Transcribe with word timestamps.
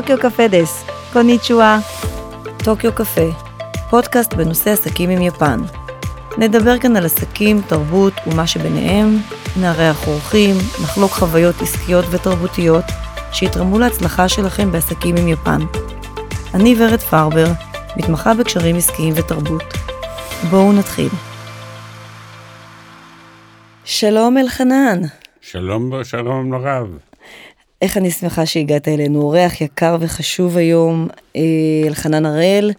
טוקיו 0.00 0.18
קפה 0.18 0.48
דס, 0.48 0.84
קוניצ'ואה. 1.12 1.78
טוקיו 2.64 2.92
קפה, 2.92 3.30
פודקאסט 3.90 4.34
בנושא 4.34 4.70
עסקים 4.70 5.10
עם 5.10 5.22
יפן. 5.22 5.60
נדבר 6.38 6.78
כאן 6.78 6.96
על 6.96 7.04
עסקים, 7.04 7.60
תרבות 7.68 8.12
ומה 8.26 8.46
שביניהם, 8.46 9.18
נארח 9.60 10.06
אורחים, 10.06 10.56
נחלוק 10.82 11.10
חוויות 11.10 11.54
עסקיות 11.62 12.04
ותרבותיות 12.10 12.84
שיתרמו 13.32 13.78
להצלחה 13.78 14.28
שלכם 14.28 14.72
בעסקים 14.72 15.16
עם 15.16 15.28
יפן. 15.28 15.60
אני 16.54 16.74
ורד 16.78 17.00
פרבר, 17.00 17.46
מתמחה 17.96 18.34
בקשרים 18.34 18.76
עסקיים 18.76 19.14
ותרבות. 19.16 19.64
בואו 20.50 20.72
נתחיל. 20.72 21.10
שלום 23.84 24.38
אלחנן. 24.38 25.00
שלום, 25.40 26.04
שלום 26.04 26.52
לרב. 26.52 27.13
איך 27.82 27.96
אני 27.96 28.10
שמחה 28.10 28.46
שהגעת 28.46 28.88
אלינו, 28.88 29.22
אורח 29.22 29.60
יקר 29.60 29.96
וחשוב 30.00 30.56
היום, 30.56 31.08
אה, 31.36 31.42
אלחנן 31.86 32.26
הראל. 32.26 32.72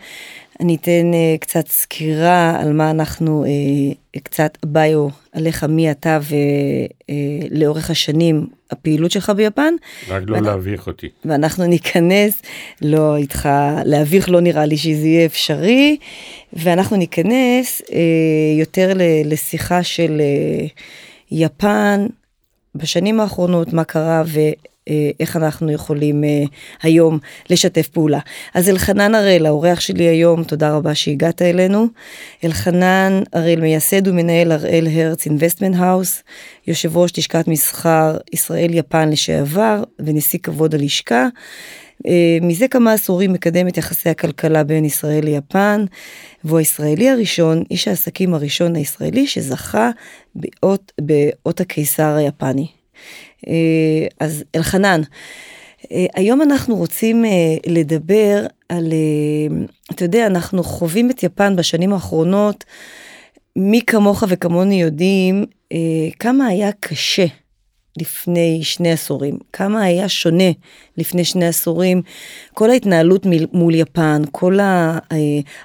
אני 0.60 0.76
אתן 0.76 1.12
uh, 1.12 1.40
קצת 1.40 1.68
סקירה 1.68 2.62
על 2.62 2.74
מה 2.74 2.92
אנחנו, 2.92 3.46
uh, 3.46 4.20
קצת 4.24 4.58
ביו 4.66 5.08
עליך 5.32 5.64
מי 5.64 5.92
אתה 5.92 6.20
ולאורך 7.50 7.90
uh, 7.90 7.92
השנים 7.92 8.48
הפעילות 8.72 9.12
שלך 9.12 9.30
ביפן. 9.30 9.74
רק 10.08 10.24
לא 10.28 10.36
ואנ... 10.36 10.44
להביך 10.44 10.88
אותי. 10.88 11.10
ואנחנו 11.26 11.66
ניכנס, 11.66 12.42
לא 12.82 13.16
איתך, 13.18 13.50
להביך 13.86 14.30
לא 14.30 14.42
נראה 14.42 14.66
לי 14.66 14.78
שזה 14.78 15.08
יהיה 15.08 15.26
אפשרי, 15.26 15.98
ואנחנו 16.54 16.98
ניכנס 16.98 17.82
יותר 18.58 18.92
לשיחה 19.26 19.84
של 19.84 20.22
יפן 21.32 22.06
בשנים 22.76 23.20
האחרונות, 23.20 23.74
מה 23.74 23.84
קרה 23.84 24.24
ו... 24.26 24.40
אה, 24.90 25.10
איך 25.20 25.36
אנחנו 25.36 25.72
יכולים 25.72 26.24
אה, 26.24 26.44
היום 26.82 27.20
לשתף 27.50 27.88
פעולה. 27.88 28.20
אז 28.54 28.70
אלחנן 28.70 29.16
הראל, 29.16 29.46
האורח 29.46 29.80
שלי 29.80 30.04
היום, 30.04 30.44
תודה 30.44 30.76
רבה 30.76 30.96
שהגעת 30.96 31.42
אלינו. 31.42 31.88
אלחנן 32.44 33.22
הראל, 33.34 33.62
מייסד 33.62 34.08
ומנהל 34.08 34.52
הראל 34.52 34.88
הרץ 34.88 35.26
Investment 35.26 35.76
House, 35.78 36.24
יושב 36.68 36.98
ראש 36.98 37.18
לשכת 37.18 37.48
מסחר 37.48 38.18
ישראל-יפן 38.34 39.10
לשעבר 39.10 39.84
ונשיא 40.00 40.40
כבוד 40.44 40.76
הלשכה. 40.76 41.28
אה, 42.08 42.38
מזה 42.42 42.68
כמה 42.68 42.94
עשורים 42.94 43.34
מקדם 43.34 43.68
את 43.68 43.78
יחסי 43.78 44.10
הכלכלה 44.10 44.64
בין 44.64 44.86
ישראל 44.86 45.26
ליפן, 45.26 45.86
והוא 46.44 46.60
הישראלי 46.60 47.10
הראשון, 47.10 47.64
איש 47.72 47.88
העסקים 47.88 48.34
הראשון 48.34 48.76
הישראלי 48.76 49.28
שזכה 49.28 49.92
באות, 50.36 50.92
באות 51.02 51.62
הקיסר 51.62 52.16
היפני. 52.16 52.68
אה, 53.48 54.08
אז 54.20 54.44
אלחנן, 54.56 55.02
אה, 55.92 56.06
היום 56.16 56.42
אנחנו 56.42 56.76
רוצים 56.76 57.26
אה, 57.26 57.32
לדבר 57.68 58.46
על, 58.70 58.94
אתה 59.92 60.06
יודע, 60.06 60.28
אנחנו 60.28 60.64
חווים 60.64 61.12
את 61.12 61.24
יפן 61.24 61.56
בשנים 61.56 61.94
האחרונות, 61.94 62.64
מי 63.56 63.82
כמוך 63.88 64.24
וכמוני 64.28 64.82
יודעים 64.82 65.46
כמה 66.20 66.46
היה 66.46 66.72
קשה 66.80 67.26
לפני 68.02 68.64
שני 68.64 68.92
עשורים, 68.92 69.38
כמה 69.54 69.84
היה 69.84 70.10
שונה 70.10 70.52
לפני 70.98 71.24
שני 71.24 71.48
עשורים, 71.48 72.02
כל 72.54 72.70
ההתנהלות 72.70 73.26
מול 73.54 73.76
יפן, 73.76 74.22
כל 74.32 74.60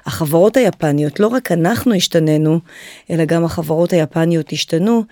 החברות 0.05 0.57
היפניות, 0.57 1.19
לא 1.19 1.27
רק 1.27 1.51
אנחנו 1.51 1.93
השתננו, 1.93 2.59
אלא 3.09 3.25
גם 3.25 3.45
החברות 3.45 3.93
היפניות 3.93 4.53
השתנו, 4.53 5.03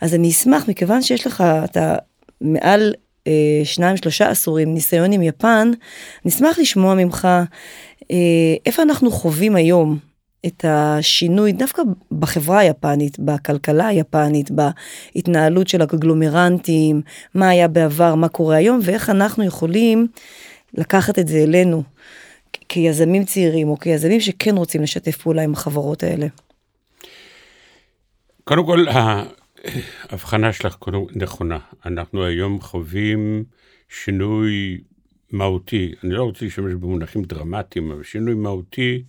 אז 0.00 0.14
אני 0.14 0.30
אשמח, 0.30 0.68
מכיוון 0.68 1.02
שיש 1.02 1.26
לך, 1.26 1.44
אתה 1.64 1.96
מעל 2.40 2.94
אה, 3.26 3.60
שניים 3.64 3.96
שלושה 3.96 4.28
עשורים 4.28 4.74
ניסיון 4.74 5.12
עם 5.12 5.22
יפן, 5.22 5.70
נשמח 6.24 6.58
לשמוע 6.58 6.94
ממך 6.94 7.28
אה, 8.10 8.16
איפה 8.66 8.82
אנחנו 8.82 9.10
חווים 9.10 9.56
היום 9.56 9.98
את 10.46 10.64
השינוי 10.68 11.52
דווקא 11.52 11.82
בחברה 12.12 12.58
היפנית, 12.58 13.18
בכלכלה 13.18 13.86
היפנית, 13.86 14.50
בהתנהלות 14.50 15.68
של 15.68 15.82
הגלומרנטים, 15.82 17.02
מה 17.34 17.48
היה 17.48 17.68
בעבר, 17.68 18.14
מה 18.14 18.28
קורה 18.28 18.56
היום, 18.56 18.80
ואיך 18.82 19.10
אנחנו 19.10 19.44
יכולים 19.44 20.06
לקחת 20.74 21.18
את 21.18 21.28
זה 21.28 21.38
אלינו 21.38 21.82
כיזמים 22.68 23.24
צעירים 23.24 23.68
או 23.68 23.78
כיזמים 23.78 24.20
שכן 24.20 24.56
רוצים 24.56 24.82
לשתף 24.82 25.16
פעולה 25.16 25.42
עם 25.42 25.52
החברות 25.52 26.02
האלה. 26.02 26.26
קודם 28.44 28.66
כל, 28.66 28.86
ההבחנה 30.10 30.52
שלך 30.52 30.76
נכונה. 31.14 31.58
אנחנו 31.86 32.24
היום 32.24 32.60
חווים 32.60 33.44
שינוי 33.88 34.78
מהותי, 35.30 35.92
אני 36.04 36.12
לא 36.12 36.22
רוצה 36.22 36.44
להשתמש 36.44 36.74
במונחים 36.74 37.22
דרמטיים, 37.22 37.90
אבל 37.90 38.02
שינוי 38.02 38.34
מהותי 38.34 39.02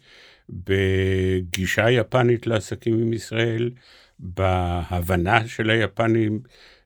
בגישה 0.50 1.85
היפנית 1.85 2.47
לעסקים 2.47 2.94
עם 2.94 3.13
ישראל, 3.13 3.72
בהבנה 4.19 5.47
של 5.47 5.69
היפנים 5.69 6.40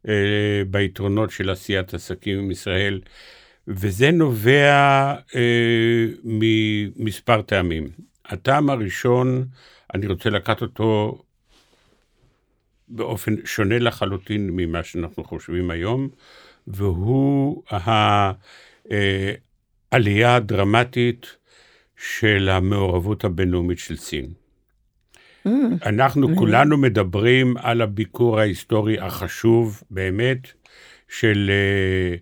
אה, 0.07 0.61
ביתרונות 0.67 1.31
של 1.31 1.49
עשיית 1.49 1.93
עסקים 1.93 2.39
עם 2.39 2.51
ישראל, 2.51 3.01
וזה 3.67 4.11
נובע 4.11 5.15
אה, 5.35 6.05
ממספר 6.23 7.41
טעמים. 7.41 7.87
הטעם 8.25 8.69
הראשון, 8.69 9.45
אני 9.93 10.07
רוצה 10.07 10.29
לקחת 10.29 10.61
אותו 10.61 11.21
באופן 12.87 13.35
שונה 13.45 13.79
לחלוטין 13.79 14.49
ממה 14.49 14.83
שאנחנו 14.83 15.23
חושבים 15.23 15.71
היום, 15.71 16.09
והוא 16.67 17.63
העלייה 19.91 20.35
הדרמטית 20.35 21.37
של 22.01 22.49
המעורבות 22.49 23.23
הבינלאומית 23.23 23.79
של 23.79 23.97
סין. 23.97 24.25
Mm. 25.47 25.49
אנחנו 25.85 26.29
mm. 26.29 26.35
כולנו 26.35 26.77
מדברים 26.77 27.57
על 27.57 27.81
הביקור 27.81 28.39
ההיסטורי 28.39 28.99
החשוב 28.99 29.83
באמת 29.91 30.47
של 31.09 31.51
אה, 31.53 32.15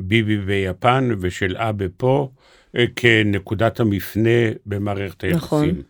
ביבי 0.00 0.36
ביפן 0.36 1.10
ושל 1.20 1.56
אבה 1.56 1.84
פה 1.96 2.30
אה, 2.76 2.84
כנקודת 2.96 3.80
המפנה 3.80 4.40
במערכת 4.66 5.24
היחסים. 5.24 5.68
נכון. 5.68 5.82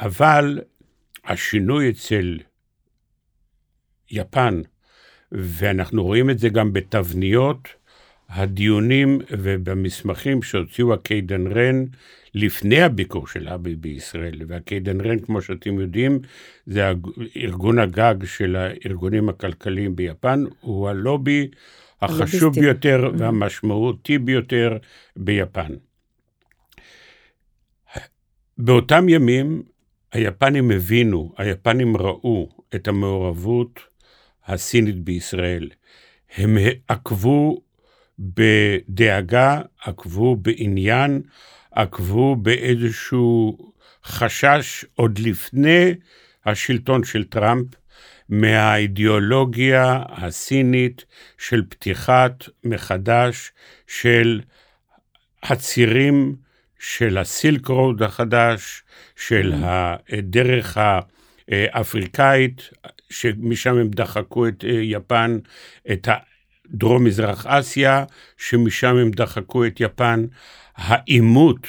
אבל 0.00 0.60
השינוי 1.24 1.90
אצל 1.90 2.38
יפן, 4.10 4.62
ואנחנו 5.32 6.04
רואים 6.04 6.30
את 6.30 6.38
זה 6.38 6.48
גם 6.48 6.72
בתבניות 6.72 7.68
הדיונים 8.28 9.18
ובמסמכים 9.30 10.42
שהוציאו 10.42 10.94
הקיידן 10.94 11.46
רן 11.46 11.84
לפני 12.34 12.82
הביקור 12.82 13.26
של 13.26 13.48
אבי 13.48 13.76
בישראל. 13.76 14.40
והקיידן 14.48 15.00
רן, 15.00 15.18
כמו 15.18 15.42
שאתם 15.42 15.80
יודעים, 15.80 16.18
זה 16.66 16.92
ארגון 17.36 17.78
הגג 17.78 18.24
של 18.24 18.56
הארגונים 18.56 19.28
הכלכליים 19.28 19.96
ביפן, 19.96 20.44
הוא 20.60 20.88
הלובי 20.88 21.48
החשוב 22.02 22.54
ביותר 22.60 23.06
mm-hmm. 23.06 23.18
והמשמעותי 23.18 24.18
ביותר 24.18 24.76
ביפן. 25.16 25.74
באותם 28.58 29.08
ימים 29.08 29.62
היפנים 30.12 30.70
הבינו, 30.70 31.32
היפנים 31.36 31.96
ראו 31.96 32.48
את 32.74 32.88
המעורבות 32.88 33.80
הסינית 34.46 34.98
בישראל. 34.98 35.68
הם 36.36 36.56
עקבו 36.88 37.60
בדאגה, 38.18 39.60
עקבו 39.84 40.36
בעניין, 40.36 41.22
עקבו 41.72 42.36
באיזשהו 42.36 43.58
חשש 44.04 44.84
עוד 44.94 45.18
לפני 45.18 45.94
השלטון 46.46 47.04
של 47.04 47.24
טראמפ 47.24 47.66
מהאידיאולוגיה 48.28 50.02
הסינית 50.08 51.04
של 51.38 51.62
פתיחת 51.68 52.44
מחדש 52.64 53.52
של 53.86 54.40
הצירים 55.42 56.36
של 56.78 57.18
הסילק 57.18 57.66
רוד 57.66 58.02
החדש, 58.02 58.82
של 59.16 59.52
mm. 59.52 59.66
הדרך 59.66 60.78
האפריקאית, 61.48 62.70
שמשם 63.10 63.76
הם 63.76 63.88
דחקו 63.88 64.48
את 64.48 64.64
אה, 64.64 64.70
יפן, 64.70 65.38
את 65.92 66.08
דרום-מזרח 66.70 67.46
אסיה, 67.46 68.04
שמשם 68.36 68.96
הם 68.96 69.10
דחקו 69.10 69.66
את 69.66 69.80
יפן, 69.80 70.24
העימות 70.76 71.66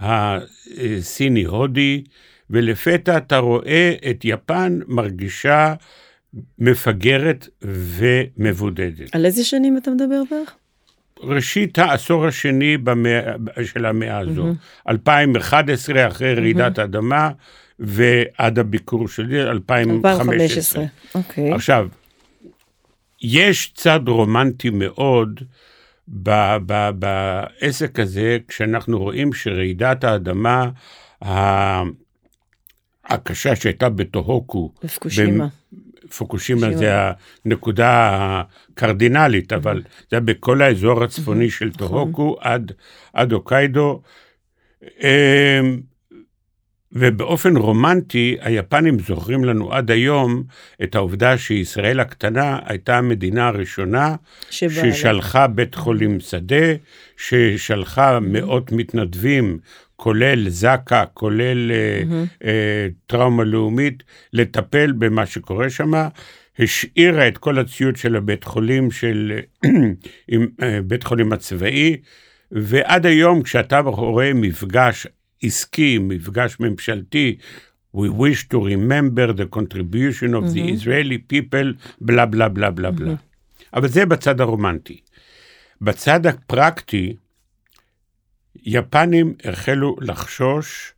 הסיני-הודי, 0.00 2.04
ולפתע 2.50 3.16
אתה 3.16 3.38
רואה 3.38 3.94
את 4.10 4.20
יפן 4.24 4.78
מרגישה 4.86 5.74
מפגרת 6.58 7.48
ומבודדת. 7.62 9.14
על 9.14 9.26
איזה 9.26 9.44
שנים 9.44 9.76
אתה 9.76 9.90
מדבר 9.90 10.22
בערך? 10.30 10.54
ראשית 11.22 11.78
העשור 11.78 12.26
השני 12.26 12.76
במאה, 12.76 13.32
של 13.64 13.86
המאה 13.86 14.18
הזו, 14.18 14.42
mm-hmm. 14.42 14.90
2011 14.90 16.08
אחרי 16.08 16.34
רעידת 16.34 16.78
mm-hmm. 16.78 16.82
אדמה, 16.82 17.30
ועד 17.78 18.58
הביקור 18.58 19.08
שלי, 19.08 19.42
2015. 19.42 20.82
2015, 20.82 20.84
אוקיי. 21.14 21.52
עכשיו, 21.52 21.88
יש 23.22 23.72
צד 23.74 24.00
רומנטי 24.08 24.70
מאוד 24.70 25.40
ב- 26.08 26.56
ב- 26.66 26.90
בעסק 26.90 28.00
הזה, 28.00 28.38
כשאנחנו 28.48 28.98
רואים 28.98 29.32
שרעידת 29.32 30.04
האדמה 30.04 30.70
הקשה 33.04 33.56
שהייתה 33.56 33.88
בטוהוקו, 33.88 34.72
בפוקושימה. 34.84 35.48
פוקושימה. 36.18 36.76
זה 36.76 36.92
הנקודה 37.44 38.10
הקרדינלית, 38.72 39.52
אבל 39.52 39.82
זה 39.82 40.16
היה 40.16 40.20
בכל 40.20 40.62
האזור 40.62 41.04
הצפוני 41.04 41.50
של 41.50 41.66
נכון. 41.66 41.88
טוהוקו 41.88 42.36
עד, 42.40 42.72
עד 43.12 43.32
הוקיידו. 43.32 44.02
ובאופן 46.92 47.56
רומנטי, 47.56 48.36
היפנים 48.40 48.98
זוכרים 48.98 49.44
לנו 49.44 49.72
עד 49.72 49.90
היום 49.90 50.42
את 50.82 50.94
העובדה 50.94 51.38
שישראל 51.38 52.00
הקטנה 52.00 52.58
הייתה 52.64 52.98
המדינה 52.98 53.48
הראשונה 53.48 54.16
לה. 54.50 54.92
ששלחה 54.92 55.46
בית 55.46 55.74
חולים 55.74 56.20
שדה, 56.20 56.74
ששלחה 57.16 58.20
מאות 58.20 58.72
מתנדבים, 58.72 59.58
כולל 59.96 60.48
זק"א, 60.48 61.04
כולל 61.14 61.72
אה, 62.44 62.86
טראומה 63.06 63.44
לאומית, 63.44 64.02
לטפל 64.32 64.92
במה 64.92 65.26
שקורה 65.26 65.70
שם. 65.70 65.92
השאירה 66.58 67.28
את 67.28 67.38
כל 67.38 67.58
הציוד 67.58 67.96
של 67.96 68.16
הבית 68.16 68.44
חולים 68.44 68.90
של 68.90 69.38
עם, 70.28 70.46
אה, 70.62 70.78
בית 70.84 71.04
חולים 71.04 71.32
הצבאי, 71.32 71.96
ועד 72.52 73.06
היום 73.06 73.42
כשאתה 73.42 73.78
רואה 73.80 74.34
מפגש 74.34 75.06
עסקי, 75.42 75.98
מפגש 75.98 76.56
ממשלתי, 76.60 77.36
We 77.94 78.08
wish 78.10 78.48
to 78.52 78.58
remember 78.60 79.32
the 79.32 79.46
contribution 79.46 80.34
of 80.34 80.52
the 80.54 80.62
Israeli 80.74 81.18
people, 81.18 81.74
בלה 82.00 82.26
בלה 82.26 82.48
בלה 82.48 82.70
בלה 82.70 82.90
בלה. 82.90 83.14
אבל 83.74 83.88
זה 83.88 84.06
בצד 84.06 84.40
הרומנטי. 84.40 85.00
בצד 85.80 86.26
הפרקטי, 86.26 87.16
יפנים 88.62 89.34
החלו 89.44 89.96
לחשוש 90.00 90.92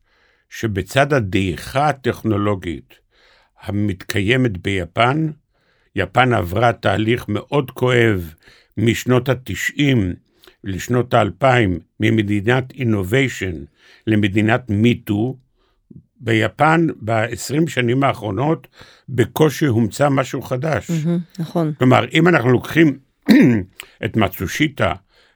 שבצד 0.48 1.12
הדעיכה 1.12 1.88
הטכנולוגית 1.88 2.94
המתקיימת 3.62 4.58
ביפן, 4.58 5.31
יפן 5.96 6.32
עברה 6.32 6.72
תהליך 6.72 7.25
מאוד 7.28 7.70
כואב 7.70 8.34
משנות 8.76 9.28
ה-90 9.28 9.96
לשנות 10.64 11.14
ה-2000, 11.14 11.70
ממדינת 12.00 12.72
אינוביישן 12.72 13.52
למדינת 14.06 14.70
מיטו, 14.70 15.36
ביפן 16.20 16.86
ב-20 17.04 17.70
שנים 17.70 18.04
האחרונות 18.04 18.66
בקושי 19.08 19.66
הומצא 19.66 20.08
משהו 20.08 20.42
חדש. 20.42 20.90
מהמם, 20.90 21.18
נכון. 21.38 21.72
כלומר, 21.78 22.04
אם 22.12 22.28
אנחנו 22.28 22.50
לוקחים 22.50 22.98
את 24.04 24.16
מצושיטה 24.16 24.92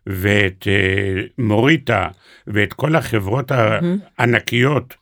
ואת 0.06 0.68
אה, 0.68 1.22
מוריטה 1.38 2.08
ואת 2.46 2.72
כל 2.72 2.96
החברות 2.96 3.52
הענקיות, 4.18 4.94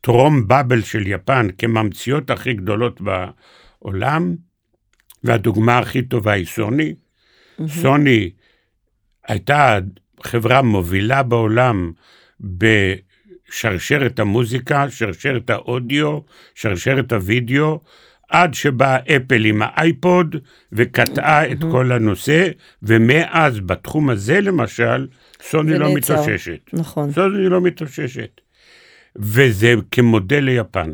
טרום 0.00 0.48
באבל 0.48 0.82
של 0.82 1.06
יפן, 1.06 1.48
כממציאות 1.58 2.30
הכי 2.30 2.54
גדולות 2.54 3.00
בעולם, 3.00 4.36
והדוגמה 5.24 5.78
הכי 5.78 6.02
טובה 6.02 6.32
היא 6.32 6.46
סוני. 6.46 6.94
סוני 7.66 8.30
הייתה 9.28 9.78
חברה 10.22 10.62
מובילה 10.62 11.22
בעולם 11.22 11.92
בשרשרת 12.40 14.18
המוזיקה, 14.18 14.90
שרשרת 14.90 15.50
האודיו, 15.50 16.18
שרשרת 16.54 17.12
הוידאו, 17.12 17.80
עד 18.28 18.54
שבא 18.54 18.96
אפל 19.16 19.44
עם 19.44 19.62
האייפוד 19.64 20.36
וקטעה 20.72 21.52
את 21.52 21.58
כל 21.60 21.92
הנושא, 21.92 22.48
ומאז 22.82 23.60
בתחום 23.60 24.10
הזה 24.10 24.40
למשל, 24.40 25.06
סוני 25.42 25.78
לא. 25.78 25.94
מתאוששת. 25.94 26.60
נכון. 26.72 27.12
סוני 27.12 27.48
לא 27.48 27.60
מתאוששת. 27.60 28.40
וזה 29.16 29.74
כמודל 29.90 30.40
ליפן. 30.40 30.90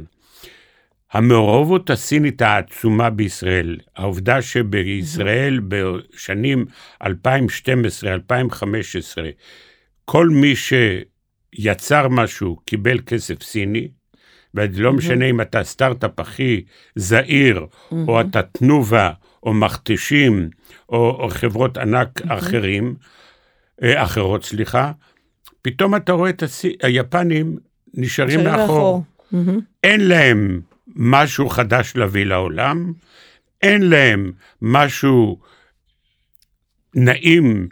המעורבות 1.15 1.91
הסינית 1.91 2.43
העצומה 2.43 3.11
בישראל, 3.11 3.77
העובדה 3.97 4.43
שבישראל 4.43 5.61
בשנים 5.69 6.67
2012-2015, 7.03 7.07
כל 10.05 10.29
מי 10.29 10.55
שיצר 10.57 12.09
משהו 12.09 12.57
קיבל 12.65 12.99
כסף 13.07 13.43
סיני, 13.43 13.89
ולא 14.55 14.93
משנה 14.93 15.25
אם 15.25 15.41
אתה 15.41 15.65
סטארט-אפ 15.65 16.21
הכי 16.21 16.65
זעיר, 16.95 17.67
או 17.93 18.21
אתה 18.21 18.43
תנובה, 18.43 19.11
או 19.43 19.55
מכתשים, 19.55 20.51
או, 20.89 21.11
או 21.11 21.29
חברות 21.29 21.77
ענק 21.77 22.23
אחרים, 22.29 22.95
אה, 23.83 24.03
אחרות, 24.03 24.45
סליחה, 24.45 24.93
פתאום 25.63 25.97
אתה 25.97 26.13
רואה 26.13 26.31
את 26.31 26.43
הסי... 26.43 26.77
היפנים 26.83 27.57
נשארים 27.95 28.45
מאחור. 28.45 29.03
אין 29.85 30.09
להם 30.09 30.61
משהו 30.97 31.49
חדש 31.49 31.97
להביא 31.97 32.25
לעולם, 32.25 32.93
אין 33.63 33.83
להם 33.83 34.33
משהו 34.63 35.39
נעים, 36.95 37.69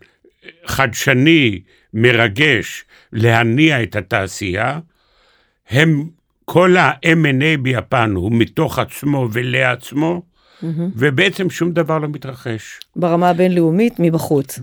חדשני, 0.66 1.62
מרגש, 1.94 2.84
להניע 3.12 3.82
את 3.82 3.96
התעשייה. 3.96 4.80
הם, 5.68 6.08
כל 6.44 6.76
ה-M&A 6.76 7.58
ביפן 7.62 8.12
הוא 8.14 8.32
מתוך 8.32 8.78
עצמו 8.78 9.28
ולעצמו, 9.32 10.22
ובעצם 10.96 11.50
שום 11.50 11.72
דבר 11.72 11.98
לא 11.98 12.08
מתרחש. 12.08 12.80
ברמה 12.96 13.30
הבינלאומית, 13.30 13.94
מבחוץ. 13.98 14.58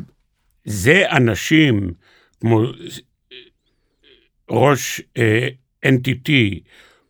זה 0.65 1.03
אנשים 1.11 1.93
כמו 2.41 2.61
ראש 4.49 5.01
אה, 5.17 5.47
NTT, 5.85 6.31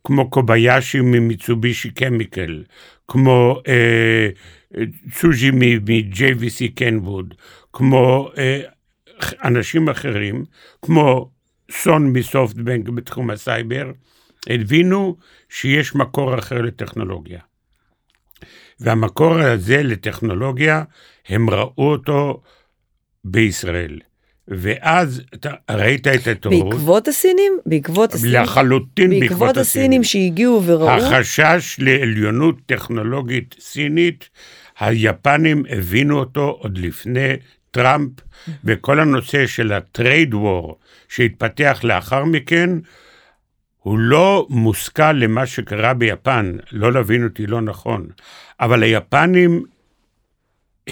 כמו 0.10 0.30
קוביאשי 0.30 1.02
ממיצובישי 1.02 1.92
Chemical, 1.92 2.64
כמו 3.08 3.62
אה, 3.68 4.30
צוז'י 5.12 5.52
מ-JVC 5.52 6.76
Kenwood, 6.76 7.34
כמו 7.74 8.32
אה, 8.38 8.62
אנשים 9.44 9.90
אחרים, 9.90 10.46
כמו 10.82 11.32
סון 11.72 12.14
מ 12.14 12.22
SoftBank 12.22 12.90
בתחום 12.90 13.30
הסייבר, 13.30 13.92
הבינו 14.50 15.18
שיש 15.50 15.96
מקור 15.96 16.40
אחר 16.40 16.62
לטכנולוגיה. 16.62 17.40
והמקור 18.80 19.40
הזה 19.40 19.84
לטכנולוגיה, 19.84 20.84
הם 21.28 21.50
ראו 21.50 21.92
אותו 21.92 22.42
בישראל. 23.24 24.00
ואז 24.50 25.22
אתה 25.34 25.50
ראית 25.72 26.08
את 26.08 26.28
ההתעוררות, 26.28 26.74
בעקבות 26.74 27.08
הסינים? 27.08 27.54
בעקבות 27.66 28.14
הסינים? 28.14 28.42
לחלוטין 28.42 29.20
בעקבות 29.20 29.58
הסינים 29.58 30.04
שהגיעו 30.04 30.64
וראו? 30.66 30.90
החשש 30.90 31.76
לעליונות 31.80 32.56
טכנולוגית 32.66 33.56
סינית, 33.60 34.30
היפנים 34.80 35.64
הבינו 35.70 36.20
אותו 36.20 36.58
עוד 36.60 36.78
לפני 36.78 37.34
טראמפ, 37.72 38.12
וכל 38.64 39.00
הנושא 39.00 39.48
של 39.48 39.72
ה 39.72 39.82
trade 39.82 40.34
war 40.34 40.80
שהתפתח 41.10 41.80
לאחר 41.84 42.26
מכן, 42.26 42.70
הוא 43.80 44.00
לא 44.00 44.48
מושכל 44.50 45.12
למה 45.12 45.46
שקרה 45.46 45.94
ביפן, 45.94 46.56
לא 46.72 46.94
להבין 46.94 47.24
אותי 47.24 47.48
לא 47.48 47.62
נכון, 47.62 48.08
אבל 48.60 48.84
היפנים 48.84 49.64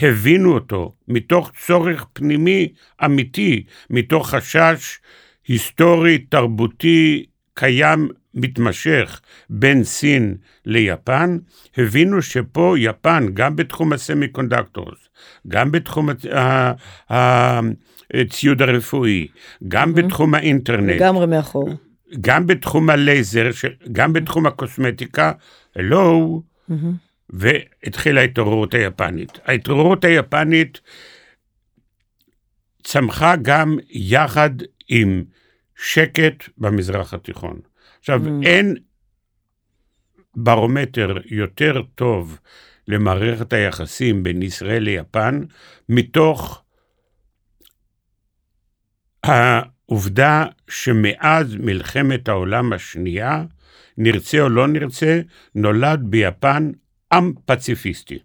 הבינו 0.01 0.53
אותו 0.53 0.93
מתוך 1.07 1.51
צורך 1.65 2.05
פנימי 2.13 2.73
אמיתי, 3.05 3.63
מתוך 3.89 4.29
חשש 4.29 4.99
היסטורי, 5.47 6.17
תרבותי, 6.17 7.25
קיים, 7.53 8.09
מתמשך 8.33 9.21
בין 9.49 9.83
סין 9.83 10.35
ליפן, 10.65 11.37
הבינו 11.77 12.21
שפה 12.21 12.75
יפן, 12.77 13.25
גם 13.33 13.55
בתחום 13.55 13.93
ה 13.93 14.27
semiconductors, 14.27 15.09
גם 15.47 15.71
בתחום 15.71 16.09
הציוד 18.13 18.61
הרפואי, 18.61 19.27
גם 19.67 19.93
בתחום 19.93 20.33
האינטרנט, 20.35 20.89
לגמרי 20.89 21.27
מאחור. 21.27 21.69
גם 22.21 22.47
בתחום 22.47 22.89
הלייזר, 22.89 23.49
גם 23.91 24.13
בתחום 24.13 24.45
הקוסמטיקה, 24.45 25.31
הלו, 25.75 26.41
והתחילה 27.29 28.21
ההתעוררות 28.21 28.73
היפנית. 28.73 29.39
ההתעוררות 29.45 30.05
היפנית 30.05 30.81
צמחה 32.83 33.35
גם 33.41 33.77
יחד 33.89 34.49
עם 34.87 35.23
שקט 35.75 36.43
במזרח 36.57 37.13
התיכון. 37.13 37.59
עכשיו, 37.99 38.21
אין 38.43 38.75
ברומטר 40.35 41.17
יותר 41.25 41.81
טוב 41.95 42.39
למערכת 42.87 43.53
היחסים 43.53 44.23
בין 44.23 44.41
ישראל 44.41 44.83
ליפן, 44.83 45.43
מתוך 45.89 46.63
העובדה 49.23 50.45
שמאז 50.69 51.55
מלחמת 51.55 52.27
העולם 52.27 52.73
השנייה, 52.73 53.43
נרצה 53.97 54.41
או 54.41 54.49
לא 54.49 54.67
נרצה, 54.67 55.21
נולד 55.55 55.99
ביפן 56.03 56.71
עם 57.13 57.33
פציפיסטי. 57.45 58.19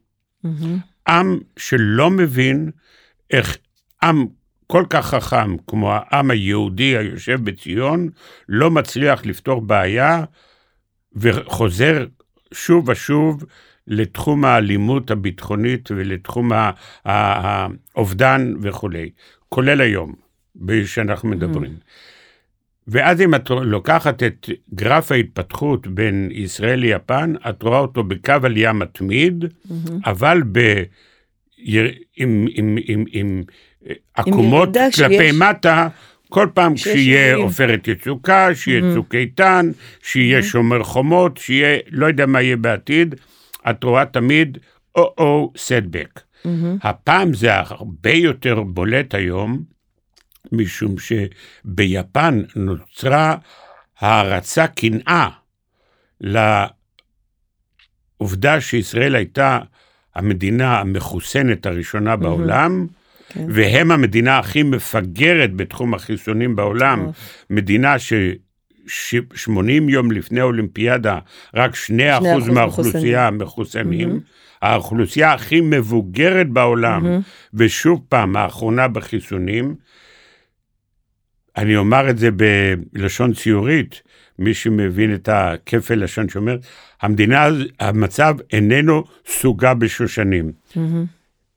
עם 1.09 1.39
שלא 1.57 2.11
מבין 2.11 2.71
איך 3.31 3.57
עם 4.03 4.27
כל 4.67 4.85
כך 4.91 5.07
חכם 5.07 5.57
כמו 5.67 5.93
העם 5.93 6.31
היהודי 6.31 6.97
היושב 6.97 7.41
בציון, 7.45 8.09
לא 8.49 8.71
מצליח 8.71 9.27
לפתור 9.27 9.61
בעיה 9.61 10.25
וחוזר 11.17 12.07
שוב 12.55 12.89
ושוב 12.89 13.45
לתחום 13.87 14.45
האלימות 14.45 15.11
הביטחונית 15.11 15.91
ולתחום 15.91 16.51
האובדן 17.05 18.55
וכולי, 18.63 19.11
כולל 19.49 19.81
היום, 19.81 20.15
שאנחנו 20.85 21.29
מדברים. 21.29 21.77
ואז 22.89 23.21
אם 23.21 23.35
את 23.35 23.51
לוקחת 23.51 24.23
את 24.23 24.49
גרף 24.75 25.13
ההתפתחות 25.13 25.87
בין 25.87 26.29
ישראל 26.33 26.79
ליפן, 26.79 27.35
את 27.49 27.63
רואה 27.63 27.79
אותו 27.79 28.03
בקו 28.05 28.33
עלייה 28.43 28.73
מתמיד, 28.73 29.45
אבל 30.07 30.43
ב... 30.53 30.83
עם, 32.17 32.47
עם, 32.55 32.79
עם, 32.85 33.05
עם 33.13 33.43
עקומות 34.15 34.69
ירידה 34.77 34.91
כלפי 34.97 35.29
שיש- 35.29 35.35
מטה, 35.37 35.89
כל 36.29 36.49
פעם 36.55 36.77
שיהיה. 36.77 37.35
עופרת 37.35 37.89
יצוקה, 37.89 38.55
שיהיה 38.55 38.95
צוק 38.95 39.15
איתן, 39.15 39.71
שיהיה 40.03 40.43
שומר 40.43 40.83
חומות, 40.83 41.37
שיהיה, 41.37 41.79
לא 41.91 42.07
יודע 42.07 42.27
מה 42.27 42.43
יהיה 42.43 42.57
בעתיד, 42.57 43.15
את 43.71 43.85
רואה 43.85 44.05
תמיד 44.07 44.59
או-או 44.95 45.53
סטבק. 45.57 46.21
הפעם 46.83 47.35
זה 47.35 47.49
הרבה 47.55 48.11
יותר 48.13 48.63
בולט 48.63 49.15
היום, 49.15 49.63
משום 50.53 50.95
שביפן 50.99 52.43
נוצרה 52.57 53.37
הערצה, 53.99 54.67
קנאה, 54.67 55.29
לעובדה 58.21 58.61
שישראל 58.61 59.15
הייתה 59.15 59.59
המדינה 60.15 60.81
המחוסנת 60.81 61.67
הראשונה 61.67 62.17
בעולם, 62.17 62.87
כן. 63.29 63.47
והם 63.49 63.91
המדינה 63.91 64.39
הכי 64.39 64.63
מפגרת 64.63 65.55
בתחום 65.55 65.95
החיסונים 65.95 66.57
בעולם, 66.57 67.01
מטורף. 67.01 67.45
מדינה 67.51 67.99
ש... 67.99 68.13
ש- 68.87 69.15
80 69.35 69.89
יום 69.89 70.11
לפני 70.13 70.41
האולימפיאדה, 70.41 71.19
רק 71.55 71.75
2% 71.75 71.77
אחוז 72.19 72.49
מהאוכלוסייה 72.49 73.31
מחוסנים, 73.31 74.21
האוכלוסייה 74.63 75.33
הכי 75.33 75.61
מבוגרת 75.61 76.49
בעולם, 76.49 77.21
ושוב 77.55 78.01
פעם, 78.09 78.37
האחרונה 78.37 78.89
בחיסונים, 78.89 79.75
אני 81.57 81.77
אומר 81.77 82.11
את 82.11 82.19
זה 82.19 82.29
בלשון 82.93 83.35
ציורית, 83.35 84.03
מי 84.39 84.55
שמבין 84.55 85.15
את 85.15 85.29
הכפל 85.33 85.95
לשון 85.95 86.29
שאומר, 86.29 86.57
המדינה, 87.03 87.49
המצב 87.81 88.35
איננו 88.53 89.05
סוגה 89.27 89.75
בשושנים. 89.75 90.53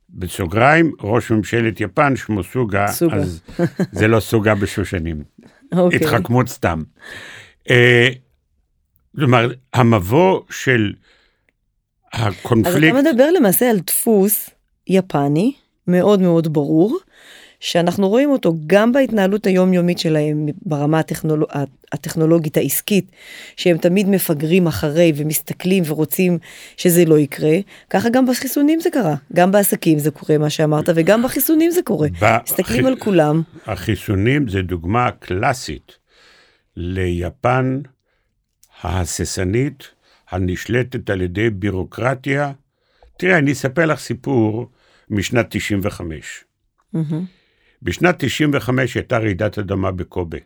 בסוגריים, 0.09 0.91
ראש 1.01 1.31
ממשלת 1.31 1.81
יפן 1.81 2.15
שמו 2.15 2.43
סוגה, 2.43 2.87
סוגה. 2.87 3.15
אז 3.15 3.41
זה 3.91 4.07
לא 4.07 4.19
סוגה 4.19 4.55
בשושנים. 4.55 5.23
אוקיי. 5.71 5.99
התחכמות 5.99 6.47
סתם. 6.47 6.83
אה, 7.69 8.09
כלומר, 9.15 9.51
המבוא 9.73 10.41
של 10.49 10.93
אז 12.13 12.21
אתה 12.21 12.27
הקונפליקט, 12.27 12.95
מדבר 12.95 13.31
למעשה 13.31 13.69
על 13.69 13.79
דפוס 13.79 14.49
יפני 14.87 15.53
מאוד 15.87 16.21
מאוד 16.21 16.53
ברור, 16.53 16.99
שאנחנו 17.65 18.09
רואים 18.09 18.29
אותו 18.29 18.53
גם 18.67 18.91
בהתנהלות 18.91 19.45
היומיומית 19.47 19.99
שלהם 19.99 20.45
ברמה 20.61 20.99
הטכנול... 20.99 21.45
הטכנולוגית 21.91 22.57
העסקית, 22.57 23.11
שהם 23.57 23.77
תמיד 23.77 24.07
מפגרים 24.09 24.67
אחרי 24.67 25.11
ומסתכלים 25.15 25.83
ורוצים 25.87 26.37
שזה 26.77 27.05
לא 27.05 27.19
יקרה, 27.19 27.57
ככה 27.89 28.09
גם 28.09 28.25
בחיסונים 28.25 28.79
זה 28.79 28.89
קרה, 28.89 29.15
גם 29.33 29.51
בעסקים 29.51 29.99
זה 29.99 30.11
קורה 30.11 30.37
מה 30.37 30.49
שאמרת 30.49 30.89
וגם 30.95 31.23
בחיסונים 31.23 31.71
זה 31.71 31.81
קורה. 31.81 32.07
בח- 32.21 32.37
מסתכלים 32.43 32.85
על 32.85 32.95
כולם, 32.99 33.41
החיסונים 33.65 34.47
זה 34.47 34.61
דוגמה 34.61 35.11
קלאסית 35.11 35.97
ליפן 36.75 37.81
ההססנית, 38.81 39.83
הנשלטת 40.29 41.09
על 41.09 41.21
ידי 41.21 41.49
בירוקרטיה. 41.49 42.51
תראה, 43.17 43.37
אני 43.37 43.51
אספר 43.51 43.85
לך 43.85 43.99
סיפור 43.99 44.65
משנת 45.09 45.45
95. 45.49 46.43
בשנת 47.85 48.15
95 48.17 48.95
הייתה 48.97 49.17
רעידת 49.17 49.57
אדמה 49.59 49.91
בקובה. 49.91 50.37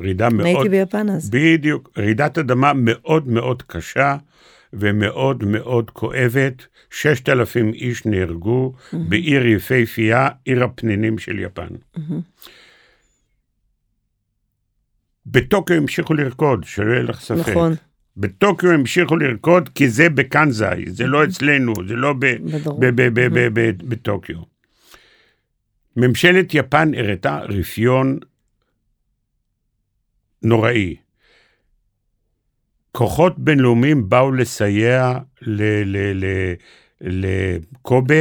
רעידה 0.00 0.26
אני 0.26 0.34
מאוד... 0.34 0.46
הייתי 0.46 0.68
ביפן 0.68 1.10
אז. 1.10 1.30
בדיוק, 1.30 1.90
רעידת 1.98 2.38
אדמה 2.38 2.72
מאוד 2.74 3.28
מאוד 3.28 3.62
קשה 3.62 4.16
ומאוד 4.72 5.44
מאוד 5.44 5.90
כואבת. 5.90 6.66
6,000 6.90 7.72
איש 7.72 8.06
נהרגו 8.06 8.72
בעיר 8.92 9.46
יפהפייה, 9.46 10.28
עיר 10.44 10.64
הפנינים 10.64 11.18
של 11.18 11.38
יפן. 11.38 11.68
בטוקיו 15.26 15.76
המשיכו 15.76 16.14
לרקוד, 16.14 16.64
שלא 16.64 16.92
יהיה 16.92 17.02
לך 17.02 17.20
ספק. 17.20 17.48
נכון, 17.50 17.72
בטוקיו 18.16 18.70
המשיכו 18.70 19.16
לרקוד 19.16 19.68
כי 19.68 19.88
זה 19.88 20.08
בקנזאי, 20.08 20.84
זה 20.90 21.06
לא 21.06 21.24
אצלנו, 21.24 21.72
זה 21.88 21.94
לא 21.96 22.12
ב- 22.12 22.26
בדרום. 22.26 22.80
ב- 22.80 22.86
ב- 22.86 23.08
ב- 23.20 23.38
ב- 23.38 23.60
ב- 23.60 23.88
בטוקיו. 23.88 24.55
ממשלת 25.96 26.54
יפן 26.54 26.94
הראתה 26.94 27.38
רפיון 27.38 28.18
נוראי. 30.42 30.96
כוחות 32.92 33.38
בינלאומיים 33.38 34.08
באו 34.08 34.32
לסייע 34.32 35.18
לקובה, 37.00 37.58
קובה. 37.82 38.14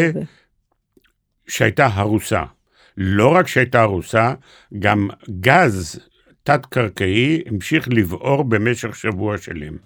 שהייתה 1.48 1.86
הרוסה. 1.86 2.44
לא 2.98 3.27
רק 3.36 3.48
שהייתה 3.48 3.82
הרוסה, 3.82 4.34
גם 4.79 5.08
גז 5.39 6.00
תת-קרקעי 6.44 7.41
המשיך 7.46 7.88
לבעור 7.91 8.44
במשך 8.44 8.96
שבוע 8.96 9.38
שלם. 9.38 9.77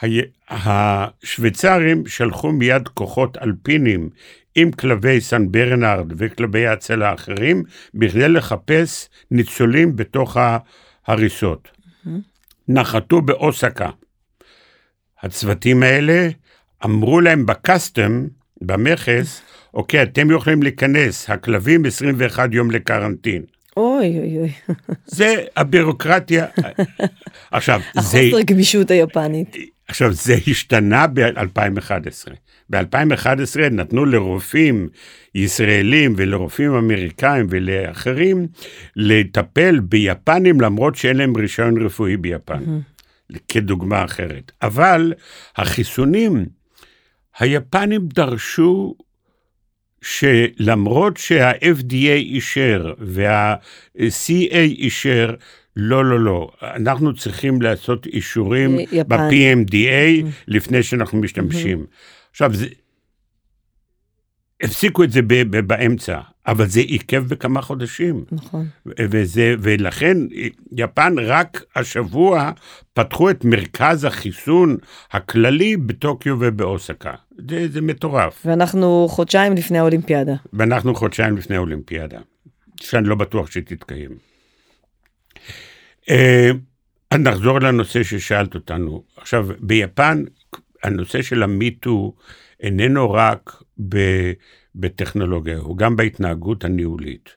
הי- 0.00 0.20
השוויצרים 0.48 2.06
שלחו 2.06 2.52
מיד 2.52 2.88
כוחות 2.88 3.36
אלפינים 3.38 4.10
עם 4.56 4.70
כלבי 4.70 5.20
סן 5.20 5.46
ברנרד 5.50 6.12
וכלבי 6.16 6.66
ההצלה 6.66 7.10
האחרים, 7.10 7.62
בכדי 7.94 8.28
לחפש 8.28 9.08
ניצולים 9.30 9.96
בתוך 9.96 10.36
ההריסות. 11.06 11.68
נחתו 12.68 13.22
באוסקה. 13.22 13.90
הצוותים 15.22 15.82
האלה 15.82 16.28
אמרו 16.84 17.20
להם 17.20 17.46
בקסטם, 17.46 18.26
במכס, 18.60 19.42
אוקיי, 19.74 20.02
אתם 20.02 20.30
יכולים 20.30 20.62
להיכנס, 20.62 21.30
הכלבים 21.30 21.84
21 21.84 22.48
יום 22.52 22.70
לקרנטין. 22.70 23.42
אוי 23.76 24.18
אוי 24.18 24.38
אוי, 24.38 24.52
זה 25.06 25.34
הבירוקרטיה. 25.56 26.46
עכשיו, 27.50 27.80
זה... 28.00 28.18
החוסר 28.18 28.42
גמישות 28.42 28.90
היפנית. 28.90 29.56
עכשיו, 29.88 30.12
זה 30.12 30.34
השתנה 30.46 31.06
ב-2011. 31.06 32.32
ב-2011 32.70 33.60
נתנו 33.70 34.04
לרופאים 34.04 34.88
ישראלים 35.34 36.14
ולרופאים 36.16 36.74
אמריקאים 36.74 37.46
ולאחרים 37.50 38.46
לטפל 38.96 39.80
ביפנים 39.80 40.60
למרות 40.60 40.96
שאין 40.96 41.16
להם 41.16 41.36
רישיון 41.36 41.82
רפואי 41.82 42.16
ביפן, 42.16 42.64
כדוגמה 43.48 44.04
אחרת. 44.04 44.52
אבל 44.62 45.12
החיסונים, 45.56 46.46
היפנים 47.38 48.08
דרשו 48.08 48.94
שלמרות 50.02 51.16
שה-FDA 51.16 52.16
אישר 52.16 52.94
וה-CA 52.98 54.56
אישר, 54.56 55.34
לא, 55.76 56.04
לא, 56.04 56.20
לא, 56.20 56.50
אנחנו 56.62 57.14
צריכים 57.14 57.62
לעשות 57.62 58.06
אישורים 58.06 58.78
יפן. 58.92 59.08
ב-PMDA 59.08 60.26
לפני 60.48 60.82
שאנחנו 60.82 61.18
משתמשים. 61.18 61.86
עכשיו, 62.30 62.54
זה... 62.54 62.66
הפסיקו 64.62 65.04
את 65.04 65.12
זה 65.12 65.22
ב- 65.22 65.56
ב- 65.56 65.60
באמצע, 65.60 66.20
אבל 66.46 66.66
זה 66.66 66.80
עיכב 66.80 67.24
בכמה 67.28 67.62
חודשים. 67.62 68.24
נכון. 68.32 68.66
וזה, 68.98 69.54
ולכן 69.60 70.16
יפן 70.72 71.14
רק 71.18 71.64
השבוע 71.76 72.50
פתחו 72.94 73.30
את 73.30 73.44
מרכז 73.44 74.04
החיסון 74.04 74.76
הכללי 75.12 75.76
בטוקיו 75.76 76.36
ובאוסקה. 76.40 77.14
זה, 77.50 77.68
זה 77.68 77.80
מטורף. 77.80 78.42
ואנחנו 78.44 79.06
חודשיים 79.10 79.52
לפני 79.52 79.78
האולימפיאדה. 79.78 80.34
ואנחנו 80.52 80.94
חודשיים 80.94 81.36
לפני 81.36 81.56
האולימפיאדה, 81.56 82.18
שאני 82.80 83.08
לא 83.08 83.14
בטוח 83.14 83.50
שתתקיים. 83.50 84.25
אה, 86.10 86.50
אז 87.10 87.20
נחזור 87.20 87.60
לנושא 87.60 88.02
ששאלת 88.02 88.54
אותנו. 88.54 89.04
עכשיו, 89.16 89.48
ביפן, 89.60 90.24
הנושא 90.82 91.22
של 91.22 91.42
המיטו 91.42 92.14
איננו 92.60 93.12
רק 93.12 93.62
ב, 93.88 93.96
בטכנולוגיה, 94.74 95.58
הוא 95.58 95.76
גם 95.76 95.96
בהתנהגות 95.96 96.64
הניהולית. 96.64 97.36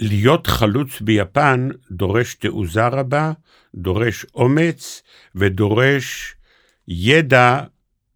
להיות 0.00 0.46
חלוץ 0.46 1.00
ביפן 1.00 1.68
דורש 1.90 2.34
תעוזה 2.34 2.86
רבה, 2.86 3.32
דורש 3.74 4.26
אומץ 4.34 5.02
ודורש 5.34 6.34
ידע 6.88 7.60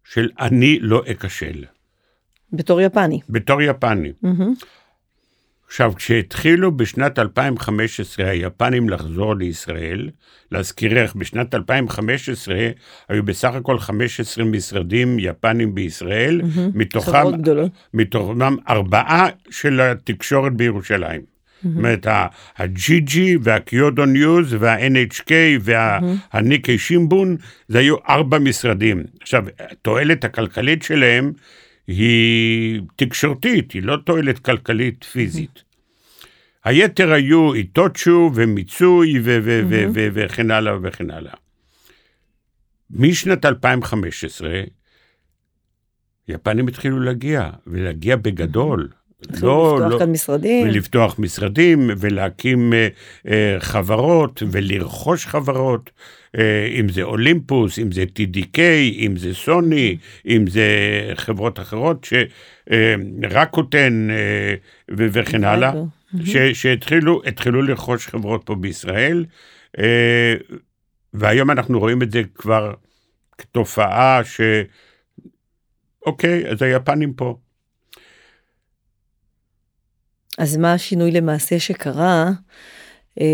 של 0.03 0.29
אני 0.39 0.79
לא 0.79 1.03
אכשל. 1.11 1.65
בתור 2.53 2.81
יפני. 2.81 3.19
בתור 3.29 3.61
יפני. 3.61 4.13
מהמם. 4.21 4.53
עכשיו, 5.67 5.93
כשהתחילו 5.95 6.77
בשנת 6.77 7.19
2015 7.19 8.29
היפנים 8.29 8.89
לחזור 8.89 9.35
לישראל, 9.35 10.09
להזכירך, 10.51 11.15
בשנת 11.15 11.55
2015 11.55 12.55
היו 13.09 13.23
בסך 13.23 13.53
הכל 13.53 13.79
15 13.79 14.45
משרדים 14.45 15.19
יפנים 15.19 15.75
בישראל, 15.75 16.41
mm-hmm. 16.41 16.59
מתוכם. 16.73 17.11
מתוכם 17.93 18.55
ארבעה 18.69 19.27
של 19.49 19.81
התקשורת 19.81 20.53
בירושלים. 20.53 21.35
זאת 21.63 21.77
אומרת, 21.77 22.07
הג'י-ג'י 22.57 23.37
והקיודו 23.41 24.05
ניוז 24.05 24.55
וה-NHK 24.59 25.31
והניקי 25.61 26.77
שימבון, 26.77 27.37
זה 27.67 27.79
היו 27.79 27.95
ארבע 28.09 28.39
משרדים. 28.39 29.03
עכשיו, 29.21 29.45
התועלת 29.59 30.23
הכלכלית 30.23 30.83
שלהם 30.83 31.31
היא 31.87 32.81
תקשורתית, 32.95 33.71
היא 33.71 33.83
לא 33.83 33.97
תועלת 34.05 34.39
כלכלית 34.39 35.03
פיזית. 35.03 35.63
היתר 36.63 37.11
היו 37.11 37.53
איטוצ'ו 37.53 38.31
ומיצוי 38.35 39.19
ו- 39.19 39.39
ו- 39.43 39.61
ו- 39.69 39.85
ו- 39.93 40.07
וכן 40.13 40.51
הלאה 40.51 40.73
וכן 40.83 41.11
הלאה. 41.11 41.33
משנת 42.89 43.45
2015, 43.45 44.63
יפנים 46.27 46.67
התחילו 46.67 46.99
להגיע, 46.99 47.49
ולהגיע 47.67 48.15
בגדול. 48.15 48.89
לא, 49.21 49.75
לפתוח 49.75 49.91
לא, 49.91 49.99
כאן 49.99 50.11
משרדים. 50.11 50.67
ולפתוח 50.67 51.19
משרדים, 51.19 51.89
ולהקים 51.97 52.73
אה, 52.73 52.87
אה, 53.27 53.55
חברות, 53.59 54.43
ולרכוש 54.51 55.25
חברות, 55.25 55.89
אה, 56.37 56.67
אם 56.79 56.89
זה 56.89 57.03
אולימפוס, 57.03 57.79
אם 57.79 57.91
זה 57.91 58.03
TDK, 58.19 58.59
אם 58.93 59.13
זה 59.17 59.33
סוני, 59.33 59.97
אם 60.27 60.47
זה 60.47 60.69
חברות 61.15 61.59
אחרות, 61.59 62.07
אה, 62.13 62.23
אה, 64.11 64.55
וכן 64.89 65.43
הלאה, 65.43 65.71
ש, 66.25 66.37
שהתחילו 66.37 67.21
לרכוש 67.61 68.07
חברות 68.07 68.41
פה 68.45 68.55
בישראל, 68.55 69.25
אה, 69.79 70.35
והיום 71.13 71.51
אנחנו 71.51 71.79
רואים 71.79 72.01
את 72.01 72.11
זה 72.11 72.21
כבר 72.35 72.73
כתופעה 73.37 74.21
ש... 74.23 74.41
אוקיי, 76.05 76.49
אז 76.49 76.61
היפנים 76.61 77.13
פה. 77.13 77.37
אז 80.37 80.57
מה 80.57 80.73
השינוי 80.73 81.11
למעשה 81.11 81.59
שקרה, 81.59 82.29
אה, 83.21 83.25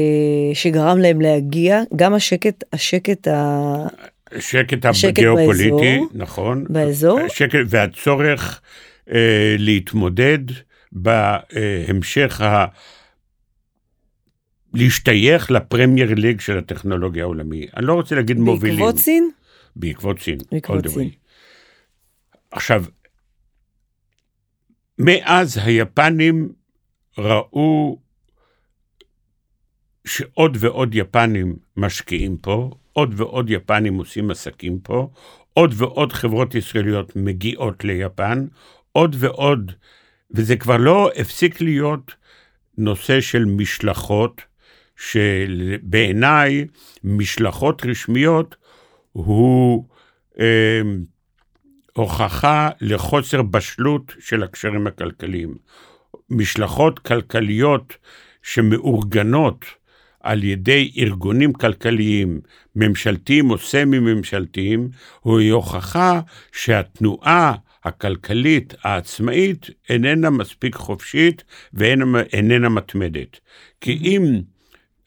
שגרם 0.54 0.98
להם 0.98 1.22
להגיע, 1.22 1.82
גם 1.96 2.14
השקט, 2.14 2.64
השקט 2.74 3.28
ה... 3.28 3.76
השקט 4.32 4.86
הגיאופוליטי, 5.04 5.70
באזור, 5.72 6.10
נכון. 6.14 6.66
באזור. 6.70 7.20
השקט 7.20 7.60
והצורך 7.68 8.62
אה, 9.12 9.56
להתמודד 9.60 10.40
בהמשך 10.92 12.42
ה... 12.42 12.66
להשתייך 14.74 15.52
לפרמייר 15.52 16.14
ליג 16.14 16.40
של 16.40 16.58
הטכנולוגיה 16.58 17.24
העולמי. 17.24 17.66
אני 17.78 17.86
לא 17.86 17.94
רוצה 17.94 18.16
להגיד 18.16 18.38
בעקבות 18.38 18.54
מובילים. 18.54 18.78
בעקבות 18.80 18.98
סין? 18.98 19.30
בעקבות 19.76 20.20
סין. 20.20 20.38
בעקבות 20.52 20.88
סין. 20.88 21.10
עכשיו, 22.52 22.86
מאז 25.00 25.60
היפנים 25.64 26.50
ראו 27.22 28.00
שעוד 30.06 30.58
ועוד 30.60 30.96
יפנים 30.96 31.56
משקיעים 31.78 32.38
פה, 32.38 32.72
עוד 32.94 33.14
ועוד 33.18 33.50
יפנים 33.50 33.98
עושים 33.98 34.32
עסקים 34.32 34.80
פה, 34.80 35.10
עוד 35.54 35.74
ועוד 35.78 36.14
חברות 36.14 36.56
ישראליות 36.56 37.16
מגיעות 37.16 37.84
ליפן, 37.84 38.48
עוד 38.92 39.16
ועוד, 39.20 39.72
וזה 40.32 40.56
כבר 40.56 40.78
לא 40.78 41.12
הפסיק 41.16 41.62
להיות 41.62 42.16
נושא 42.78 43.22
של 43.22 43.46
משלחות, 43.46 44.42
שבעיניי 44.96 46.66
משלחות 47.04 47.86
רשמיות 47.86 48.56
הוא 49.12 49.86
אה, 50.40 50.82
הוכחה 51.94 52.70
לחוסר 52.82 53.42
בשלות 53.42 54.14
של 54.20 54.44
הקשרים 54.44 54.88
הכלכליים. 54.88 55.56
משלחות 56.32 57.00
כלכליות 57.00 57.98
שמאורגנות 58.44 59.66
על 60.20 60.44
ידי 60.44 60.92
ארגונים 60.98 61.54
כלכליים, 61.54 62.40
ממשלתיים 62.76 63.52
או 63.52 63.58
סמי-ממשלתיים, 63.58 64.90
היא 65.26 65.52
הוכחה 65.52 66.20
שהתנועה 66.52 67.54
הכלכלית 67.84 68.74
העצמאית 68.84 69.70
איננה 69.90 70.30
מספיק 70.30 70.76
חופשית 70.76 71.44
ואיננה 71.74 72.70
מתמדת. 72.70 73.40
כי 73.82 73.92
אם, 73.92 74.42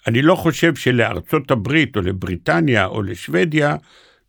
אני 0.07 0.23
לא 0.23 0.35
חושב 0.35 0.75
שלארצות 0.75 1.51
הברית 1.51 1.97
או 1.97 2.03
לבריטניה 2.03 2.87
או 2.87 3.03
לשוודיה, 3.03 3.77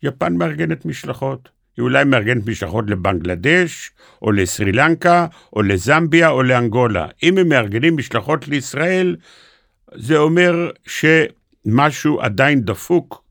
יפן 0.03 0.37
מארגנת 0.37 0.85
משלחות. 0.85 1.54
היא 1.77 1.83
אולי 1.83 2.03
מארגנת 2.03 2.47
משלחות 2.47 2.89
לבנגלדש, 2.89 3.91
או 4.21 4.31
לסרי 4.31 4.71
לנקה, 4.71 5.27
או 5.53 5.61
לזמביה, 5.61 6.29
או 6.29 6.43
לאנגולה. 6.43 7.07
אם 7.23 7.37
הם 7.37 7.49
מארגנים 7.49 7.97
משלחות 7.97 8.47
לישראל, 8.47 9.15
זה 9.95 10.17
אומר 10.17 10.69
שמשהו 10.87 12.21
עדיין 12.21 12.61
דפוק 12.61 13.23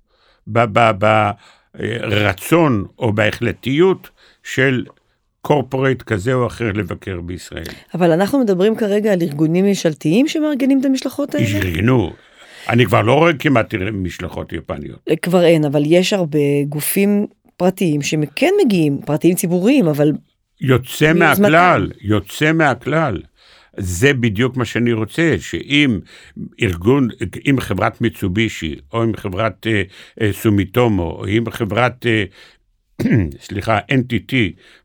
ברצון 1.74 2.84
או 2.98 3.12
בהחלטיות 3.12 4.10
של 4.42 4.84
קורפורט 5.40 6.02
כזה 6.02 6.32
או 6.32 6.46
אחר 6.46 6.72
לבקר 6.72 7.20
בישראל. 7.20 7.64
אבל 7.94 8.12
אנחנו 8.12 8.40
מדברים 8.40 8.76
כרגע 8.76 9.12
על 9.12 9.22
ארגונים 9.22 9.64
ממשלתיים 9.64 10.28
שמארגנים 10.28 10.80
את 10.80 10.84
המשלחות 10.84 11.34
האלה? 11.34 11.46
ארגנו. 11.46 12.12
אני 12.68 12.86
כבר 12.86 13.02
לא 13.02 13.14
רואה 13.14 13.32
כמעט 13.32 13.74
משלחות 13.92 14.52
יפניות. 14.52 15.08
כבר 15.22 15.44
אין, 15.44 15.64
אבל 15.64 15.82
יש 15.86 16.12
הרבה 16.12 16.38
גופים 16.68 17.26
פרטיים 17.56 18.02
שכן 18.02 18.50
מגיעים, 18.64 19.00
פרטיים 19.06 19.34
ציבוריים, 19.34 19.86
אבל... 19.86 20.12
יוצא 20.60 21.12
מהכלל, 21.12 21.90
יוצא 22.00 22.52
מהכלל. 22.52 23.22
זה 23.76 24.14
בדיוק 24.14 24.56
מה 24.56 24.64
שאני 24.64 24.92
רוצה, 24.92 25.36
שאם 25.40 26.00
ארגון, 26.62 27.08
אם 27.50 27.60
חברת 27.60 28.00
מיצובישי, 28.00 28.76
או 28.92 29.02
עם 29.02 29.16
חברת 29.16 29.66
אה, 29.66 29.82
אה, 30.20 30.32
סומיטומו, 30.32 31.10
או 31.10 31.26
עם 31.26 31.50
חברת, 31.50 32.06
אה, 32.06 32.24
סליחה, 33.46 33.78
NTT, 33.78 34.34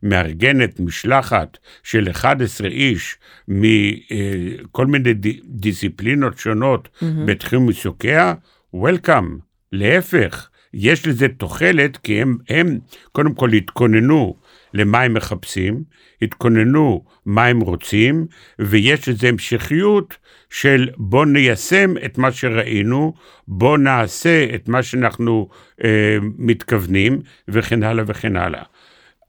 מארגנת 0.04 0.80
משלחת 0.80 1.58
של 1.84 2.10
11 2.12 2.68
איש 2.68 3.18
מכל 3.48 4.84
אה, 4.86 4.88
מיני 4.88 5.14
ד, 5.14 5.28
דיסציפלינות 5.46 6.38
שונות 6.38 6.88
mm-hmm. 6.88 7.06
בתחום 7.26 7.68
עיסוקיה, 7.68 8.34
וולקאם, 8.74 9.38
להפך. 9.72 10.50
יש 10.74 11.08
לזה 11.08 11.28
תוחלת, 11.28 11.98
כי 11.98 12.22
הם, 12.22 12.38
הם 12.50 12.80
קודם 13.12 13.34
כל 13.34 13.54
התכוננו 13.54 14.36
למה 14.74 15.02
הם 15.02 15.14
מחפשים, 15.14 15.84
התכוננו 16.22 17.04
מה 17.26 17.46
הם 17.46 17.60
רוצים, 17.60 18.28
ויש 18.60 19.10
לזה 19.10 19.30
המשכיות 19.30 20.18
של 20.50 20.90
בוא 20.98 21.26
ניישם 21.26 21.94
את 22.06 22.18
מה 22.18 22.32
שראינו, 22.32 23.14
בוא 23.48 23.78
נעשה 23.78 24.48
את 24.56 24.68
מה 24.70 24.84
שאנחנו 24.84 25.50
אה, 25.84 26.18
מתכוונים, 26.38 27.22
וכן 27.48 27.84
הלאה 27.84 28.04
וכן 28.08 28.36
הלאה. 28.36 28.64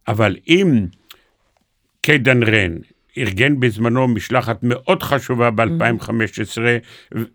אבל 0.08 0.36
אם 0.48 0.86
קיידן 2.00 2.42
רן 2.42 2.76
ארגן 3.20 3.60
בזמנו 3.60 4.08
משלחת 4.08 4.58
מאוד 4.62 5.02
חשובה 5.02 5.50
ב-2015, 5.50 6.12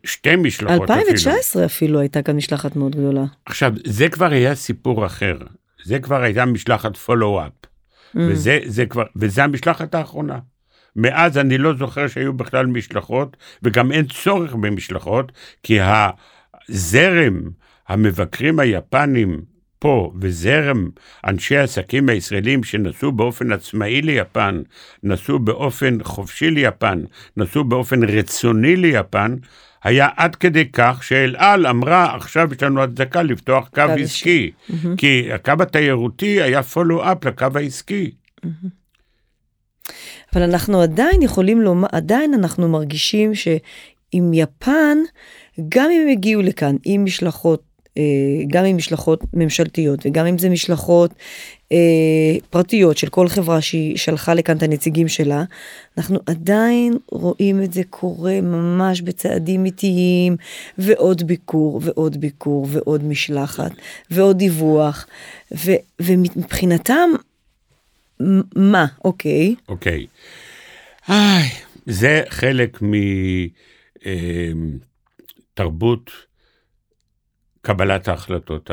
שתי 0.03 0.35
משלחות 0.35 0.89
2019 0.91 1.65
אפילו. 1.65 1.65
אפילו 1.65 1.99
הייתה 1.99 2.21
כאן 2.21 2.35
משלחת 2.35 2.75
מאוד 2.75 2.95
גדולה. 2.95 3.23
עכשיו, 3.45 3.73
זה 3.85 4.09
כבר 4.09 4.31
היה 4.31 4.55
סיפור 4.55 5.05
אחר. 5.05 5.37
זה 5.85 5.99
כבר 5.99 6.21
הייתה 6.21 6.45
משלחת 6.45 6.97
פולו-אפ. 6.97 7.51
Mm. 8.15 8.19
וזה 8.19 8.59
זה 8.65 8.85
כבר, 8.85 9.03
וזה 9.15 9.43
המשלחת 9.43 9.95
האחרונה. 9.95 10.39
מאז 10.95 11.37
אני 11.37 11.57
לא 11.57 11.73
זוכר 11.77 12.07
שהיו 12.07 12.33
בכלל 12.33 12.65
משלחות, 12.65 13.37
וגם 13.63 13.91
אין 13.91 14.05
צורך 14.05 14.55
במשלחות, 14.55 15.31
כי 15.63 15.79
הזרם 15.81 17.41
המבקרים 17.87 18.59
היפנים 18.59 19.41
פה 19.85 20.11
וזרם 20.21 20.89
אנשי 21.25 21.57
העסקים 21.57 22.09
הישראלים 22.09 22.63
שנסעו 22.63 23.11
באופן 23.11 23.51
עצמאי 23.51 24.01
ליפן, 24.01 24.61
נסעו 25.03 25.39
באופן 25.39 25.97
חופשי 26.03 26.51
ליפן, 26.51 27.03
נסעו 27.37 27.63
באופן 27.63 28.03
רצוני 28.03 28.75
ליפן, 28.75 29.35
היה 29.83 30.07
עד 30.15 30.35
כדי 30.35 30.69
כך 30.73 31.03
שאל 31.03 31.35
על 31.37 31.67
אמרה, 31.67 32.15
עכשיו 32.15 32.49
יש 32.53 32.63
לנו 32.63 32.83
הצדקה 32.83 33.23
לפתוח 33.23 33.69
קו 33.75 33.81
עסקי, 33.81 34.51
mm-hmm. 34.51 34.73
כי 34.97 35.33
הקו 35.33 35.53
התיירותי 35.59 36.41
היה 36.41 36.63
פולו-אפ 36.63 37.25
לקו 37.25 37.47
העסקי. 37.55 38.11
Mm-hmm. 38.11 38.49
אבל 40.33 40.41
אנחנו 40.41 40.81
עדיין 40.81 41.21
יכולים 41.21 41.61
לומר, 41.61 41.87
עדיין 41.91 42.33
אנחנו 42.33 42.69
מרגישים 42.69 43.35
שעם 43.35 44.33
יפן, 44.33 44.97
גם 45.69 45.89
אם 45.91 46.07
הגיעו 46.11 46.41
לכאן 46.41 46.75
עם 46.83 47.05
משלחות 47.05 47.64
גם 48.47 48.65
עם 48.65 48.77
משלחות 48.77 49.23
ממשלתיות 49.33 50.05
וגם 50.05 50.25
אם 50.25 50.37
זה 50.37 50.49
משלחות 50.49 51.11
אה, 51.71 52.37
פרטיות 52.49 52.97
של 52.97 53.09
כל 53.09 53.27
חברה 53.27 53.61
שהיא 53.61 53.97
שלחה 53.97 54.33
לכאן 54.33 54.57
את 54.57 54.63
הנציגים 54.63 55.07
שלה, 55.07 55.43
אנחנו 55.97 56.19
עדיין 56.25 56.97
רואים 57.11 57.63
את 57.63 57.73
זה 57.73 57.81
קורה 57.89 58.41
ממש 58.41 59.01
בצעדים 59.01 59.65
איטיים, 59.65 60.35
ועוד 60.77 61.27
ביקור 61.27 61.81
ועוד 61.83 62.17
ביקור 62.21 62.67
ועוד 62.69 63.03
משלחת 63.03 63.71
ועוד 64.11 64.37
דיווח, 64.37 65.07
ו, 65.55 65.71
ומבחינתם, 66.01 67.09
מה, 68.55 68.85
אוקיי? 69.05 69.55
אוקיי. 69.69 70.05
איי, 71.09 71.49
זה 71.85 72.21
חלק 72.29 72.79
מתרבות 75.55 76.09
אה, 76.09 76.13
קבלת 77.65 78.07
ההחלטות 78.07 78.69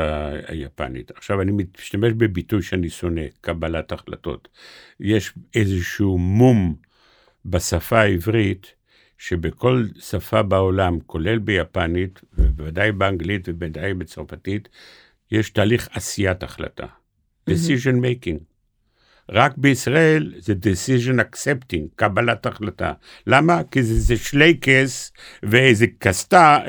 היפנית. 0.47 1.11
עכשיו, 1.11 1.41
אני 1.41 1.51
משתמש 1.51 2.13
בביטוי 2.13 2.61
שאני 2.61 2.89
שונא, 2.89 3.21
קבלת 3.41 3.91
החלטות. 3.91 4.47
יש 4.99 5.33
איזשהו 5.55 6.17
מום 6.17 6.75
בשפה 7.45 7.99
העברית, 7.99 8.73
שבכל 9.17 9.85
שפה 9.99 10.43
בעולם, 10.43 10.99
כולל 11.05 11.39
ביפנית, 11.39 12.21
ובוודאי 12.33 12.91
באנגלית 12.91 13.49
ובוודאי 13.49 13.93
בצרפתית, 13.93 14.69
יש 15.31 15.49
תהליך 15.49 15.89
עשיית 15.91 16.43
החלטה. 16.43 16.85
decision 17.49 17.95
making. 17.95 18.52
רק 19.31 19.53
בישראל 19.57 20.33
זה 20.37 20.53
decision 20.53 21.19
accepting, 21.19 21.81
קבלת 21.95 22.45
החלטה. 22.45 22.93
למה? 23.27 23.61
כי 23.71 23.83
זה, 23.83 23.99
זה 23.99 24.17
שלייקס 24.17 25.11
ואיזה 25.43 25.85
קסטה 25.99 26.59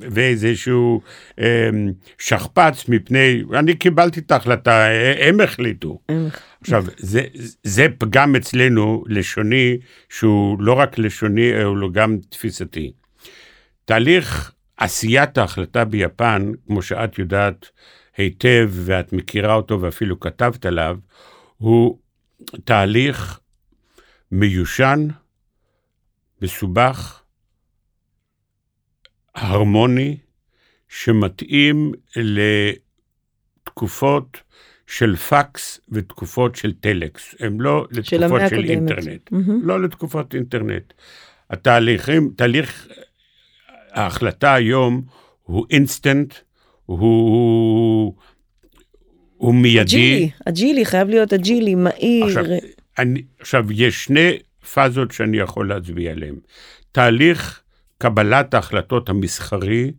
ואיזשהו 0.00 1.00
אה, 1.40 1.70
שכפ"ץ 2.18 2.88
מפני, 2.88 3.42
אני 3.54 3.74
קיבלתי 3.74 4.20
את 4.20 4.30
ההחלטה, 4.30 4.86
הם 5.18 5.40
החליטו. 5.40 5.98
עכשיו, 6.60 6.84
זה, 6.96 7.22
זה 7.62 7.86
פגם 7.98 8.36
אצלנו 8.36 9.04
לשוני, 9.06 9.78
שהוא 10.08 10.56
לא 10.60 10.72
רק 10.72 10.98
לשוני, 10.98 11.62
הוא 11.62 11.92
גם 11.92 12.18
תפיסתי. 12.28 12.92
תהליך 13.84 14.52
עשיית 14.76 15.38
ההחלטה 15.38 15.84
ביפן, 15.84 16.52
כמו 16.66 16.82
שאת 16.82 17.18
יודעת 17.18 17.70
היטב 18.16 18.70
ואת 18.72 19.12
מכירה 19.12 19.54
אותו 19.54 19.80
ואפילו 19.80 20.20
כתבת 20.20 20.66
עליו, 20.66 20.96
הוא 21.56 21.98
תהליך 22.64 23.40
מיושן, 24.32 25.08
מסובך, 26.42 27.22
הרמוני, 29.34 30.18
שמתאים 30.88 31.92
לתקופות 33.66 34.42
של 34.86 35.16
פקס 35.16 35.80
ותקופות 35.88 36.56
של 36.56 36.72
טלקס, 36.72 37.34
הם 37.40 37.60
לא 37.60 37.86
לתקופות 37.90 38.40
של, 38.40 38.56
של 38.56 38.64
אינטרנט, 38.64 39.32
mm-hmm. 39.32 39.50
לא 39.62 39.82
לתקופות 39.82 40.34
אינטרנט. 40.34 40.92
התהליכים, 41.50 42.32
תהליך 42.36 42.88
ההחלטה 43.92 44.54
היום 44.54 45.02
הוא 45.42 45.66
אינסטנט, 45.70 46.34
הוא 46.86 48.14
הוא 49.36 49.54
מיידי. 49.54 49.80
אג'ילי, 49.80 50.30
אג'ילי, 50.44 50.84
חייב 50.84 51.08
להיות 51.08 51.32
אג'ילי, 51.32 51.74
מהיר. 51.74 52.24
עכשיו, 52.26 52.44
אני, 52.98 53.22
עכשיו, 53.40 53.72
יש 53.72 54.04
שני 54.04 54.38
פאזות 54.72 55.10
שאני 55.10 55.36
יכול 55.36 55.68
להצביע 55.68 56.10
עליהן. 56.10 56.34
תהליך 56.92 57.60
קבלת 57.98 58.54
ההחלטות 58.54 59.08
המסחרי 59.08 59.90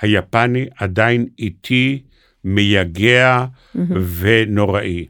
היפני 0.00 0.66
עדיין 0.76 1.26
איטי, 1.38 2.02
מייגע 2.44 3.44
mm-hmm. 3.44 3.78
ונוראי. 4.18 5.06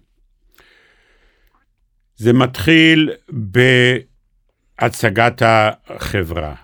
זה 2.17 2.33
מתחיל 2.33 3.11
בהצגת 4.81 5.43
החברה, 5.45 6.55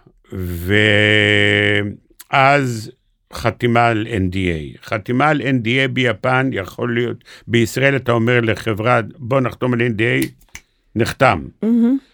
ואז 2.31 2.91
חתימה 3.35 3.87
על 3.87 4.07
NDA. 4.07 4.85
חתימה 4.85 5.29
על 5.29 5.41
NDA 5.41 5.89
ביפן 5.93 6.51
יכול 6.53 6.95
להיות, 6.95 7.25
בישראל 7.49 7.97
אתה 7.97 8.13
אומר 8.13 8.41
לחברה, 8.41 9.01
בוא 9.19 9.41
נחתום 9.41 9.75
על 9.75 9.81
NDA, 9.81 10.27
נחתם. 10.97 11.45
Mm-hmm. 11.65 11.67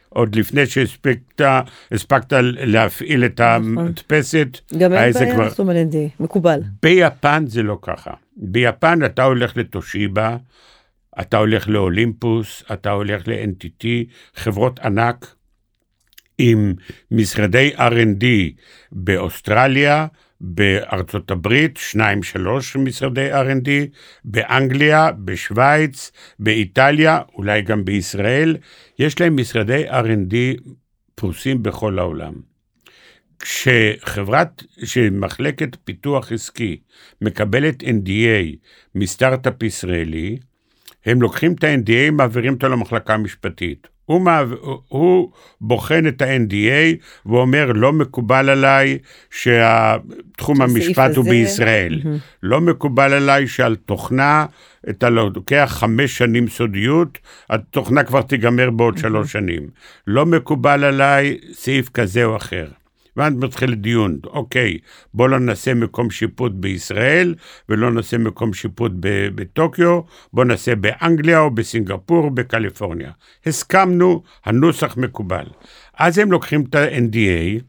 עוד 0.08 0.36
לפני 0.36 0.66
שהספקת 0.66 2.32
להפעיל 2.56 3.24
את 3.24 3.40
נכון. 3.40 3.78
המדפסת, 3.78 4.58
גם 4.78 4.92
אין 4.92 5.12
בעיה 5.12 5.46
לחתום 5.46 5.68
על 5.68 5.76
NDA, 5.76 6.22
מקובל. 6.22 6.60
ביפן 6.82 7.44
זה 7.46 7.62
לא 7.62 7.78
ככה. 7.82 8.10
ביפן 8.36 9.04
אתה 9.04 9.24
הולך 9.24 9.56
לתושיבה, 9.56 10.36
אתה 11.20 11.36
הולך 11.36 11.68
לאולימפוס, 11.68 12.64
אתה 12.72 12.90
הולך 12.90 13.28
ל-NTT, 13.28 13.86
חברות 14.34 14.78
ענק 14.78 15.34
עם 16.38 16.74
משרדי 17.10 17.70
R&D 17.76 18.24
באוסטרליה, 18.92 20.06
בארצות 20.40 21.30
הברית, 21.30 21.76
שניים 21.76 22.22
שלוש 22.22 22.76
משרדי 22.76 23.32
R&D, 23.32 23.68
באנגליה, 24.24 25.12
בשוויץ, 25.12 26.12
באיטליה, 26.38 27.20
אולי 27.34 27.62
גם 27.62 27.84
בישראל, 27.84 28.56
יש 28.98 29.20
להם 29.20 29.36
משרדי 29.36 29.90
R&D 29.90 30.34
פרוסים 31.14 31.62
בכל 31.62 31.98
העולם. 31.98 32.32
כשחברת, 33.38 34.62
שמחלקת 34.84 35.76
פיתוח 35.84 36.32
עסקי 36.32 36.80
מקבלת 37.20 37.82
NDA 37.82 38.56
מסטארט-אפ 38.94 39.62
ישראלי, 39.62 40.38
הם 41.06 41.22
לוקחים 41.22 41.52
את 41.52 41.64
ה-NDA, 41.64 42.10
מעבירים 42.12 42.54
אותו 42.54 42.68
למחלקה 42.68 43.14
המשפטית. 43.14 43.88
הוא, 44.10 44.78
הוא 44.88 45.30
בוחן 45.60 46.06
את 46.06 46.22
ה-NDA 46.22 46.96
ואומר, 47.26 47.72
לא 47.74 47.92
מקובל 47.92 48.48
עליי 48.48 48.98
שתחום 49.30 50.62
המשפט 50.62 51.16
הוא 51.16 51.24
בישראל. 51.24 52.00
Mm-hmm. 52.02 52.08
לא 52.42 52.60
מקובל 52.60 53.12
עליי 53.12 53.46
שעל 53.46 53.76
תוכנה, 53.76 54.46
אתה 54.90 55.10
לוקח 55.10 55.76
חמש 55.78 56.18
שנים 56.18 56.48
סודיות, 56.48 57.18
התוכנה 57.50 58.04
כבר 58.04 58.22
תיגמר 58.22 58.70
בעוד 58.70 58.96
mm-hmm. 58.96 59.00
שלוש 59.00 59.32
שנים. 59.32 59.68
לא 60.06 60.26
מקובל 60.26 60.84
עליי 60.84 61.38
סעיף 61.52 61.88
כזה 61.88 62.24
או 62.24 62.36
אחר. 62.36 62.66
ואז 63.16 63.32
מתחיל 63.34 63.74
דיון, 63.74 64.18
אוקיי, 64.26 64.78
בוא 65.14 65.28
לא 65.28 65.38
נעשה 65.38 65.74
מקום 65.74 66.10
שיפוט 66.10 66.52
בישראל 66.52 67.34
ולא 67.68 67.90
נעשה 67.90 68.18
מקום 68.18 68.52
שיפוט 68.52 68.92
בטוקיו, 69.34 70.00
בוא 70.32 70.44
נעשה 70.44 70.74
באנגליה 70.74 71.40
או 71.40 71.50
בסינגפור 71.50 72.24
או 72.24 72.30
בקליפורניה. 72.30 73.10
הסכמנו, 73.46 74.22
הנוסח 74.44 74.96
מקובל. 74.96 75.46
אז 75.98 76.18
הם 76.18 76.32
לוקחים 76.32 76.64
את 76.68 76.74
ה-NDA, 76.74 77.62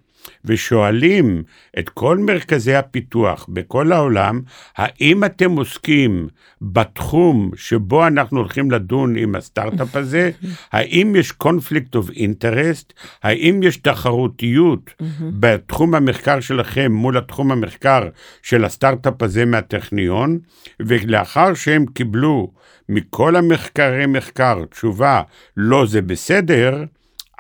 ושואלים 0.46 1.44
את 1.80 1.90
כל 1.90 2.18
מרכזי 2.18 2.76
הפיתוח 2.76 3.46
בכל 3.50 3.92
העולם, 3.92 4.42
האם 4.78 5.24
אתם 5.24 5.52
עוסקים 5.52 6.28
בתחום 6.62 7.52
שבו 7.56 8.08
אנחנו 8.08 8.38
הולכים 8.40 8.72
לדון 8.72 9.16
עם 9.16 9.36
הסטארט-אפ 9.36 9.96
הזה? 9.96 10.32
האם 10.72 11.16
יש 11.16 11.32
קונפליקט 11.32 11.96
אוף 11.96 12.10
אינטרסט? 12.10 12.94
האם 13.24 13.64
יש 13.64 13.78
תחרותיות 13.78 14.94
בתחום 15.40 15.96
המחקר 15.96 16.40
שלכם 16.40 16.92
מול 16.92 17.18
התחום 17.18 17.52
המחקר 17.52 18.10
של 18.44 18.66
הסטארט-אפ 18.66 19.24
הזה 19.24 19.46
מהטכניון? 19.46 20.40
ולאחר 20.80 21.54
שהם 21.54 21.86
קיבלו 21.86 22.52
מכל 22.90 23.36
המחקרי 23.36 24.06
מחקר 24.06 24.66
תשובה, 24.66 25.22
לא 25.58 25.86
זה 25.86 26.02
בסדר, 26.02 26.84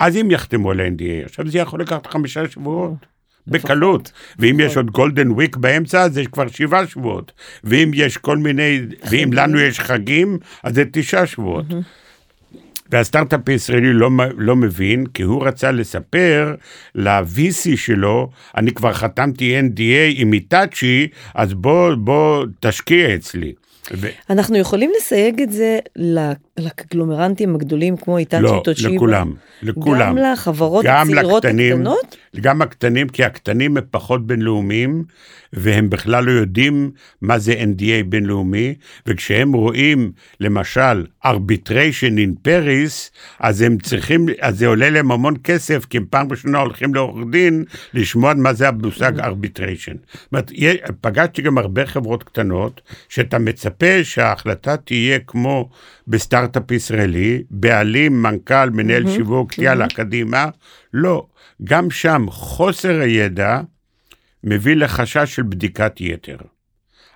אז 0.01 0.17
אם 0.17 0.31
יחתמו 0.31 0.71
על 0.71 0.79
NDA, 0.79 1.25
עכשיו 1.25 1.47
זה 1.47 1.57
יכול 1.57 1.81
לקחת 1.81 2.07
חמישה 2.07 2.49
שבועות. 2.49 2.93
בקלות, 3.47 4.11
ואם 4.39 4.59
יש 4.59 4.77
עוד 4.77 4.91
גולדן 4.91 5.31
וויק 5.31 5.57
באמצע, 5.57 6.09
זה 6.09 6.25
כבר 6.31 6.47
שבעה 6.47 6.87
שבועות, 6.87 7.31
ואם 7.63 7.91
יש 7.93 8.17
כל 8.17 8.37
מיני, 8.37 8.79
ואם 9.09 9.33
לנו 9.33 9.59
יש 9.59 9.79
חגים, 9.79 10.37
אז 10.63 10.75
זה 10.75 10.83
תשעה 10.91 11.25
שבועות. 11.25 11.65
והסטארט-אפ 12.91 13.49
הישראלי 13.49 13.93
לא, 13.93 14.09
לא 14.37 14.55
מבין, 14.55 15.05
כי 15.05 15.23
הוא 15.23 15.45
רצה 15.45 15.71
לספר 15.71 16.55
ל-VC 16.95 17.77
שלו, 17.77 18.29
אני 18.57 18.71
כבר 18.71 18.93
חתמתי 18.93 19.59
NDA 19.59 20.13
עם 20.15 20.33
איטאצ'י, 20.33 21.07
אז 21.35 21.53
בוא, 21.53 21.95
בוא 21.95 22.45
תשקיע 22.59 23.15
אצלי. 23.15 23.53
ו... 23.93 24.07
אנחנו 24.29 24.57
יכולים 24.57 24.91
לסייג 24.97 25.41
את 25.41 25.51
זה 25.51 25.79
לקגלומרנטים 26.61 27.55
הגדולים 27.55 27.97
כמו 27.97 28.17
איטצ'י 28.17 28.41
לא, 28.41 28.61
טוצ'יבה? 28.63 28.95
לכולם, 28.95 29.33
לכולם. 29.61 29.99
גם 29.99 30.17
לחברות 30.17 30.85
גם 30.85 31.09
הצעירות 31.09 31.45
לקטנים, 31.45 31.73
הקטנות? 31.73 32.17
גם 32.41 32.61
הקטנים, 32.61 33.09
כי 33.09 33.23
הקטנים 33.23 33.77
הם 33.77 33.83
פחות 33.91 34.27
בינלאומיים, 34.27 35.03
והם 35.53 35.89
בכלל 35.89 36.23
לא 36.23 36.31
יודעים 36.31 36.91
מה 37.21 37.39
זה 37.39 37.53
NDA 37.53 38.03
בינלאומי, 38.09 38.73
וכשהם 39.07 39.53
רואים, 39.53 40.11
למשל, 40.39 41.05
arbitration 41.25 42.15
in 42.17 42.47
Paris, 42.47 43.09
אז 43.39 43.61
הם 43.61 43.77
צריכים, 43.77 44.25
אז 44.41 44.57
זה 44.57 44.67
עולה 44.67 44.89
להם 44.89 45.11
המון 45.11 45.33
כסף, 45.43 45.85
כי 45.85 45.97
הם 45.97 46.05
פעם 46.09 46.31
ראשונה 46.31 46.59
הולכים 46.59 46.95
לעורך 46.95 47.25
דין, 47.31 47.63
לשמוע 47.93 48.33
מה 48.33 48.53
זה 48.53 48.67
המושג 48.67 49.19
arbitration. 49.19 49.95
זאת 50.13 50.27
אומרת, 50.31 50.51
פגשתי 51.01 51.41
גם 51.41 51.57
הרבה 51.57 51.85
חברות 51.85 52.23
קטנות, 52.23 52.81
שאתה 53.09 53.39
מצפה 53.39 54.03
שההחלטה 54.03 54.77
תהיה 54.77 55.19
כמו 55.19 55.69
בסטארט-אפ 56.11 56.71
ישראלי, 56.71 57.43
בעלים, 57.49 58.21
מנכ"ל, 58.21 58.69
מנהל 58.69 59.09
שיווק, 59.09 59.57
יאללה, 59.57 59.87
קדימה. 59.87 60.45
לא, 60.93 61.27
גם 61.63 61.91
שם 61.91 62.25
חוסר 62.29 62.99
הידע 62.99 63.61
מביא 64.43 64.75
לחשש 64.75 65.35
של 65.35 65.43
בדיקת 65.43 65.93
יתר. 65.99 66.37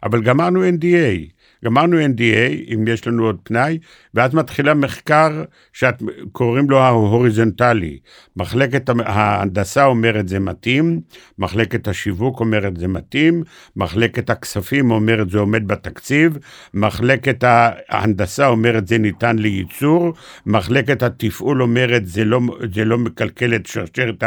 אבל 0.03 0.21
גמרנו 0.21 0.63
NDA, 0.69 1.31
גמרנו 1.65 1.97
NDA, 1.99 2.73
אם 2.73 2.88
יש 2.88 3.08
לנו 3.08 3.25
עוד 3.25 3.38
פנאי, 3.43 3.78
ואז 4.13 4.34
מתחילה 4.34 4.73
מחקר 4.73 5.43
שאת 5.73 6.04
קוראים 6.32 6.69
לו 6.69 6.80
ההוריזונטלי. 6.80 7.99
מחלקת 8.38 8.89
ההנדסה 9.06 9.86
אומרת 9.86 10.28
זה 10.28 10.39
מתאים, 10.39 11.01
מחלקת 11.39 11.88
השיווק 11.88 12.39
אומרת 12.39 12.78
זה 12.78 12.88
מתאים, 12.88 13.43
מחלקת 13.75 14.30
הכספים 14.30 14.91
אומרת 14.91 15.30
זה 15.30 15.39
עומד 15.39 15.67
בתקציב, 15.67 16.38
מחלקת 16.73 17.43
ההנדסה 17.43 18.47
אומרת 18.47 18.88
זה 18.88 18.97
ניתן 18.97 19.39
לייצור, 19.39 20.13
מחלקת 20.45 21.04
התפעול 21.04 21.62
אומרת 21.62 22.08
זה 22.08 22.25
לא, 22.25 22.39
זה 22.73 22.86
לא 22.86 22.97
מקלקל 22.97 23.56
את 23.56 23.65
שרשרת 23.65 24.23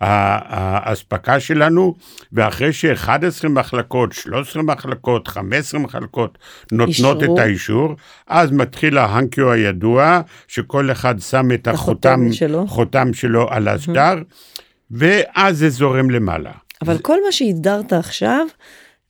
האספקה 0.00 1.40
שלנו, 1.40 1.94
ואחרי 2.32 2.72
ש-11 2.72 3.48
מחלקות, 3.48 4.12
13 4.12 4.62
מחלקות, 4.62 5.28
15 5.28 5.80
מחלקות 5.80 6.38
נותנות 6.76 7.22
אישרו. 7.22 7.34
את 7.34 7.38
האישור, 7.38 7.96
אז 8.26 8.52
מתחיל 8.52 8.98
ההנקיו 8.98 9.52
הידוע, 9.52 10.20
שכל 10.48 10.90
אחד 10.92 11.14
שם 11.18 11.52
את 11.52 11.68
החותם 11.68 12.32
שלו. 12.32 12.66
חותם 12.66 13.12
שלו 13.12 13.50
על 13.50 13.68
השטר, 13.68 14.14
ואז 14.90 15.58
זה 15.58 15.68
זורם 15.68 16.10
למעלה. 16.10 16.52
אבל 16.82 16.98
כל 16.98 17.18
מה 17.26 17.32
שהגדרת 17.32 17.92
עכשיו, 17.92 18.46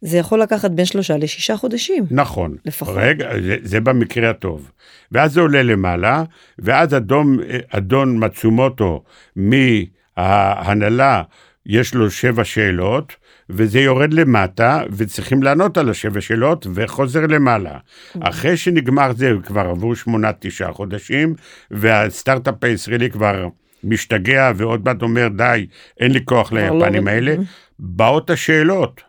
זה 0.00 0.18
יכול 0.18 0.42
לקחת 0.42 0.70
בין 0.70 0.84
שלושה 0.84 1.16
לשישה 1.16 1.56
חודשים. 1.56 2.06
נכון. 2.10 2.56
לפחות. 2.64 2.94
רגע, 2.98 3.28
זה, 3.42 3.56
זה 3.62 3.80
במקרה 3.80 4.30
הטוב. 4.30 4.70
ואז 5.12 5.32
זה 5.32 5.40
עולה 5.40 5.62
למעלה, 5.62 6.24
ואז 6.58 6.94
אדון, 6.94 7.38
אדון 7.68 8.24
מצומוטו 8.24 9.02
מההנהלה, 9.36 11.22
יש 11.66 11.94
לו 11.94 12.10
שבע 12.10 12.44
שאלות, 12.44 13.16
וזה 13.50 13.80
יורד 13.80 14.14
למטה, 14.14 14.82
וצריכים 14.90 15.42
לענות 15.42 15.78
על 15.78 15.90
השבע 15.90 16.20
שאלות, 16.20 16.66
וחוזר 16.74 17.26
למעלה. 17.26 17.78
אחרי 18.20 18.56
שנגמר 18.56 19.12
זה, 19.16 19.32
כבר 19.42 19.60
עברו 19.60 19.96
שמונה, 19.96 20.30
תשעה 20.38 20.72
חודשים, 20.72 21.34
והסטארט-אפ 21.70 22.64
הישראלי 22.64 23.10
כבר 23.10 23.48
משתגע, 23.84 24.52
ועוד 24.56 24.84
מעט 24.84 25.02
אומר, 25.02 25.28
די, 25.28 25.66
אין 26.00 26.12
לי 26.12 26.24
כוח 26.24 26.52
לא 26.52 26.60
ליפנים 26.60 27.02
עובד." 27.02 27.08
האלה. 27.08 27.36
באות 27.78 28.30
השאלות. 28.30 29.00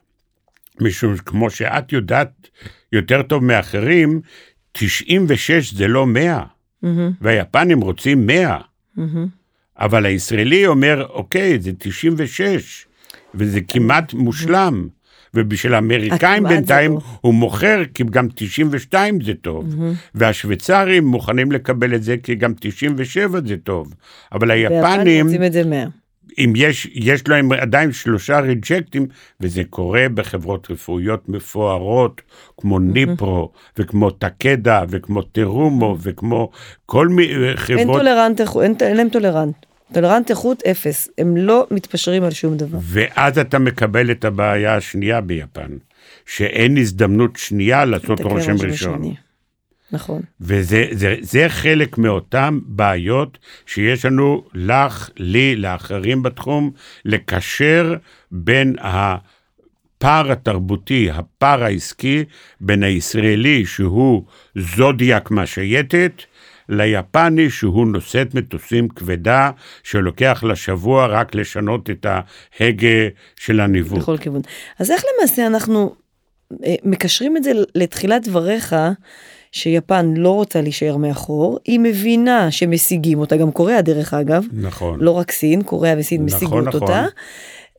משום 0.82 1.18
כמו 1.18 1.50
שאת 1.50 1.92
יודעת 1.92 2.48
יותר 2.92 3.22
טוב 3.22 3.44
מאחרים, 3.44 4.22
96 4.72 5.74
זה 5.74 5.88
לא 5.88 6.08
100, 6.08 6.44
מהמם, 6.82 7.12
והיפנים 7.22 7.82
רוצים 7.82 8.28
100, 8.28 8.58
מהמם. 8.96 9.28
אבל 9.78 10.06
הישראלי 10.06 10.68
אומר, 10.68 11.06
אוקיי, 11.10 11.60
זה 11.60 11.72
96, 11.78 12.86
וזה 13.36 13.62
כמעט 13.62 14.14
מושלם. 14.14 14.88
ובשביל 15.38 15.74
האמריקאים 15.74 16.20
כמעט 16.20 16.52
זה 16.52 16.56
בינתיים 16.56 16.92
לא. 16.94 17.00
הוא 17.22 17.34
מוכר, 17.34 17.82
כי 17.94 18.04
גם 18.04 18.28
92 18.36 19.22
זה 19.22 19.34
טוב. 19.42 19.76
והשוויצרים 20.16 21.06
מוכנים 21.06 21.52
לקבל 21.52 21.96
את 21.96 22.04
זה, 22.04 22.16
כי 22.24 22.36
גם 22.36 22.54
97 22.60 23.40
זה 23.46 23.58
טוב. 23.58 23.94
אבל 24.32 24.52
היפנים, 24.52 25.26
רוצים 25.28 25.44
את 25.44 25.54
זה 25.54 25.64
100. 25.64 25.86
אם 26.38 26.54
יש, 26.56 26.88
יש 26.94 27.28
להם 27.28 27.52
עדיין 27.52 27.92
שלושה 27.92 28.40
ריג'קטים, 28.40 29.08
וזה 29.42 29.64
קורה 29.70 30.06
בחברות 30.14 30.72
רפואיות 30.72 31.30
מפוארות, 31.30 32.22
כמו 32.58 32.80
ניפרו, 32.80 33.52
וכמו 33.78 34.12
טקדה, 34.12 34.84
וכמו 34.90 35.22
Terumo, 35.22 35.98
וכמו 36.02 36.50
כל 36.86 37.08
מיני 37.08 37.34
אין 37.50 37.58
חברות, 37.58 37.98
tolerance, 38.02 38.42
איכות- 38.42 38.64
אין 38.64 38.76
אין 38.82 38.98
להם 38.98 39.10
tolerance. 39.10 39.56
tolerance 39.94 40.30
איכות 40.30 40.64
אפס. 40.64 41.10
הם 41.18 41.38
לא 41.38 41.68
מתפשרים 41.72 42.24
על 42.24 42.32
שום 42.32 42.58
דבר. 42.58 42.78
ואז 42.82 43.38
אתה 43.40 43.60
מקבל 43.60 44.12
את 44.12 44.26
הבעיה 44.26 44.76
השנייה 44.76 45.22
ביפן, 45.22 45.78
שאין 46.26 46.78
הזדמנות 46.78 47.36
שנייה 47.36 47.86
לעשות 47.86 48.22
רושם 48.22 48.52
ראשון. 48.52 49.04
שני. 49.04 49.16
נכון. 49.92 50.22
וזה 50.42 50.86
זה, 50.92 51.16
זה 51.22 51.46
חלק 51.50 51.98
מאותן 51.98 52.60
בעיות 52.66 53.38
שיש 53.66 54.06
לנו, 54.06 54.44
לך, 54.54 55.10
לי, 55.18 55.56
לאחרים 55.56 56.24
בתחום, 56.24 56.72
לקשר 57.06 57.96
בין 58.32 58.76
הפער 58.80 60.32
התרבותי, 60.32 61.10
הפער 61.12 61.64
העסקי, 61.64 62.24
בין 62.62 62.84
הישראלי 62.84 63.66
שהוא 63.66 64.24
זודיאק 64.56 65.32
מהשייטת, 65.32 66.22
ליפני 66.70 67.50
שהוא 67.50 67.88
נושאת 67.88 68.36
מטוסים 68.36 68.90
כבדה, 68.90 69.52
שלוקח 69.84 70.44
לה 70.48 70.56
שבוע 70.56 71.06
רק 71.06 71.36
לשנות 71.36 71.90
את 71.90 72.06
ההגה 72.60 73.08
של 73.36 73.60
הניווט. 73.60 74.00
בכל 74.00 74.18
כיוון. 74.18 74.42
אז 74.80 74.92
איך 74.92 75.04
למעשה 75.18 75.48
אנחנו 75.48 75.96
אה, 76.66 76.76
מקשרים 76.84 77.38
את 77.38 77.44
זה 77.44 77.52
לתחילת 77.76 78.28
דבריך, 78.28 78.76
שיפן 79.52 80.14
לא 80.18 80.30
רוצה 80.30 80.62
להישאר 80.62 80.98
מאחור, 80.98 81.60
היא 81.66 81.80
מבינה 81.80 82.52
שמשיגים 82.52 83.20
אותה, 83.20 83.38
גם 83.38 83.52
קוריאה 83.52 83.82
דרך 83.82 84.14
אגב, 84.14 84.46
נכון. 84.54 85.00
לא 85.00 85.12
רק 85.12 85.32
סין, 85.32 85.64
קוריאה 85.64 85.96
וסין 85.98 86.26
נכון, 86.26 86.38
משיגות 86.38 86.68
נכון. 86.68 86.82
אותה. 86.82 87.06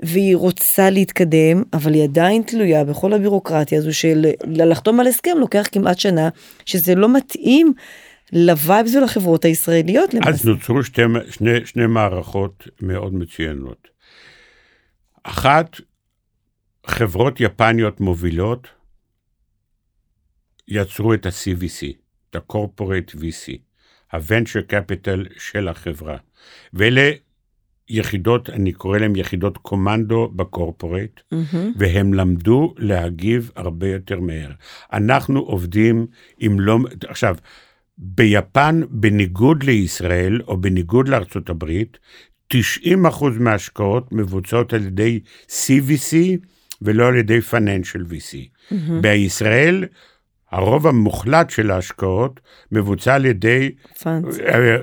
והיא 0.03 0.37
רוצה 0.37 0.91
להתקדם, 0.91 1.63
אבל 1.73 1.95
היא 1.95 2.05
עדיין 2.05 2.43
תלויה 2.43 2.85
בכל 2.85 3.13
הבירוקרטיה 3.13 3.79
הזו 3.79 3.95
של 3.95 4.27
לחתום 4.47 5.01
על 5.01 5.07
הסכם 5.07 5.37
לוקח 5.39 5.67
כמעט 5.73 5.99
שנה, 5.99 6.29
שזה 6.67 6.95
לא 6.95 7.09
מתאים 7.17 7.73
לווייבס 8.33 8.95
ולחברות 8.95 9.45
הישראליות 9.45 10.11
אז 10.11 10.15
למעשה. 10.15 10.49
נוצרו 10.49 10.85
שתי, 10.85 11.03
שני, 11.31 11.67
שני 11.67 11.87
מערכות 11.87 12.69
מאוד 12.81 13.15
מצוינות. 13.15 13.89
אחת, 15.23 15.77
חברות 16.87 17.41
יפניות 17.41 18.01
מובילות 18.01 18.69
יצרו 20.69 21.15
את 21.15 21.27
ה-CVC, 21.27 21.87
את 22.31 22.37
ה-corporate 22.37 23.15
VC, 23.15 23.53
ה-venture 24.13 24.73
capital 24.73 25.39
של 25.39 25.69
החברה. 25.69 26.17
ואלה 26.73 27.11
יחידות, 27.89 28.51
אני 28.51 28.73
קורא 28.73 28.99
להן 28.99 29.17
יחידות 29.17 29.59
קומנדו 29.59 30.29
בקורפורט, 30.37 31.21
מהמם. 31.33 31.73
והם 31.77 32.15
למדו 32.15 32.75
להגיב 32.79 33.51
הרבה 33.57 33.89
יותר 33.89 34.21
מהר. 34.21 34.51
אנחנו 34.93 35.41
עובדים 35.41 36.07
עם 36.39 36.61
לא... 36.61 36.79
עכשיו, 37.09 37.37
ביפן, 37.99 38.81
בניגוד 38.91 39.63
לישראל, 39.63 40.41
או 40.49 40.61
בניגוד 40.61 41.09
לארצות 41.09 41.49
הברית, 41.49 41.99
90% 42.55 42.57
מההשקעות 43.41 44.13
מבוצעות 44.13 44.73
על 44.73 44.87
ידי 44.87 45.21
CVC 45.49 46.17
ולא 46.83 47.07
על 47.07 47.17
ידי 47.17 47.39
Financial 47.51 48.13
VC. 48.13 48.37
בישראל, 49.01 49.85
הרוב 50.51 50.87
המוחלט 50.87 51.51
של 51.51 51.71
ההשקעות 51.71 52.41
מבוצע 52.73 53.15
על 53.15 53.25
ידי. 53.25 53.71
אה, 54.41 54.77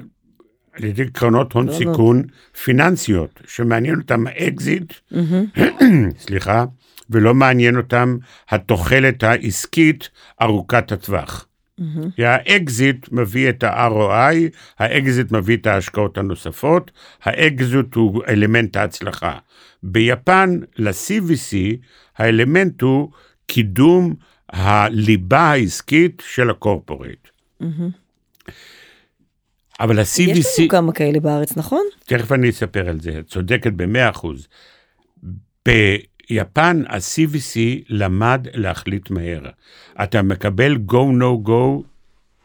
על 0.74 0.84
ידי 0.84 1.10
קרנות 1.10 1.54
הון. 1.54 1.74
סיכון 1.74 2.24
פיננסיות, 2.64 3.42
שמעניין 3.48 3.96
אותם 4.00 4.28
האקזיט, 4.28 4.94
סליחה, 6.26 6.66
ולא 7.10 7.34
מעניין 7.34 7.78
אותם 7.78 8.18
התוחלת 8.50 9.24
העסקית 9.24 10.10
ארוכת 10.42 10.92
הטווח. 10.92 11.48
כי 12.16 12.26
האקזיט 12.26 13.12
מביא 13.12 13.50
את 13.50 13.64
ה-ROI, 13.64 14.36
האקזיט 14.80 15.32
מביא 15.32 15.58
את 15.58 15.68
ההשקעות 15.68 16.18
הנוספות, 16.18 16.92
האקזיט 17.24 17.96
הוא 17.96 18.24
אלמנט 18.28 18.76
ההצלחה. 18.76 19.38
ביפן, 19.84 20.60
ל-CVC, 20.78 21.56
האלמנט 22.18 22.82
הוא 22.82 23.12
קידום 23.46 24.16
הליבה 24.50 25.40
העסקית 25.40 26.24
של 26.26 26.50
הקורפורט. 26.50 27.30
אבל 29.80 30.00
יש 30.00 30.20
ה-CVC, 30.20 30.60
לנו 30.60 30.70
כמה 30.70 30.92
כאלה 30.92 31.20
בארץ, 31.20 31.58
נכון? 31.58 31.84
תכף 32.06 32.32
אני 32.32 32.50
אספר 32.50 32.90
על 32.90 33.00
זה, 33.00 33.20
את 33.20 33.28
צודקת 33.28 33.74
במאה 33.74 34.10
אחוז. 34.10 34.48
ביפן 36.30 36.84
ה-CVC 36.90 37.60
למד 37.90 38.48
להחליט 38.54 39.10
מהר. 39.10 39.42
אתה 40.04 40.22
מקבל 40.22 40.78
go 40.90 41.20
no 41.20 41.48
go 41.48 41.84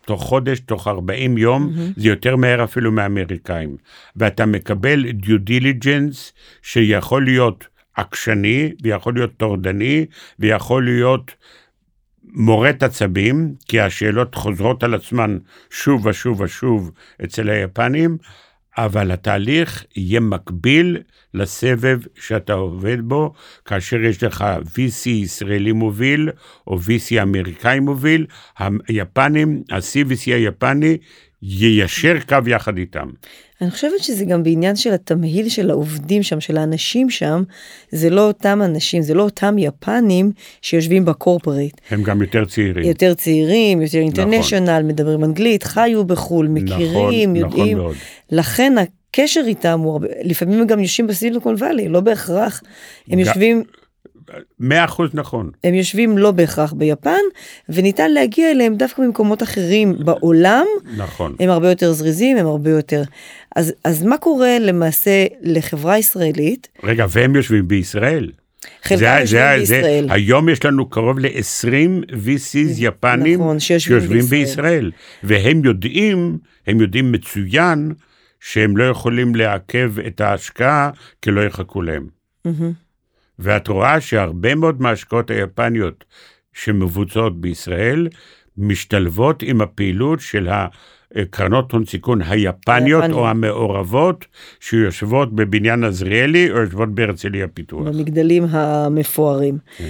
תוך 0.08 0.22
חודש, 0.22 0.60
תוך 0.60 0.88
40 0.88 1.38
יום, 1.38 1.68
mm-hmm. 1.68 2.00
זה 2.00 2.08
יותר 2.08 2.36
מהר 2.36 2.64
אפילו 2.64 2.92
מהאמריקאים. 2.92 3.76
ואתה 4.16 4.46
מקבל 4.46 5.10
דיו 5.10 5.38
דיליג'נס 5.38 6.32
שיכול 6.62 7.24
להיות 7.24 7.68
עקשני, 7.96 8.72
ויכול 8.82 9.14
להיות 9.14 9.36
טורדני, 9.36 10.06
ויכול 10.38 10.84
להיות 10.84 11.34
מורט 12.24 12.82
עצבים, 12.82 13.54
כי 13.68 13.80
השאלות 13.80 14.34
חוזרות 14.34 14.82
על 14.82 14.94
עצמן 14.94 15.38
שוב 15.70 16.06
ושוב 16.06 16.40
ושוב 16.40 16.90
אצל 17.24 17.48
היפנים, 17.48 18.18
אבל 18.78 19.10
התהליך 19.10 19.84
יהיה 19.96 20.20
מקביל 20.20 20.98
לסבב 21.34 22.00
שאתה 22.20 22.52
עובד 22.52 23.00
בו, 23.00 23.32
כאשר 23.64 24.00
יש 24.00 24.22
לך 24.22 24.44
VC 24.64 25.08
ישראלי 25.08 25.72
מוביל, 25.72 26.30
או 26.66 26.76
VC 26.76 27.22
אמריקאי 27.22 27.80
מוביל, 27.80 28.26
היפנים, 28.88 29.62
ה-CVC 29.70 30.26
היפני, 30.26 30.96
יישר 31.42 32.14
קו 32.28 32.36
יחד 32.46 32.78
איתם. 32.78 33.08
אני 33.62 33.70
חושבת 33.70 34.00
שזה 34.00 34.24
גם 34.24 34.42
בעניין 34.42 34.76
של 34.76 34.92
התמהיל 34.92 35.48
של 35.48 35.70
העובדים 35.70 36.22
שם, 36.22 36.40
של 36.40 36.56
האנשים 36.56 37.10
שם, 37.10 37.42
זה 37.90 38.10
לא 38.10 38.26
אותם 38.26 38.62
אנשים, 38.64 39.02
זה 39.02 39.14
לא 39.14 39.22
אותם 39.22 39.58
יפנים 39.58 40.32
שיושבים 40.62 41.04
בקורפרט. 41.04 41.80
הם 41.90 42.02
גם 42.02 42.22
יותר 42.22 42.44
צעירים. 42.44 42.84
יותר 42.84 43.14
צעירים, 43.14 43.82
יותר 43.82 43.98
אינטרנשיונל, 43.98 44.78
נכון. 44.78 44.86
מדברים 44.86 45.24
אנגלית, 45.24 45.62
חיו 45.62 46.04
בחו"ל, 46.04 46.48
מכירים, 46.48 47.32
נכון, 47.32 47.36
יודעים. 47.36 47.76
נכון 47.76 47.84
מאוד. 47.84 47.96
לכן 48.30 48.72
הקשר 48.78 49.42
איתם 49.46 49.80
הוא 49.80 49.92
הרבה, 49.92 50.06
לפעמים 50.22 50.60
הם 50.60 50.66
גם 50.66 50.80
יושבים 50.80 51.06
בסיליקון 51.06 51.54
וואלי, 51.54 51.88
לא 51.88 52.00
בהכרח. 52.00 52.62
הם 53.10 53.18
יושבים... 53.18 53.62
מאה 54.60 54.84
אחוז 54.84 55.10
נכון. 55.14 55.50
הם 55.64 55.74
יושבים 55.74 56.18
לא 56.18 56.30
בהכרח 56.30 56.72
ביפן, 56.72 57.20
וניתן 57.68 58.10
להגיע 58.10 58.50
אליהם 58.50 58.74
דווקא 58.74 59.02
במקומות 59.02 59.42
אחרים 59.42 59.96
בעולם. 60.04 60.64
נכון. 60.96 61.36
הם 61.40 61.50
הרבה 61.50 61.68
יותר 61.68 61.92
זריזים, 61.92 62.36
הם 62.36 62.46
הרבה 62.46 62.70
יותר... 62.70 63.02
אז, 63.56 63.72
אז 63.84 64.02
מה 64.02 64.18
קורה 64.18 64.58
למעשה 64.58 65.26
לחברה 65.42 65.98
ישראלית? 65.98 66.68
רגע, 66.82 67.06
והם 67.10 67.36
יושבים 67.36 67.68
בישראל. 67.68 68.30
חלקם 68.82 69.16
יושבים 69.20 69.26
זה, 69.26 69.56
בישראל. 69.58 70.06
זה, 70.08 70.14
היום 70.14 70.48
יש 70.48 70.64
לנו 70.64 70.88
קרוב 70.88 71.18
ל-20 71.18 72.04
VCs 72.10 72.74
יפנים 72.78 73.40
נכון, 73.40 73.60
שיושבים, 73.60 74.00
שיושבים 74.00 74.20
בישראל. 74.20 74.44
בישראל. 74.44 74.90
והם 75.22 75.64
יודעים, 75.64 76.38
הם 76.66 76.80
יודעים 76.80 77.12
מצוין, 77.12 77.92
שהם 78.40 78.76
לא 78.76 78.84
יכולים 78.84 79.34
לעכב 79.34 79.92
את 80.06 80.20
ההשקעה, 80.20 80.90
כי 81.22 81.30
לא 81.30 81.40
יחכו 81.40 81.82
להם. 81.82 82.06
Mm-hmm. 82.46 82.50
ואת 83.38 83.68
רואה 83.68 84.00
שהרבה 84.00 84.54
מאוד 84.54 84.82
מההשקעות 84.82 85.30
היפניות 85.30 86.04
שמבוצעות 86.52 87.40
בישראל, 87.40 88.08
משתלבות 88.58 89.42
עם 89.42 89.60
הפעילות 89.60 90.20
של 90.20 90.48
הקרנות 91.14 91.72
הון 91.72 91.84
סיכון 91.84 92.22
היפניות 92.22 93.02
היפני. 93.02 93.18
או 93.18 93.28
המעורבות 93.28 94.26
שיושבות 94.60 95.34
בבניין 95.34 95.84
עזריאלי 95.84 96.50
או 96.50 96.56
יושבות 96.56 96.94
בהרצליה 96.94 97.48
פיתוח. 97.48 97.88
במגדלים 97.88 98.44
המפוארים. 98.50 99.58
כן. 99.76 99.88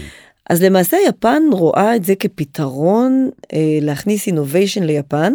אז 0.50 0.62
למעשה 0.62 0.96
יפן 1.08 1.42
רואה 1.52 1.96
את 1.96 2.04
זה 2.04 2.14
כפתרון 2.14 3.30
אה, 3.52 3.78
להכניס 3.80 4.26
אינוביישן 4.26 4.82
ליפן 4.82 5.32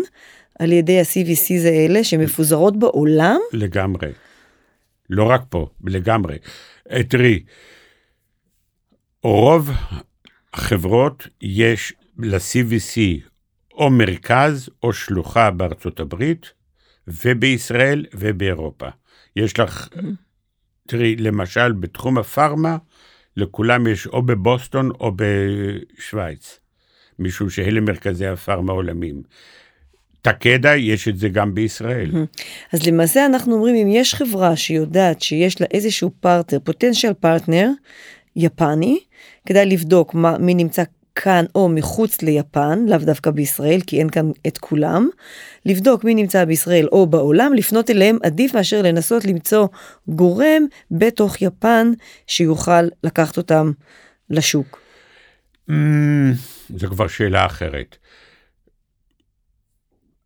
על 0.59 0.71
ידי 0.71 0.99
ה-CVCs 0.99 1.67
האלה 1.67 2.03
שמפוזרות 2.03 2.79
בעולם. 2.79 3.39
לגמרי. 3.53 4.07
לא 5.09 5.23
רק 5.23 5.41
פה, 5.49 5.67
לגמרי. 5.85 6.37
אה, 6.91 7.03
תראי, 7.03 7.39
רוב 9.23 9.69
החברות 10.53 11.27
יש 11.41 11.93
ל-CVC 12.17 12.99
או 13.73 13.89
מרכז 13.89 14.69
או 14.83 14.93
שלוחה 14.93 15.51
בארצות 15.51 15.99
הברית, 15.99 16.51
ובישראל 17.07 18.05
ובאירופה. 18.13 18.87
יש 19.35 19.59
לך, 19.59 19.89
תראי, 20.87 21.15
למשל 21.15 21.71
בתחום 21.71 22.17
הפארמה, 22.17 22.77
לכולם 23.37 23.87
יש 23.87 24.07
או 24.07 24.21
בבוסטון 24.21 24.91
או 24.99 25.11
בשוויץ, 25.15 26.59
משום 27.19 27.49
שאלה 27.49 27.81
מרכזי 27.81 28.27
הפארמה 28.27 28.71
העולמיים. 28.71 29.21
תקדה, 30.21 30.75
יש 30.75 31.07
את 31.07 31.17
זה 31.17 31.29
גם 31.29 31.55
בישראל. 31.55 32.11
אז 32.73 32.87
למעשה 32.87 33.25
אנחנו 33.25 33.53
אומרים, 33.55 33.75
אם 33.75 33.87
יש 33.87 34.15
חברה 34.15 34.55
שיודעת 34.55 35.21
שיש 35.21 35.61
לה 35.61 35.67
איזשהו 35.71 36.11
פרטנר, 36.19 36.59
פוטנציאל 36.59 37.13
פרטנר, 37.13 37.69
יפני, 38.35 38.99
כדאי 39.45 39.65
לבדוק 39.65 40.13
מה, 40.13 40.37
מי 40.37 40.53
נמצא 40.53 40.83
כאן 41.15 41.45
או 41.55 41.69
מחוץ 41.69 42.21
ליפן, 42.21 42.85
לאו 42.87 42.97
דווקא 42.97 43.31
בישראל, 43.31 43.81
כי 43.87 43.99
אין 43.99 44.09
כאן 44.09 44.31
את 44.47 44.57
כולם. 44.57 45.09
לבדוק 45.65 46.03
מי 46.03 46.15
נמצא 46.15 46.45
בישראל 46.45 46.87
או 46.91 47.07
בעולם, 47.07 47.53
לפנות 47.53 47.89
אליהם 47.89 48.17
עדיף 48.23 48.55
מאשר 48.55 48.81
לנסות 48.81 49.25
למצוא 49.25 49.67
גורם 50.07 50.63
בתוך 50.91 51.41
יפן 51.41 51.91
שיוכל 52.27 52.83
לקחת 53.03 53.37
אותם 53.37 53.71
לשוק. 54.29 54.79
Mm, 55.69 55.73
זו 56.77 56.87
כבר 56.87 57.07
שאלה 57.07 57.45
אחרת. 57.45 57.97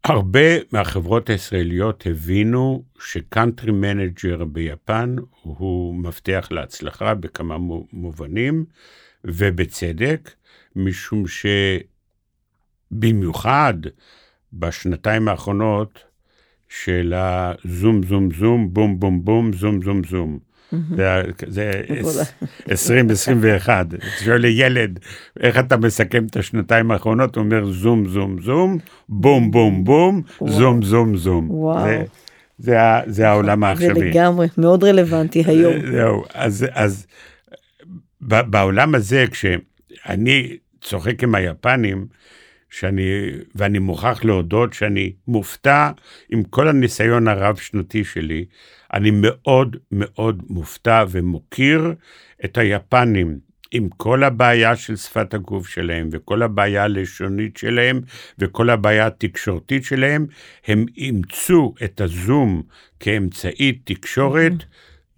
הרבה 0.10 0.40
מהחברות 0.72 1.30
הישראליות 1.30 2.04
הבינו 2.06 2.84
ש-country 3.00 3.72
manager 3.72 4.46
ביפן 4.46 5.16
הוא 5.42 5.96
מפתח 5.96 6.48
להצלחה 6.52 7.14
בכמה 7.14 7.58
מובנים, 7.94 8.66
ובצדק, 9.24 10.32
משום 10.76 11.24
שבמיוחד 12.92 13.74
בשנתיים 14.54 15.28
האחרונות 15.28 16.04
של 16.70 17.14
הזום 17.16 18.04
זום 18.04 18.32
זום, 18.32 18.74
בום 18.74 19.00
בום 19.00 19.26
בום, 19.26 19.54
זום 19.54 19.82
זום 19.84 20.04
זום. 20.04 20.47
זה 21.48 21.72
2021. 22.72 23.88
אתה 23.94 24.06
שואל 24.24 24.42
לילד, 24.42 25.00
איך 25.40 25.60
אתה 25.60 25.78
מסכם 25.78 26.26
את 26.26 26.36
השנתיים 26.38 26.92
האחרונות? 26.92 27.36
הוא 27.36 27.44
אומר 27.44 27.72
זום, 27.72 28.08
זום, 28.08 28.42
זום, 28.42 28.78
בום, 29.10 29.52
בום, 29.52 29.84
בום, 29.84 30.22
זום, 30.48 30.84
זום, 30.84 31.18
זום. 31.18 31.52
וואו. 31.52 31.88
זה, 32.58 32.78
זה 33.06 33.30
העולם 33.30 33.64
העכשווי. 33.64 33.94
זה 33.94 34.06
לגמרי, 34.06 34.48
מאוד 34.58 34.84
רלוונטי 34.84 35.44
היום. 35.48 35.92
זהו, 35.92 36.24
אז, 36.34 36.66
אז 36.72 37.08
בעולם 38.22 38.96
הזה, 38.96 39.26
כשאני 39.32 40.58
צוחק 40.82 41.24
עם 41.24 41.36
היפנים, 41.36 42.08
שאני, 42.70 43.30
ואני 43.56 43.80
מוכרח 43.80 44.24
להודות 44.24 44.74
שאני 44.74 45.12
מופתע 45.28 45.92
עם 46.30 46.44
כל 46.44 46.68
הניסיון 46.68 47.28
הרב-שנתי 47.28 48.04
שלי, 48.04 48.46
אני 48.94 49.12
מאוד 49.14 49.76
מאוד 49.92 50.44
מופתע 50.50 51.04
ומוקיר 51.10 51.94
את 52.46 52.58
היפנים. 52.58 53.48
עם 53.72 53.90
כל 53.98 54.24
הבעיה 54.24 54.76
של 54.76 54.96
שפת 54.96 55.34
הגוף 55.34 55.68
שלהם, 55.68 56.10
וכל 56.12 56.42
הבעיה 56.44 56.84
הלשונית 56.84 57.58
שלהם, 57.58 58.02
וכל 58.40 58.70
הבעיה 58.70 59.08
התקשורתית 59.08 59.84
שלהם, 59.84 60.26
הם 60.68 60.86
אימצו 60.98 61.74
את 61.84 62.02
הזום 62.02 62.62
כאמצעי 63.00 63.80
תקשורת 63.84 64.54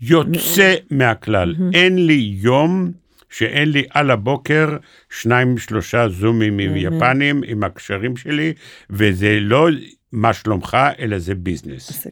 יוצא 0.02 0.76
מהכלל. 0.92 1.56
אין 1.74 2.06
לי 2.06 2.34
יום 2.36 2.92
שאין 3.30 3.72
לי 3.72 3.84
על 3.90 4.12
הבוקר 4.12 4.78
שניים, 5.10 5.58
שלושה 5.58 6.10
זומים 6.10 6.60
עם 6.60 6.76
יפנים, 6.76 7.42
עם 7.46 7.64
הקשרים 7.64 8.18
שלי, 8.18 8.54
וזה 8.90 9.38
לא 9.42 9.70
מה 10.12 10.34
שלומך, 10.34 10.78
אלא 11.00 11.20
זה 11.20 11.36
ביזנס. 11.36 12.08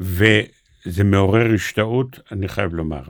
וזה 0.00 1.04
מעורר 1.04 1.54
השתאות, 1.54 2.20
אני 2.32 2.48
חייב 2.48 2.74
לומר. 2.74 3.02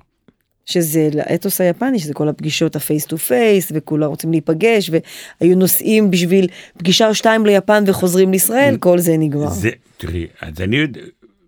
שזה 0.67 1.09
לאתוס 1.15 1.61
היפני, 1.61 1.99
שזה 1.99 2.15
כל 2.15 2.29
הפגישות 2.29 2.77
ה-face 2.77 3.07
to 3.07 3.19
face, 3.19 3.73
וכולם 3.75 4.09
רוצים 4.09 4.31
להיפגש, 4.31 4.91
והיו 4.91 5.57
נוסעים 5.57 6.11
בשביל 6.11 6.49
פגישה 6.79 7.09
או 7.09 7.15
שתיים 7.15 7.47
ליפן 7.47 7.85
וחוזרים 7.87 8.33
לישראל, 8.33 8.77
כל 8.77 8.99
זה 8.99 9.17
נגמר. 9.17 9.49
זה, 9.51 9.71
תראי, 9.97 10.27
אז 10.41 10.61
אני 10.61 10.77
יודע, 10.77 11.01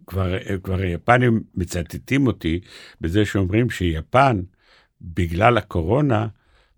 כבר, 0.06 0.36
כבר 0.62 0.80
היפנים 0.80 1.42
מצטטים 1.54 2.26
אותי 2.26 2.60
בזה 3.00 3.24
שאומרים 3.24 3.70
שיפן, 3.70 4.40
בגלל 5.02 5.58
הקורונה, 5.58 6.26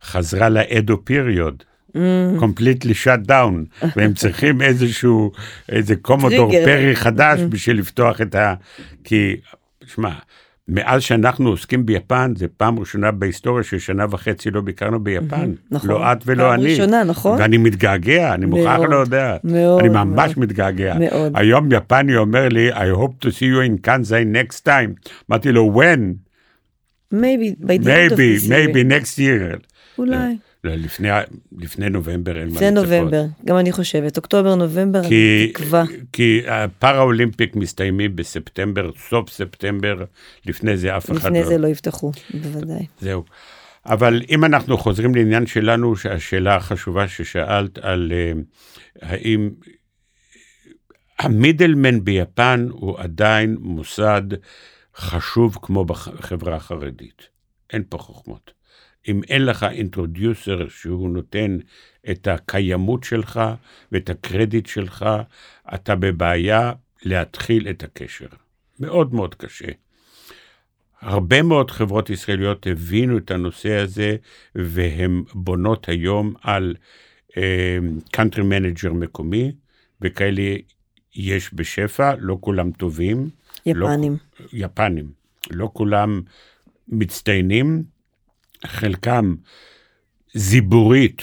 חזרה 0.03 0.49
לאדו 0.49 1.05
period. 1.05 1.62
Completely 2.38 2.94
shut 3.05 3.29
down, 3.29 3.87
והם 3.96 4.14
צריכים 4.14 4.62
איזשהו, 4.62 5.33
איזה 5.68 5.96
קומודור 5.96 6.53
פרי 6.64 6.96
חדש 6.96 7.40
בשביל 7.48 7.79
לפתוח 7.79 8.20
את 8.20 8.35
ה... 8.35 8.55
כי, 9.05 9.37
שמע, 9.87 10.11
מאז 10.68 11.03
שאנחנו 11.03 11.48
עוסקים 11.48 11.87
ביפן, 11.87 12.33
זה 12.37 12.46
פעם 12.57 12.79
ראשונה 12.79 13.11
בהיסטוריה 13.11 13.64
ששנה 13.64 14.07
וחצי 14.11 14.51
לא 14.51 14.61
ביקרנו 14.61 15.01
ביפן. 15.05 15.53
נכון. 15.70 15.91
לא 15.91 16.12
את 16.12 16.18
ולא 16.26 16.55
אני. 16.55 16.62
פעם 16.62 16.70
ראשונה, 16.70 17.05
נכון. 17.05 17.41
ואני 17.41 17.59
מתגעגע, 17.59 18.34
אני 18.34 18.47
מוכרח 18.47 18.80
להודות. 18.80 19.45
מאוד. 19.45 19.80
אני 19.80 19.88
ממש 19.88 20.36
מאוד, 20.36 20.49
מתגעגע. 20.49 20.97
מאוד. 20.99 21.32
היום 21.34 21.68
יפני 21.72 22.16
אומר 22.16 22.49
לי, 22.49 22.72
I 22.72 22.97
hope 22.97 23.26
to 23.26 23.28
see 23.28 23.47
you 23.53 23.61
in 23.68 23.86
Kansai 23.86 24.24
next 24.34 24.64
time. 24.64 25.11
אמרתי 25.30 25.53
לו, 25.53 25.82
when? 25.82 26.01
maybe, 27.14 27.16
by 27.16 27.76
the 27.78 27.84
maybe, 27.84 28.11
end 28.11 28.12
of 28.12 28.16
this 28.16 28.49
maybe 28.49 28.80
year. 28.80 29.01
next 29.01 29.18
year. 29.18 29.59
אולי. 29.99 30.36
לא, 30.65 30.75
לפני, 30.75 31.09
לפני 31.59 31.91
נובמבר 31.91 32.37
אין 32.37 32.49
מה 32.49 32.55
לפני 32.55 32.71
לצפות. 32.71 32.85
נובמבר, 32.85 33.25
גם 33.45 33.59
אני 33.59 33.73
חושבת. 33.73 34.17
אוקטובר, 34.17 34.55
נובמבר, 34.55 35.09
כי, 35.09 35.51
תקווה. 35.53 35.85
כי 36.13 36.43
הפאראולימפיק 36.47 37.57
מסתיימים 37.57 38.17
בספטמבר, 38.17 38.91
סוף 39.09 39.31
ספטמבר, 39.31 40.05
לפני 40.47 40.77
זה 40.77 40.97
אף 40.97 41.11
אחד 41.11 41.15
לפני 41.15 41.41
לא. 41.41 41.47
זה 41.47 41.59
לא 41.59 41.69
יפתחו, 41.69 42.13
בוודאי. 42.35 42.87
זהו. 43.01 43.25
אבל 43.87 44.23
אם 44.31 44.45
אנחנו 44.45 44.79
חוזרים 44.79 45.15
לעניין 45.15 45.47
שלנו, 45.47 45.95
השאלה 46.11 46.57
החשובה 46.57 47.09
ששאלת 47.09 47.79
על 47.79 48.13
uh, 48.13 48.45
האם 49.03 49.51
המידלמן 51.19 52.05
ביפן 52.05 52.67
הוא 52.71 52.99
עדיין 52.99 53.57
מוסד 53.61 54.23
חשוב 54.97 55.59
כמו 55.63 55.85
בחברה 55.85 56.57
החרדית. 56.57 57.23
אין 57.73 57.83
פה 57.89 57.99
חוכמות. 57.99 58.60
אם 59.09 59.20
אין 59.28 59.44
לך 59.44 59.66
introducer 59.70 60.68
שהוא 60.68 61.11
נותן 61.11 61.59
את 62.11 62.28
הקיימות 62.28 63.05
שלך 63.05 63.40
ואת 63.92 64.11
הקרדיט 64.11 64.66
שלך, 64.66 65.07
אתה 65.74 65.94
בבעיה 65.96 66.72
להתחיל 67.03 67.68
את 67.68 67.82
הקשר. 67.82 68.26
מאוד 68.80 69.14
מאוד 69.14 69.34
קשה. 69.34 69.68
הרבה 71.01 71.42
מאוד 71.42 71.70
חברות 71.70 72.11
ישראליות 72.11 72.66
הבינו 72.66 73.18
את 73.18 73.30
הנושא 73.30 73.76
הזה, 73.76 74.16
והן 74.55 75.22
בונות 75.34 75.88
היום 75.88 76.34
על 76.42 76.74
country 78.11 78.43
uh, 78.42 78.46
manager 78.47 78.93
מקומי, 78.92 79.53
וכאלה 80.01 80.57
יש 81.14 81.55
בשפע, 81.55 82.14
לא 82.18 82.38
כולם 82.40 82.70
טובים. 82.72 83.30
יפנים. 83.66 84.16
לא, 84.40 84.46
יפנים. 84.53 85.11
לא 85.51 85.70
כולם 85.72 86.22
מצטיינים, 86.88 87.82
חלקם 88.67 89.35
זיבורית, 90.35 91.23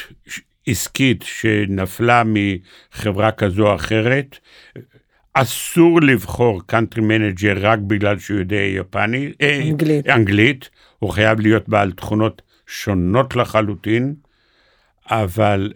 עסקית, 0.67 1.23
שנפלה 1.23 2.23
מחברה 2.25 3.31
כזו 3.31 3.67
או 3.67 3.75
אחרת. 3.75 4.37
אסור 5.33 6.01
לבחור 6.01 6.61
country 6.65 7.01
manager 7.03 7.53
רק 7.57 7.79
בגלל 7.79 8.19
שהוא 8.19 8.39
יודע 8.39 8.55
יפני, 8.55 9.31
אנגלית. 9.41 10.09
אה, 10.09 10.15
אנגלית, 10.15 10.69
הוא 10.99 11.09
חייב 11.09 11.39
להיות 11.39 11.69
בעל 11.69 11.91
תכונות 11.91 12.41
שונות 12.67 13.35
לחלוטין, 13.35 14.15
אבל 15.09 15.73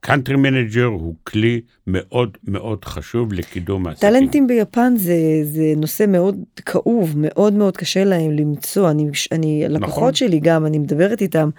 country 0.00 0.36
manager 0.36 0.84
הוא 0.84 1.14
כלי 1.24 1.60
מאוד 1.86 2.36
מאוד 2.48 2.84
חשוב 2.84 3.32
לקידום 3.32 3.86
העסקים. 3.86 4.10
טלנטים 4.10 4.46
ביפן 4.46 4.94
זה, 4.96 5.16
זה 5.42 5.72
נושא 5.76 6.04
מאוד 6.08 6.36
כאוב, 6.66 7.14
מאוד 7.16 7.52
מאוד 7.52 7.76
קשה 7.76 8.04
להם 8.04 8.30
למצוא. 8.30 8.90
אני, 8.90 9.10
אני 9.32 9.66
נכון. 9.68 10.14
שלי 10.14 10.40
גם, 10.40 10.66
אני 10.66 10.78
מדברת 10.78 11.22
איתם. 11.22 11.50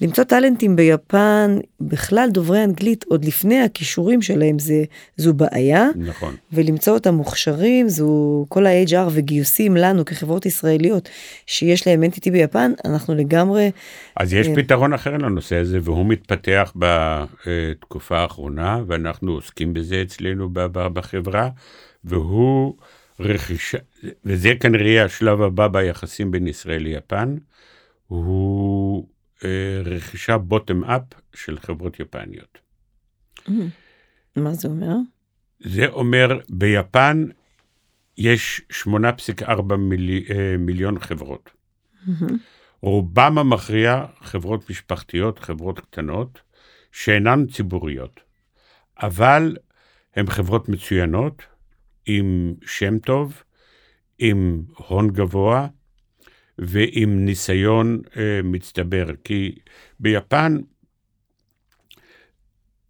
למצוא 0.00 0.24
טאלנטים 0.24 0.76
ביפן, 0.76 1.58
בכלל 1.80 2.28
דוברי 2.32 2.64
אנגלית, 2.64 3.04
עוד 3.08 3.24
לפני 3.24 3.60
הכישורים 3.60 4.22
שלהם, 4.22 4.58
זה, 4.58 4.84
זו 5.16 5.34
בעיה. 5.34 5.86
נכון. 5.96 6.34
ולמצוא 6.52 6.94
אותם 6.94 7.14
מוכשרים, 7.14 7.88
זו 7.88 8.44
כל 8.48 8.66
ה-HR 8.66 9.08
וגיוסים 9.12 9.76
לנו 9.76 10.04
כחברות 10.04 10.46
ישראליות, 10.46 11.08
שיש 11.46 11.86
להם 11.86 12.02
NTT 12.02 12.30
ביפן, 12.30 12.72
אנחנו 12.84 13.14
לגמרי... 13.14 13.70
אז 14.16 14.32
יש 14.32 14.48
פתרון 14.54 14.92
אחר 14.92 15.16
לנושא 15.16 15.56
הזה, 15.56 15.78
והוא 15.82 16.06
מתפתח 16.06 16.72
בתקופה 16.76 18.18
האחרונה, 18.18 18.82
ואנחנו 18.86 19.32
עוסקים 19.32 19.74
בזה 19.74 20.02
אצלנו 20.02 20.48
בחברה, 20.72 21.48
והוא 22.04 22.74
רכישה, 23.20 23.78
וזה 24.24 24.52
כנראה 24.60 25.04
השלב 25.04 25.42
הבא 25.42 25.68
ביחסים 25.68 26.30
בין 26.30 26.46
ישראל 26.46 26.82
ליפן, 26.82 27.36
הוא 28.06 29.06
רכישה 29.84 30.38
בוטם 30.38 30.84
אפ 30.84 31.02
של 31.34 31.58
חברות 31.58 32.00
יפניות. 32.00 32.58
מה 34.36 34.54
זה 34.54 34.68
אומר? 34.68 34.94
זה 35.60 35.86
אומר, 35.86 36.40
ביפן 36.48 37.24
יש 38.16 38.62
8.4 38.86 39.76
מילי, 39.76 40.24
מיליון 40.58 40.98
חברות. 40.98 41.50
רובם 42.82 43.38
המכריע 43.38 44.06
חברות 44.20 44.70
משפחתיות, 44.70 45.38
חברות 45.38 45.80
קטנות, 45.80 46.40
שאינן 46.92 47.46
ציבוריות, 47.46 48.20
אבל 49.02 49.56
הן 50.16 50.26
חברות 50.26 50.68
מצוינות, 50.68 51.42
עם 52.06 52.54
שם 52.66 52.98
טוב, 52.98 53.42
עם 54.18 54.62
הון 54.76 55.10
גבוה, 55.10 55.66
ועם 56.58 57.24
ניסיון 57.24 58.00
אה, 58.16 58.40
מצטבר, 58.44 59.06
כי 59.24 59.54
ביפן 60.00 60.58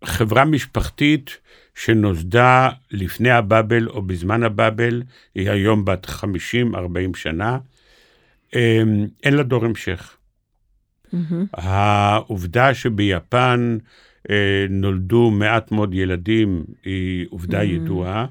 חברה 0.04 0.44
משפחתית 0.44 1.38
שנוסדה 1.74 2.70
לפני 2.90 3.30
הבאבל 3.30 3.88
או 3.88 4.02
בזמן 4.02 4.42
הבאבל, 4.42 5.02
היא 5.34 5.50
היום 5.50 5.84
בת 5.84 6.06
50-40 6.06 6.22
שנה, 7.14 7.58
אה, 8.54 8.82
אין 9.22 9.34
לה 9.34 9.42
דור 9.42 9.64
המשך. 9.64 10.16
Mm-hmm. 11.14 11.16
העובדה 11.52 12.74
שביפן 12.74 13.78
אה, 14.30 14.66
נולדו 14.70 15.30
מעט 15.30 15.72
מאוד 15.72 15.94
ילדים 15.94 16.64
היא 16.84 17.26
עובדה 17.30 17.60
mm-hmm. 17.62 17.64
ידועה. 17.64 18.26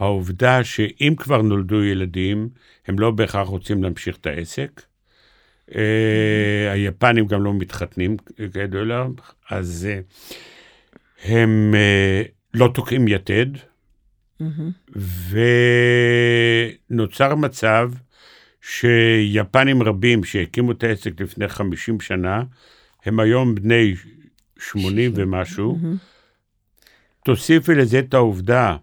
העובדה 0.00 0.64
שאם 0.64 1.14
כבר 1.16 1.42
נולדו 1.42 1.84
ילדים, 1.84 2.48
הם 2.86 2.98
לא 2.98 3.10
בהכרח 3.10 3.48
רוצים 3.48 3.82
להמשיך 3.82 4.16
את 4.16 4.26
העסק. 4.26 4.80
Mm-hmm. 4.80 5.74
היפנים 6.72 7.26
גם 7.26 7.42
לא 7.42 7.54
מתחתנים, 7.54 8.16
כידוע 8.52 9.06
אז 9.50 9.88
הם 11.24 11.74
לא 12.54 12.70
תוקעים 12.74 13.08
יתד. 13.08 13.46
ונוצר 16.90 17.34
מצב 17.34 17.92
שיפנים 18.60 19.82
רבים 19.82 20.24
שהקימו 20.24 20.72
את 20.72 20.84
העסק 20.84 21.20
לפני 21.20 21.48
50 21.48 22.00
שנה, 22.00 22.42
הם 23.04 23.20
היום 23.20 23.54
בני 23.54 23.94
80 24.58 25.12
ומשהו. 25.14 25.78
תוסיפי 27.24 27.74
לזה 27.74 27.98
את 27.98 28.14
העובדה 28.14 28.76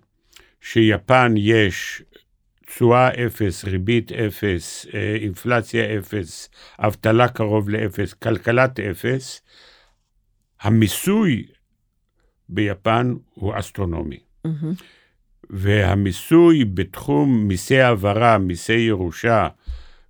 שיפן 0.72 1.34
יש 1.38 2.02
תשואה 2.66 3.10
אפס, 3.26 3.66
ריבית 3.66 4.12
אפס, 4.12 4.86
אינפלציה 5.22 5.98
אפס, 5.98 6.50
אבטלה 6.80 7.28
קרוב 7.28 7.70
לאפס, 7.70 8.14
כלכלת 8.14 8.80
אפס, 8.80 9.42
המיסוי 10.62 11.46
ביפן 12.50 13.14
הוא 13.34 13.54
אסטרונומי. 13.60 14.20
Mm-hmm. 14.48 14.84
והמיסוי 15.50 16.66
בתחום 16.66 17.48
מיסי 17.48 17.80
העברה, 17.80 18.38
מיסי 18.38 18.74
ירושה 18.74 19.48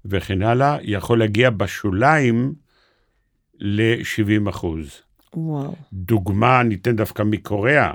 וכן 0.06 0.42
הלאה, 0.42 0.78
יכול 0.82 1.20
להגיע 1.20 1.50
בשוליים 1.50 2.54
ל-70 3.60 4.50
אחוז. 4.50 5.02
וואו. 5.34 5.76
דוגמה, 5.94 6.64
ניתן 6.64 6.96
דווקא 6.96 7.24
מקוריאה. 7.24 7.94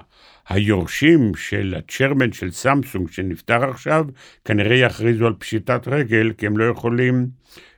היורשים 0.48 1.34
של 1.34 1.74
הצ'רמן 1.78 2.32
של 2.32 2.50
סמסונג 2.50 3.10
שנפטר 3.10 3.70
עכשיו, 3.70 4.04
כנראה 4.44 4.76
יכריזו 4.76 5.26
על 5.26 5.34
פשיטת 5.38 5.88
רגל, 5.88 6.32
כי 6.38 6.46
הם 6.46 6.58
לא 6.58 6.64
יכולים 6.64 7.26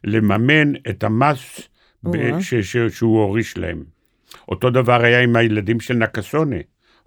לממן 0.05 0.73
את 0.91 1.05
המס 1.05 1.61
ב- 2.03 2.41
ש- 2.41 2.55
ש- 2.55 2.77
שהוא 2.77 3.23
הוריש 3.23 3.59
להם. 3.59 3.85
אותו 4.49 4.71
דבר 4.71 5.03
היה 5.05 5.21
עם 5.21 5.37
הילדים 5.37 5.81
של 5.81 5.95
נקסונה, 5.95 6.57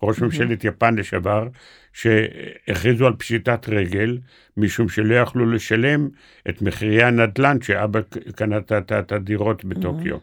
ראש 0.03 0.19
ממשלת 0.19 0.63
יפן 0.63 0.95
לשעבר, 0.95 1.47
שהכריזו 1.93 3.07
על 3.07 3.13
פשיטת 3.13 3.69
רגל, 3.69 4.17
משום 4.57 4.89
שלא 4.89 5.15
יכלו 5.15 5.51
לשלם 5.51 6.09
את 6.49 6.61
מחירי 6.61 7.03
הנדל"ן 7.03 7.61
שאבא 7.61 7.99
קנה 8.35 8.57
את 8.99 9.11
הדירות 9.11 9.65
בטוקיו. 9.65 10.17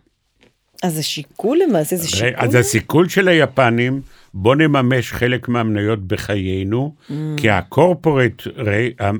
אז 0.82 0.94
זה 0.94 1.02
שיקול 1.02 1.58
למעשה, 1.68 1.96
זה 1.96 2.08
שיקול? 2.08 2.30
אז 2.36 2.54
הסיכול 2.54 3.08
של 3.08 3.28
היפנים, 3.28 4.00
בוא 4.34 4.54
נממש 4.54 5.12
חלק 5.12 5.48
מהמניות 5.48 6.06
בחיינו, 6.06 6.94
mm. 7.08 7.12
כי 7.36 7.50
הקורפורט 7.50 8.42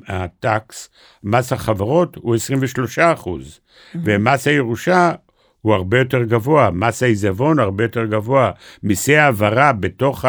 הטקס, 0.08 0.90
מס 1.24 1.52
החברות 1.52 2.16
הוא 2.16 2.34
23 2.34 2.98
אחוז, 2.98 3.60
mm-hmm. 3.60 3.98
ומס 4.04 4.46
הירושה 4.46 5.12
הוא 5.60 5.74
הרבה 5.74 5.98
יותר 5.98 6.22
גבוה, 6.22 6.70
מס 6.70 7.02
העיזבון 7.02 7.58
הרבה 7.58 7.84
יותר 7.84 8.04
גבוה, 8.04 8.50
מיסי 8.82 9.16
העברה 9.16 9.72
בתוך 9.72 10.24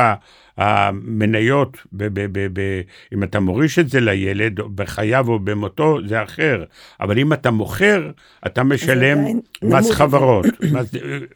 המניות, 0.57 1.77
ב- 1.93 2.07
ב- 2.07 2.27
ב- 2.31 2.59
ב- 2.59 2.81
אם 3.13 3.23
אתה 3.23 3.39
מוריש 3.39 3.79
את 3.79 3.89
זה 3.89 3.99
לילד, 3.99 4.59
בחייו 4.75 5.27
או 5.27 5.39
במותו, 5.39 5.97
זה 6.07 6.23
אחר. 6.23 6.63
אבל 6.99 7.19
אם 7.19 7.33
אתה 7.33 7.51
מוכר, 7.51 8.11
אתה 8.45 8.63
משלם 8.63 9.17
מס 9.61 9.91
חברות, 9.91 10.45
מס, 10.73 10.91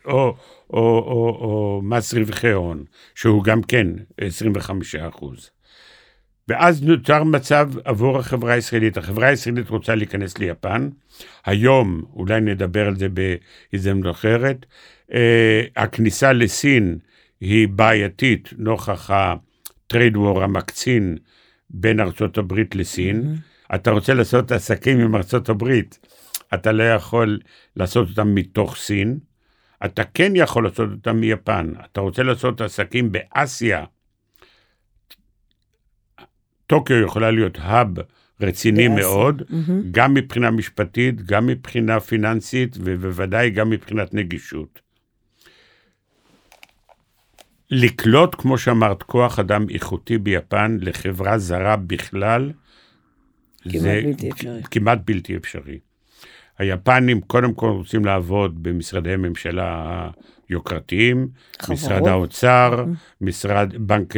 או, 0.05 0.35
או, 0.69 0.79
או, 0.79 1.37
או, 1.41 1.81
מס 1.83 2.13
רווחי 2.13 2.51
הון, 2.51 2.83
שהוא 3.15 3.43
גם 3.43 3.63
כן 3.63 3.87
25 4.17 4.95
אחוז. 4.95 5.49
ואז 6.47 6.83
נוצר 6.83 7.23
מצב 7.23 7.71
עבור 7.85 8.19
החברה 8.19 8.53
הישראלית. 8.53 8.97
החברה 8.97 9.27
הישראלית 9.27 9.69
רוצה 9.69 9.95
להיכנס 9.95 10.37
ליפן. 10.37 10.89
היום, 11.45 12.03
אולי 12.13 12.41
נדבר 12.41 12.87
על 12.87 12.95
זה 12.95 13.07
בהזדמנות 13.09 14.15
אחרת, 14.15 14.65
אה, 15.13 15.63
הכניסה 15.75 16.33
לסין 16.33 16.97
היא 17.41 17.67
בעייתית 17.67 18.49
נוכח 18.57 19.11
ה-trade 19.11 20.15
war 20.15 20.41
המקצין 20.41 21.17
בין 21.69 21.99
ארצות 21.99 22.37
הברית 22.37 22.75
לסין. 22.75 23.21
Mm-hmm. 23.21 23.75
אתה 23.75 23.91
רוצה 23.91 24.13
לעשות 24.13 24.51
עסקים 24.51 24.99
עם 24.99 25.15
ארצות 25.15 25.49
הברית, 25.49 25.99
אתה 26.53 26.71
לא 26.71 26.83
יכול 26.83 27.39
לעשות 27.75 28.09
אותם 28.09 28.35
מתוך 28.35 28.75
סין. 28.75 29.19
אתה 29.85 30.03
כן 30.03 30.31
יכול 30.35 30.63
לעשות 30.63 30.89
אותם 30.91 31.17
מיפן. 31.17 31.73
אתה 31.91 32.01
רוצה 32.01 32.23
לעשות 32.23 32.61
עסקים 32.61 33.11
באסיה, 33.11 33.85
טוקיו 36.67 36.97
יכולה 36.97 37.31
להיות 37.31 37.57
האב 37.61 37.87
רציני 38.41 38.89
באסיה. 38.89 39.03
מאוד, 39.05 39.41
mm-hmm. 39.41 39.71
גם 39.91 40.13
מבחינה 40.13 40.51
משפטית, 40.51 41.21
גם 41.21 41.47
מבחינה 41.47 41.99
פיננסית, 41.99 42.77
ובוודאי 42.79 43.49
גם 43.49 43.69
מבחינת 43.69 44.13
נגישות. 44.13 44.81
לקלוט, 47.71 48.35
כמו 48.35 48.57
שאמרת, 48.57 49.03
כוח 49.03 49.39
אדם 49.39 49.69
איכותי 49.69 50.17
ביפן 50.17 50.77
לחברה 50.81 51.37
זרה 51.37 51.75
בכלל, 51.75 52.51
כמעט 53.61 53.81
זה 53.81 54.01
בלתי 54.05 54.29
אפשרי. 54.31 54.61
כמעט 54.71 54.99
בלתי 55.05 55.35
אפשרי. 55.35 55.79
היפנים 56.59 57.21
קודם 57.21 57.53
כל 57.53 57.69
רוצים 57.69 58.05
לעבוד 58.05 58.63
במשרדי 58.63 59.15
ממשלה 59.15 60.09
יוקרתיים, 60.49 61.27
חברות. 61.61 61.79
משרד 61.79 62.07
האוצר, 62.07 62.85
משרד 63.21 63.73
בנק 63.77 64.13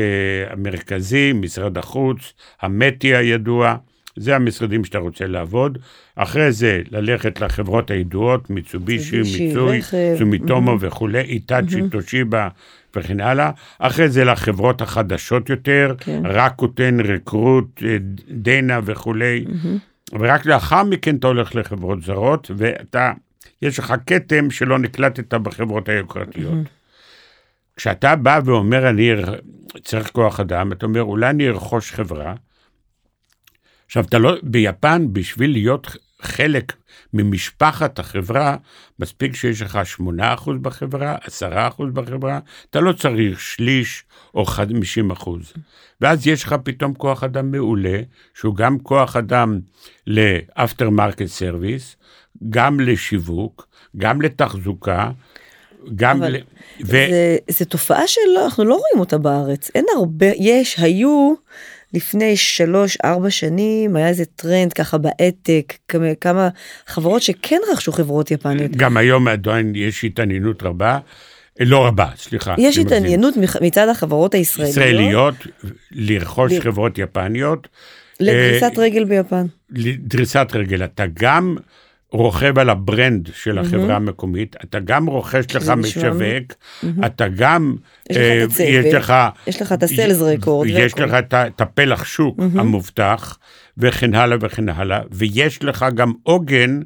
המרכזי, 0.50 1.34
משרד 1.34 1.78
החוץ, 1.78 2.34
המטי 2.62 3.16
הידוע, 3.16 3.76
זה 4.16 4.36
המשרדים 4.36 4.86
שאתה 4.86 4.98
רוצה 4.98 5.28
לעבוד. 5.28 5.78
אחרי 6.16 6.52
זה 6.52 6.82
ללכת 6.92 7.42
לחברות 7.42 7.92
הידועות, 7.92 8.50
מיצובישי, 8.50 9.22
מיצוי, 9.22 9.82
סומיטומו 10.18 10.78
וכולי, 10.80 11.20
איטאצ'י, 11.20 11.90
טושיבה 11.92 12.48
וכן 12.96 13.20
הלאה. 13.20 13.52
אחרי 13.80 14.10
זה 14.10 14.24
לחברות 14.24 14.82
החדשות 14.82 15.50
יותר, 15.50 15.96
כן. 16.00 16.22
רקוטן, 16.26 17.00
רקרוט, 17.00 17.84
דנה 18.30 18.80
וכולי. 18.84 19.46
ורק 20.20 20.46
לאחר 20.46 20.84
מכן 20.84 21.16
אתה 21.16 21.28
הולך 21.28 21.56
לחברות 21.56 22.04
זרות, 22.04 22.52
ואתה, 22.58 23.12
יש 23.62 23.80
לך 23.80 23.94
כתם 24.06 24.52
שלא 24.52 24.80
נקלטת 24.80 25.34
בחברות 25.34 25.90
היוקרתיות. 25.90 26.58
כשאתה 27.76 28.16
בא 28.16 28.40
ואומר, 28.46 28.90
אני 28.90 29.12
צריך 29.84 30.12
כוח 30.12 30.40
אדם, 30.40 30.72
אתה 30.72 30.86
אומר, 30.86 31.04
אולי 31.04 31.30
אני 31.30 31.48
ארכוש 31.48 31.92
חברה. 31.92 32.34
עכשיו, 33.86 34.04
אתה 34.04 34.18
לא, 34.18 34.36
ביפן, 34.44 35.06
בשביל 35.14 35.52
להיות 35.52 35.96
חלק 36.22 36.74
ממשפחת 37.14 38.00
החברה, 38.00 38.56
מספיק 39.00 39.36
שיש 39.36 39.62
לך 39.62 39.80
8% 40.00 40.52
בחברה, 40.62 41.18
10% 41.78 41.84
בחברה, 41.94 42.40
אתה 42.70 42.80
לא 42.80 42.94
צריך 42.94 43.40
שליש 43.40 44.04
או 44.36 44.44
50%. 44.44 45.30
ואז 46.02 46.28
יש 46.28 46.44
לך 46.44 46.56
פתאום 46.64 46.94
כוח 46.94 47.24
אדם 47.24 47.52
מעולה, 47.52 48.00
שהוא 48.34 48.56
גם 48.56 48.80
כוח 48.80 49.16
אדם 49.16 49.60
ל-after 50.08 50.90
market 50.90 51.26
service, 51.26 51.96
גם 52.50 52.80
לשיווק, 52.80 53.68
גם 53.98 54.22
לתחזוקה, 54.22 55.12
גם 55.96 56.18
אבל 56.24 56.36
ל... 56.36 56.38
ו... 56.82 56.88
זה, 56.88 57.38
זה 57.48 57.66
תופעה 57.66 58.08
שאנחנו 58.08 58.66
לא 58.66 58.74
רואים 58.74 59.00
אותה 59.00 59.18
בארץ. 59.18 59.72
אין 59.76 59.86
הרבה, 59.96 60.26
יש, 60.38 60.80
היו... 60.80 61.34
לפני 61.94 62.38
שלוש 62.38 62.98
ארבע 63.06 63.30
שנים 63.30 63.96
היה 63.96 64.08
איזה 64.08 64.26
טרנד 64.26 64.74
ככה 64.74 64.98
בהייטק 64.98 65.74
כמה, 65.88 66.16
כמה 66.22 66.50
חברות 66.88 67.22
שכן 67.22 67.60
רכשו 67.74 67.92
חברות 67.92 68.32
יפניות. 68.32 68.72
גם 68.72 68.98
היום 68.98 69.28
עדיין 69.28 69.74
יש 69.76 70.04
התעניינות 70.04 70.64
רבה. 70.64 71.00
לא 71.60 71.88
רבה, 71.88 72.08
סליחה. 72.16 72.56
יש 72.58 72.78
התעניינות 72.78 73.34
מצד 73.62 73.88
החברות 73.90 74.34
הישראליות. 74.34 74.72
ישראליות, 74.72 75.36
לרכוש 75.92 76.54
ל... 76.54 76.62
חברות 76.62 76.98
יפניות. 76.98 77.68
לדריסת 78.20 78.72
אה, 78.78 78.84
רגל 78.84 79.04
ביפן. 79.04 79.46
דריסת 79.98 80.48
רגל. 80.54 80.84
אתה 80.84 81.04
גם 81.14 81.58
רוכב 82.12 82.60
על 82.60 82.70
הברנד 82.70 83.30
של 83.34 83.58
החברה 83.60 83.96
המקומית, 83.96 84.56
אתה 84.64 84.80
גם 84.80 85.06
רוכש 85.06 85.56
לך 85.56 85.70
משווק, 85.70 86.54
אתה 87.06 87.28
גם, 87.28 87.76
יש 88.10 88.18
לך 88.18 88.24
את 88.44 88.52
הצוות, 88.52 88.86
יש 88.86 88.94
לך, 88.94 89.14
יש 89.48 89.62
לך 89.62 89.72
את 89.72 89.84
הסיילס 89.84 90.22
רקורד, 90.22 90.68
יש 90.70 91.00
לך 91.00 91.14
את 91.32 91.62
הפלח 91.62 92.06
שוק 92.06 92.40
המובטח, 92.56 93.38
וכן 93.78 94.16
הלאה 94.16 94.38
וכן 94.42 94.70
הלאה, 94.70 95.02
ויש 95.12 95.64
לך 95.64 95.86
גם 95.96 96.14
עוגן 96.24 96.80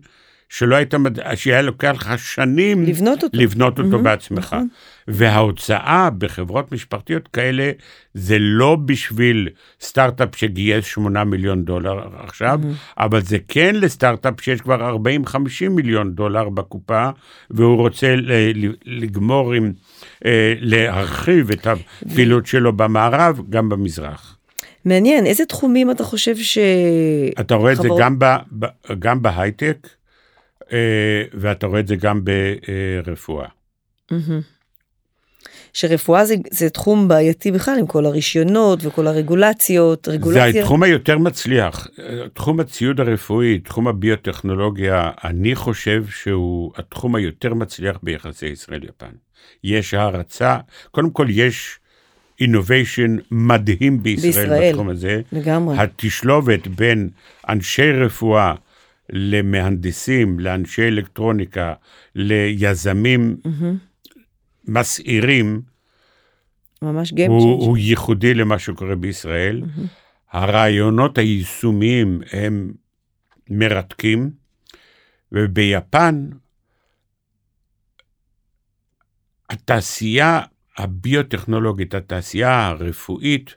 שלא 0.50 0.76
היית, 0.76 0.94
שהיה 1.36 1.62
לוקח 1.62 1.94
לך 1.96 2.14
שנים 2.20 2.84
לבנות 2.84 3.24
אותו, 3.24 3.38
לבנות 3.38 3.80
אותו 3.80 4.00
mm-hmm, 4.00 4.02
בעצמך. 4.02 4.40
נכון. 4.40 4.68
וההוצאה 5.08 6.10
בחברות 6.18 6.72
משפחתיות 6.72 7.28
כאלה, 7.28 7.72
זה 8.14 8.38
לא 8.40 8.78
בשביל 8.86 9.50
סטארט-אפ 9.82 10.36
שגייס 10.36 10.86
8 10.86 11.24
מיליון 11.24 11.66
דולר 11.66 12.08
עכשיו, 12.18 12.60
mm-hmm. 12.64 12.94
אבל 12.98 13.22
זה 13.22 13.38
כן 13.48 13.76
לסטארט-אפ 13.76 14.42
שיש 14.42 14.62
כבר 14.62 14.98
40-50 15.26 15.70
מיליון 15.70 16.16
דולר 16.16 16.50
בקופה, 16.50 17.10
והוא 17.50 17.78
רוצה 17.78 18.16
לגמור 18.86 19.54
עם, 19.54 19.74
אה, 20.26 20.54
להרחיב 20.60 21.52
את 21.52 21.68
הפעילות 21.68 22.46
שלו 22.46 22.74
במערב, 22.74 23.42
גם 23.50 23.70
במזרח. 23.70 24.38
מעניין, 24.86 25.26
איזה 25.26 25.46
תחומים 25.46 25.92
אתה 25.92 26.04
חושב 26.04 26.36
ש... 26.36 26.58
אתה 27.40 27.56
רואה 27.56 27.76
חבר... 27.76 27.86
את 27.86 27.90
זה 27.90 27.96
גם, 28.00 28.20
ב, 28.20 28.26
ב, 28.60 28.66
גם 29.00 29.22
בהייטק, 29.22 29.88
אה, 30.72 31.24
ואתה 31.34 31.68
רואה 31.68 31.80
את 31.80 31.88
זה 31.88 31.96
גם 31.96 32.22
ברפואה. 33.04 33.48
שרפואה 35.76 36.26
זה, 36.26 36.36
זה 36.52 36.70
תחום 36.70 37.08
בעייתי 37.08 37.52
בכלל 37.52 37.80
עם 37.80 37.86
כל 37.86 38.06
הרישיונות 38.06 38.80
וכל 38.86 39.08
הרגולציות, 39.08 40.08
רגולציה... 40.08 40.52
זה 40.52 40.60
התחום 40.60 40.84
היותר 40.84 41.18
מצליח. 41.18 41.88
תחום 42.34 42.60
הציוד 42.60 43.00
הרפואי, 43.00 43.60
תחום 43.60 43.88
הביוטכנולוגיה, 43.88 45.12
אני 45.24 45.56
חושב 45.56 46.04
שהוא 46.10 46.72
התחום 46.76 47.16
היותר 47.16 47.54
מצליח 47.54 48.00
ביחסי 48.04 48.46
ישראל-יפן. 48.46 49.12
יש 49.64 49.94
הערצה, 49.94 50.58
קודם 50.92 51.10
כל 51.10 51.28
יש 51.30 51.80
innovation 52.42 53.22
מדהים 53.32 54.04
בישראל, 54.04 54.32
בישראל 54.32 54.70
בתחום 54.72 54.90
הזה. 54.90 55.22
לגמרי. 55.32 55.78
התשלובת 55.78 56.68
בין 56.68 57.10
אנשי 57.50 57.92
רפואה 57.92 58.54
למהנדסים, 59.10 60.40
לאנשי 60.40 60.88
אלקטרוניקה, 60.88 61.74
ליזמים 62.16 63.36
mm-hmm. 63.46 63.95
מסעירים, 64.68 65.62
ממש 66.82 67.14
game 67.14 67.28
הוא, 67.28 67.66
הוא 67.66 67.78
ייחודי 67.78 68.34
למה 68.34 68.60
שקורה 68.60 68.96
בישראל. 68.96 69.62
Mm-hmm. 69.62 69.88
הרעיונות 70.32 71.18
היישומיים 71.18 72.22
הם 72.32 72.74
מרתקים, 73.50 74.32
וביפן 75.32 76.30
התעשייה 79.50 80.42
הביוטכנולוגית, 80.78 81.94
התעשייה 81.94 82.68
הרפואית, 82.68 83.56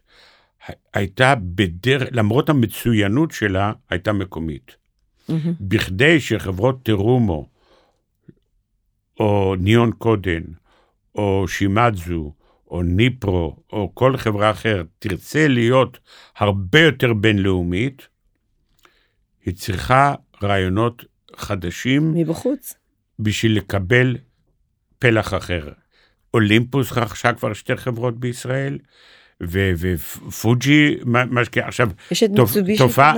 הייתה 0.95 1.35
בדרך, 1.35 2.09
למרות 2.13 2.49
המצוינות 2.49 3.31
שלה, 3.31 3.73
הייתה 3.91 4.13
מקומית. 4.13 4.77
mm-hmm. 5.31 5.33
בכדי 5.61 6.21
שחברות 6.21 6.83
טרומו, 6.83 7.49
או 9.21 9.55
ניון 9.59 9.93
קודן, 9.93 10.43
או 11.19 11.49
שימאזו, 11.49 12.33
או 12.71 12.83
ניפרו, 12.83 13.57
או 13.73 13.91
כל 13.95 14.17
חברה 14.17 14.51
אחרת, 14.51 14.87
תרצה 14.99 15.49
להיות 15.49 15.99
הרבה 16.37 16.81
יותר 16.81 17.13
בינלאומית, 17.13 18.09
היא 19.45 19.55
צריכה 19.55 20.15
רעיונות 20.43 21.05
חדשים. 21.37 22.15
מבחוץ. 22.15 22.75
בשביל 23.19 23.57
לקבל 23.57 24.17
פלח 24.99 25.35
אחר. 25.35 25.69
אולימפוס 26.35 26.93
רכשה 26.93 27.33
כבר 27.33 27.53
שתי 27.53 27.77
חברות 27.77 28.21
בישראל, 28.21 28.79
ופוג'י 29.41 30.97
משקיע 31.05 31.67
עכשיו, 31.67 31.91
יש 32.11 32.23
את 32.23 32.31
מיצובישי 32.31 32.85
טנאבה. 32.97 33.15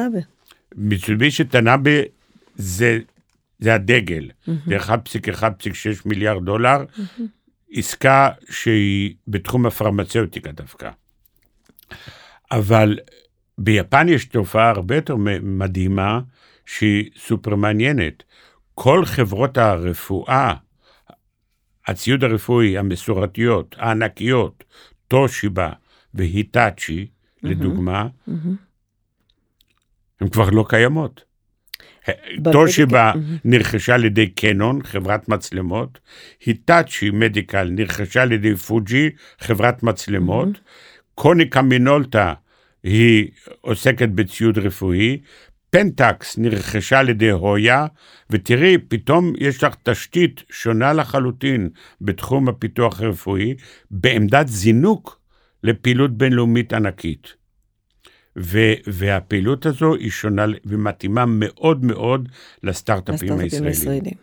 מיצובישי 0.74 1.44
טנאבה 1.44 2.01
זה, 2.57 2.98
זה 3.59 3.74
הדגל, 3.74 4.30
mm-hmm. 4.30 4.51
זה 4.66 4.78
1.1.6 4.78 6.03
מיליארד 6.05 6.44
דולר, 6.44 6.84
mm-hmm. 6.84 7.22
עסקה 7.73 8.31
שהיא 8.51 9.14
בתחום 9.29 9.66
הפרמצאוטיקה 9.66 10.53
דווקא. 10.53 10.91
אבל 12.51 12.99
ביפן 13.59 14.09
יש 14.09 14.25
תופעה 14.25 14.71
הרבה 14.71 14.97
יותר 14.97 15.16
מדהימה, 15.43 16.21
שהיא 16.66 17.11
סופר 17.18 17.55
מעניינת. 17.57 18.23
כל 18.75 19.05
חברות 19.05 19.59
הרפואה, 19.59 20.55
הציוד 21.87 22.25
הרפואי 22.25 22.79
המסורתיות, 22.79 23.75
הענקיות, 23.79 24.64
טושיבה 25.09 25.73
והיטאצ'י. 26.14 27.07
לדוגמה, 27.43 28.07
mm-hmm. 28.29 28.33
הן 30.21 30.29
כבר 30.29 30.51
לא 30.51 30.64
קיימות. 30.68 31.25
טושיבה 32.53 33.12
נרכשה 33.44 33.94
על 33.94 34.05
ידי 34.05 34.26
קנון, 34.26 34.82
חברת 34.82 35.28
מצלמות, 35.28 35.98
היטאצ'י 36.46 37.11
מדיקל 37.11 37.68
נרכשה 37.70 38.22
על 38.22 38.32
ידי 38.32 38.57
פוג'י, 38.57 39.11
חברת 39.40 39.82
מצלמות, 39.82 40.48
קוניקה 41.14 41.62
מינולטה 41.62 42.34
היא 42.82 43.28
עוסקת 43.61 44.09
בציוד 44.09 44.59
רפואי, 44.59 45.20
פנטקס 45.70 46.38
נרכשה 46.38 46.98
על 46.98 47.09
ידי 47.09 47.30
הויה, 47.30 47.86
ותראי, 48.30 48.78
פתאום 48.88 49.32
יש 49.38 49.64
לך 49.64 49.74
תשתית 49.82 50.42
שונה 50.51 50.92
לחלוטין 50.92 51.68
בתחום 52.01 52.48
הפיתוח 52.48 53.01
הרפואי, 53.01 53.55
בעמדת 53.90 54.48
זינוק 54.48 55.20
לפעילות 55.62 56.18
בינלאומית 56.18 56.72
ענקית. 56.72 57.39
ו- 58.37 58.74
והפעילות 58.87 59.66
הזו 59.66 59.95
היא 59.95 60.11
שונה 60.11 60.47
ומתאימה 60.64 61.26
מאוד 61.26 61.85
מאוד 61.85 62.28
לסטארט-אפים 62.62 63.39
הישראלים. 63.39 63.68
הישראלים. 63.68 64.14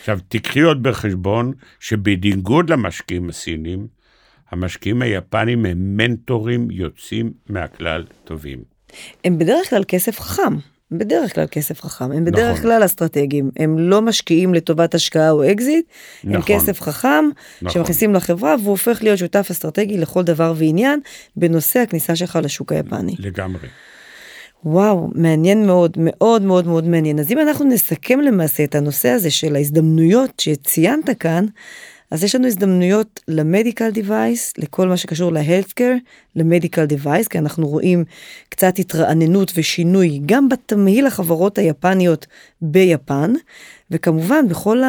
עכשיו, 0.00 0.18
תקחי 0.28 0.60
עוד 0.60 0.82
בחשבון 0.82 1.52
שבניגוד 1.80 2.70
למשקיעים 2.70 3.28
הסינים, 3.28 3.86
המשקיעים 4.50 5.02
היפנים 5.02 5.66
הם 5.66 5.96
מנטורים 5.96 6.70
יוצאים 6.70 7.32
מהכלל 7.48 8.04
טובים. 8.24 8.62
הם 9.24 9.38
בדרך 9.38 9.70
כלל 9.70 9.84
כסף 9.88 10.20
חכם. 10.20 10.56
בדרך 10.92 11.34
כלל 11.34 11.46
כסף 11.50 11.80
חכם, 11.80 12.12
הם 12.12 12.24
בדרך 12.24 12.58
נכון. 12.58 12.62
כלל 12.62 12.84
אסטרטגיים, 12.84 13.50
הם 13.56 13.78
לא 13.78 14.02
משקיעים 14.02 14.54
לטובת 14.54 14.94
השקעה 14.94 15.30
או 15.30 15.50
אקזיט, 15.52 15.84
נכון. 16.24 16.34
הם 16.34 16.42
כסף 16.42 16.80
חכם 16.80 17.24
נכון. 17.62 17.74
שמכניסים 17.74 18.14
לחברה 18.14 18.56
והוא 18.62 18.70
הופך 18.70 19.02
להיות 19.02 19.18
שותף 19.18 19.48
אסטרטגי 19.50 19.98
לכל 19.98 20.22
דבר 20.22 20.52
ועניין 20.56 21.00
בנושא 21.36 21.80
הכניסה 21.80 22.16
שלך 22.16 22.38
לשוק 22.42 22.72
היפני. 22.72 23.14
לגמרי. 23.18 23.68
וואו, 24.64 25.08
מעניין 25.14 25.66
מאוד, 25.66 25.96
מאוד 26.00 26.42
מאוד 26.42 26.66
מאוד 26.66 26.84
מעניין. 26.88 27.18
אז 27.18 27.32
אם 27.32 27.38
אנחנו 27.38 27.64
נסכם 27.64 28.20
למעשה 28.20 28.64
את 28.64 28.74
הנושא 28.74 29.08
הזה 29.08 29.30
של 29.30 29.56
ההזדמנויות 29.56 30.40
שציינת 30.40 31.10
כאן, 31.20 31.46
אז 32.10 32.24
יש 32.24 32.34
לנו 32.34 32.46
הזדמנויות 32.46 33.20
למדיקל 33.28 33.90
דיווייס, 33.90 34.52
לכל 34.58 34.88
מה 34.88 34.96
שקשור 34.96 35.32
להלסקר, 35.32 35.92
למדיקל 36.36 36.84
דיווייס, 36.84 37.28
כי 37.28 37.38
אנחנו 37.38 37.68
רואים 37.68 38.04
קצת 38.48 38.78
התרעננות 38.78 39.52
ושינוי 39.56 40.20
גם 40.26 40.48
בתמהיל 40.48 41.06
החברות 41.06 41.58
היפניות 41.58 42.26
ביפן, 42.62 43.32
וכמובן 43.90 44.48
בכל 44.48 44.82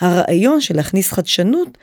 הרעיון 0.00 0.60
של 0.60 0.76
להכניס 0.76 1.12
חדשנות. 1.12 1.78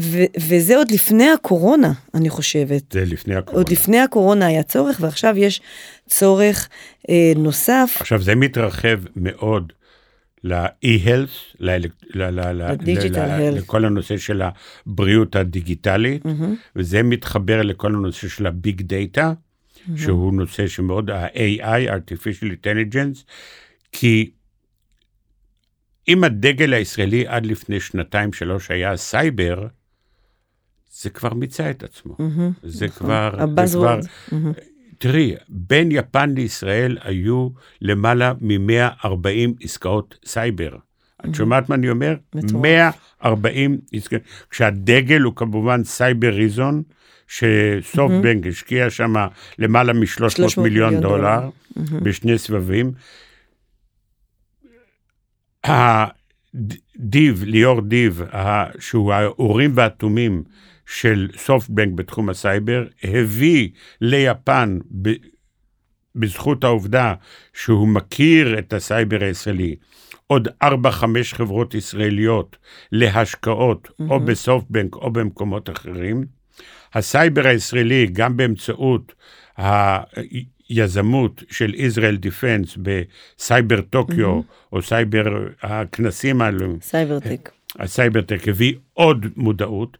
ו- 0.00 0.24
וזה 0.38 0.76
עוד 0.76 0.90
לפני 0.90 1.30
הקורונה, 1.30 1.92
אני 2.14 2.30
חושבת. 2.30 2.82
זה 2.92 3.04
לפני 3.04 3.34
הקורונה. 3.34 3.62
עוד 3.62 3.72
לפני 3.72 4.00
הקורונה 4.00 4.46
היה 4.46 4.62
צורך, 4.62 4.98
ועכשיו 5.00 5.38
יש 5.38 5.60
צורך 6.08 6.68
אה, 7.10 7.32
נוסף. 7.36 7.96
עכשיו 8.00 8.22
זה 8.22 8.34
מתרחב 8.34 8.98
מאוד 9.16 9.72
ל-e-health, 10.44 11.56
לכל 13.52 13.84
הנושא 13.84 14.16
של 14.16 14.42
הבריאות 14.42 15.36
הדיגיטלית, 15.36 16.26
mm-hmm. 16.26 16.76
וזה 16.76 17.02
מתחבר 17.02 17.62
לכל 17.62 17.94
הנושא 17.94 18.28
של 18.28 18.46
הביג 18.46 18.82
דאטה, 18.82 19.32
mm-hmm. 19.32 19.90
שהוא 19.96 20.34
נושא 20.34 20.68
שמאוד, 20.68 21.10
ה-AI, 21.10 21.90
artificial 21.90 22.46
intelligence, 22.46 23.24
כי 23.92 24.30
אם 26.08 26.24
הדגל 26.24 26.72
הישראלי 26.72 27.26
עד 27.26 27.46
לפני 27.46 27.80
שנתיים 27.80 28.32
שלוש 28.32 28.70
היה 28.70 28.96
סייבר, 28.96 29.66
זה 30.92 31.10
כבר 31.10 31.34
מיצה 31.34 31.70
את 31.70 31.82
עצמו. 31.82 32.16
Mm-hmm, 32.18 32.60
זה 32.62 32.86
נכון. 32.86 33.06
כבר... 33.06 33.34
ה-buzzword. 33.38 34.04
Mm-hmm. 34.04 34.34
תראי, 35.00 35.34
בין 35.48 35.92
יפן 35.92 36.30
לישראל 36.34 36.98
היו 37.02 37.48
למעלה 37.82 38.32
מ-140 38.40 39.64
עסקאות 39.64 40.18
סייבר. 40.24 40.76
את 41.24 41.34
שומעת 41.34 41.68
מה 41.68 41.74
אני 41.74 41.90
אומר? 41.90 42.14
140 42.54 43.78
עסקאות, 43.92 44.22
כשהדגל 44.50 45.20
הוא 45.20 45.36
כמובן 45.36 45.84
סייבריזן, 45.84 46.82
שסופטבנק 47.28 48.46
השקיע 48.46 48.90
שם 48.90 49.14
למעלה 49.58 49.92
מ-300 49.92 50.60
מיליון 50.60 51.00
דולר 51.00 51.48
בשני 51.76 52.38
סבבים. 52.38 52.92
דיב, 56.96 57.44
ליאור 57.46 57.80
דיב, 57.80 58.22
שהוא 58.78 59.12
האורים 59.12 59.70
והתומים 59.74 60.42
של 60.90 61.28
סופטבנק 61.36 61.94
בתחום 61.94 62.28
הסייבר, 62.28 62.84
הביא 63.04 63.68
ליפן, 64.00 64.78
ב, 65.02 65.10
בזכות 66.16 66.64
העובדה 66.64 67.14
שהוא 67.54 67.88
מכיר 67.88 68.58
את 68.58 68.72
הסייבר 68.72 69.24
הישראלי, 69.24 69.76
עוד 70.26 70.48
4-5 70.64 70.68
חברות 71.24 71.74
ישראליות 71.74 72.56
להשקעות, 72.92 73.88
mm-hmm. 73.88 74.10
או 74.10 74.20
בסופטבנק 74.20 74.94
או 74.94 75.10
במקומות 75.10 75.70
אחרים. 75.70 76.24
הסייבר 76.94 77.46
הישראלי, 77.46 78.06
גם 78.12 78.36
באמצעות 78.36 79.12
היזמות 79.56 81.42
של 81.50 81.74
ישראל 81.74 82.16
דיפנס 82.16 82.78
בסייבר 82.82 83.80
טוקיו, 83.80 84.38
mm-hmm. 84.40 84.72
או 84.72 84.82
סייבר 84.82 85.46
הכנסים 85.62 86.42
האלו, 86.42 86.76
סייברטק. 86.82 87.50
הסייברטק 87.78 88.48
הביא 88.48 88.74
עוד 88.94 89.26
מודעות. 89.36 89.98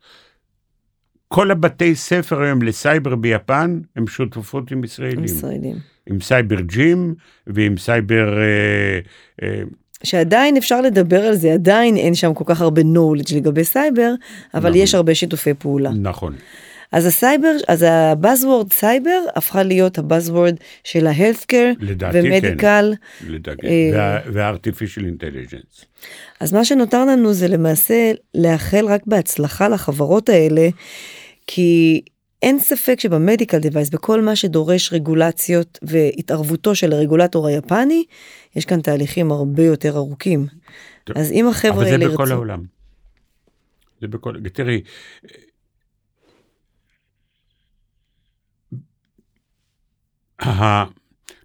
כל 1.35 1.51
הבתי 1.51 1.95
ספר 1.95 2.43
היום 2.43 2.63
לסייבר 2.63 3.15
ביפן 3.15 3.81
הם 3.97 4.07
שותפות 4.07 4.71
עם 4.71 4.85
ישראלים. 4.85 5.25
ישראלים. 5.25 5.77
עם 6.07 6.21
סייבר 6.21 6.61
ג'ים 6.61 7.15
ועם 7.47 7.77
סייבר... 7.77 8.39
אה, 8.39 8.99
אה, 9.43 9.63
שעדיין 10.03 10.57
אפשר 10.57 10.81
לדבר 10.81 11.23
על 11.23 11.35
זה, 11.35 11.53
עדיין 11.53 11.97
אין 11.97 12.15
שם 12.15 12.35
כל 12.35 12.45
כך 12.47 12.61
הרבה 12.61 12.83
knowledge 12.83 13.35
לגבי 13.35 13.65
סייבר, 13.65 14.15
אבל 14.55 14.71
נכון. 14.71 14.83
יש 14.83 14.95
הרבה 14.95 15.15
שיתופי 15.15 15.55
פעולה. 15.55 15.91
נכון. 15.91 16.35
אז 16.93 17.07
הסייבר, 17.07 17.57
אז 17.69 17.85
הבאזוורד 17.89 18.73
סייבר 18.73 19.21
הפכה 19.37 19.63
להיות 19.63 19.99
הבאזוורד 19.99 20.55
של 20.85 21.07
ההלפקר 21.07 21.73
ומדיקל. 22.13 22.95
כן, 23.21 23.27
לדעתי, 23.33 23.93
אה, 23.95 24.19
וה 24.33 24.45
artificial 24.45 25.07
intelligence. 25.07 25.85
אז 26.41 26.53
מה 26.53 26.65
שנותר 26.65 27.05
לנו 27.05 27.33
זה 27.33 27.49
למעשה 27.49 28.13
לאחל 28.35 28.87
רק 28.87 29.01
בהצלחה 29.07 29.69
לחברות 29.69 30.29
האלה. 30.29 30.69
כי 31.47 32.01
אין 32.43 32.59
ספק 32.59 33.01
שב 33.01 33.18
medical 33.18 33.59
device, 33.59 33.91
בכל 33.91 34.21
מה 34.21 34.37
שדורש 34.37 34.93
רגולציות 34.93 35.79
והתערבותו 35.83 36.75
של 36.75 36.93
הרגולטור 36.93 37.47
היפני, 37.47 38.05
יש 38.57 38.65
כאן 38.65 38.81
תהליכים 38.81 39.33
הרבה 39.33 39.63
יותר 39.63 39.97
ארוכים. 39.97 40.47
טוב, 41.05 41.19
אז 41.19 41.33
אם 41.33 41.49
החבר'ה 41.49 41.85
האלה 41.85 42.05
ירצו... 42.05 42.05
אבל 42.05 42.09
זה 42.09 42.15
בכל 42.15 42.23
ירצו... 42.23 42.35
העולם. 42.35 42.65
זה 44.01 44.09
בכל... 44.09 44.35
תראי, 44.53 44.83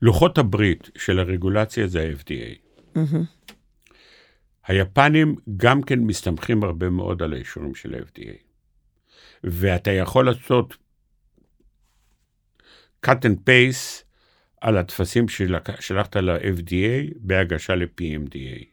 לוחות 0.01 0.37
הברית 0.37 0.89
של 0.97 1.19
הרגולציה 1.19 1.87
זה 1.87 2.01
ה-FDA. 2.01 2.57
Mm-hmm. 2.95 3.53
היפנים 4.67 5.35
גם 5.57 5.81
כן 5.81 5.99
מסתמכים 5.99 6.63
הרבה 6.63 6.89
מאוד 6.89 7.23
על 7.23 7.33
האישורים 7.33 7.75
של 7.75 7.95
ה-FDA. 7.95 8.44
ואתה 9.45 9.91
יכול 9.91 10.25
לעשות 10.25 10.77
cut 13.05 13.09
and 13.09 13.37
paste 13.47 14.03
על 14.61 14.77
הטפסים 14.77 15.29
ששלחת 15.29 16.15
ל-FDA 16.15 17.13
בהגשה 17.15 17.75
ל-PMDA. 17.75 18.65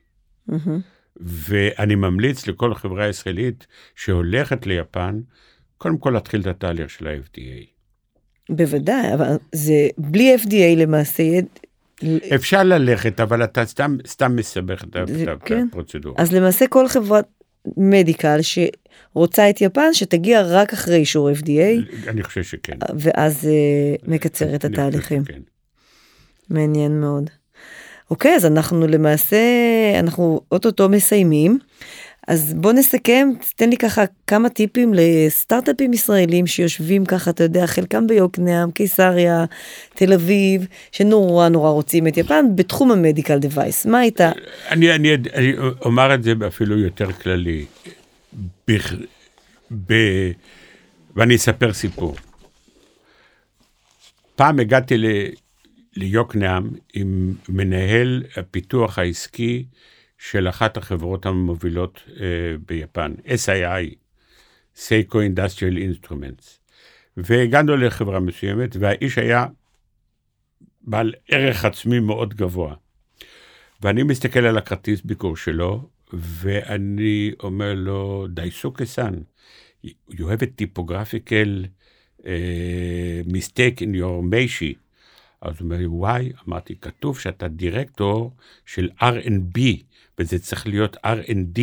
Mm-hmm. 0.50 0.70
ואני 1.20 1.94
ממליץ 1.94 2.46
לכל 2.46 2.74
חברה 2.74 3.08
ישראלית 3.08 3.66
שהולכת 3.96 4.66
ליפן, 4.66 5.20
קודם 5.78 5.98
כל 5.98 6.10
להתחיל 6.10 6.40
את 6.40 6.46
התהליך 6.46 6.90
של 6.90 7.06
ה-FDA. 7.06 7.66
בוודאי, 8.50 9.14
אבל 9.14 9.36
זה 9.52 9.88
בלי 9.98 10.36
FDA 10.36 10.76
למעשה. 10.76 11.22
אפשר 12.34 12.62
ללכת, 12.62 13.20
אבל 13.20 13.44
אתה 13.44 13.64
סתם, 13.64 13.96
סתם 14.06 14.36
מסבך 14.36 14.84
את 14.84 14.96
כן. 15.44 15.66
הפרוצדורה. 15.68 16.14
אז 16.18 16.32
למעשה 16.32 16.66
כל 16.66 16.88
חברת 16.88 17.26
מדיקל 17.76 18.38
שרוצה 18.42 19.50
את 19.50 19.60
יפן 19.60 19.94
שתגיע 19.94 20.42
רק 20.42 20.72
אחרי 20.72 20.96
אישור 20.96 21.30
FDA. 21.30 22.08
אני 22.08 22.22
חושב 22.22 22.42
שכן. 22.42 22.78
ואז 22.98 23.44
uh, 23.44 24.04
מקצר 24.10 24.54
את 24.54 24.64
התהליכים. 24.64 25.24
כן. 25.24 25.40
מעניין 26.50 27.00
מאוד. 27.00 27.30
אוקיי, 28.10 28.34
אז 28.36 28.46
אנחנו 28.46 28.86
למעשה, 28.86 29.38
אנחנו 29.98 30.40
אוטוטו 30.52 30.88
מסיימים. 30.88 31.58
אז 32.28 32.54
בוא 32.54 32.72
נסכם, 32.72 33.28
תן 33.56 33.70
לי 33.70 33.76
ככה 33.76 34.04
כמה 34.26 34.48
טיפים 34.48 34.92
לסטארט-אפים 34.94 35.92
ישראלים 35.92 36.46
שיושבים 36.46 37.04
ככה, 37.04 37.30
אתה 37.30 37.44
יודע, 37.44 37.66
חלקם 37.66 38.06
ביוקנעם, 38.06 38.70
קיסריה, 38.70 39.44
תל 39.94 40.12
אביב, 40.12 40.66
שנורא 40.92 41.48
נורא 41.48 41.70
רוצים 41.70 42.06
את 42.06 42.16
יפן 42.16 42.46
בתחום 42.56 42.92
המדיקל 42.92 43.38
דווייס. 43.38 43.86
מה 43.86 43.98
הייתה? 43.98 44.32
אני, 44.70 44.94
אני, 44.94 45.14
אני 45.14 45.52
אומר 45.80 46.14
את 46.14 46.22
זה 46.22 46.32
אפילו 46.46 46.78
יותר 46.78 47.12
כללי. 47.12 47.64
ב, 48.68 48.72
ב, 49.86 49.94
ואני 51.16 51.36
אספר 51.36 51.72
סיפור. 51.72 52.16
פעם 54.36 54.60
הגעתי 54.60 54.94
ליוקנעם 55.96 56.70
עם 56.94 57.34
מנהל 57.48 58.22
הפיתוח 58.36 58.98
העסקי 58.98 59.64
של 60.30 60.48
אחת 60.48 60.76
החברות 60.76 61.26
המובילות 61.26 62.02
uh, 62.06 62.20
ביפן, 62.66 63.14
SII, 63.26 63.94
Seiko 64.76 65.14
Industrial 65.14 65.76
Instruments. 65.76 66.46
והגענו 67.16 67.76
לחברה 67.76 68.20
מסוימת, 68.20 68.76
והאיש 68.80 69.18
היה 69.18 69.46
בעל 70.80 71.14
ערך 71.28 71.64
עצמי 71.64 72.00
מאוד 72.00 72.34
גבוה. 72.34 72.74
ואני 73.80 74.02
מסתכל 74.02 74.38
על 74.38 74.58
הכרטיס 74.58 75.00
ביקור 75.04 75.36
שלו, 75.36 75.88
ואני 76.12 77.32
אומר 77.42 77.74
לו, 77.74 78.26
דייסוקה 78.30 78.84
סן, 78.84 79.14
you 79.86 79.90
have 80.10 80.42
a 80.42 80.62
typographical 80.62 81.66
uh, 82.20 82.24
mistake 83.26 83.80
in 83.80 83.94
your 83.94 84.22
מיישי. 84.22 84.74
אז 85.40 85.54
הוא 85.58 85.64
אומר 85.64 85.76
לי, 85.76 85.86
וואי, 85.86 86.32
אמרתי, 86.48 86.74
כתוב 86.80 87.18
שאתה 87.18 87.48
דירקטור 87.48 88.32
של 88.66 88.88
R&B, 89.00 89.60
וזה 90.18 90.38
צריך 90.38 90.66
להיות 90.66 90.96
R&D. 90.96 91.60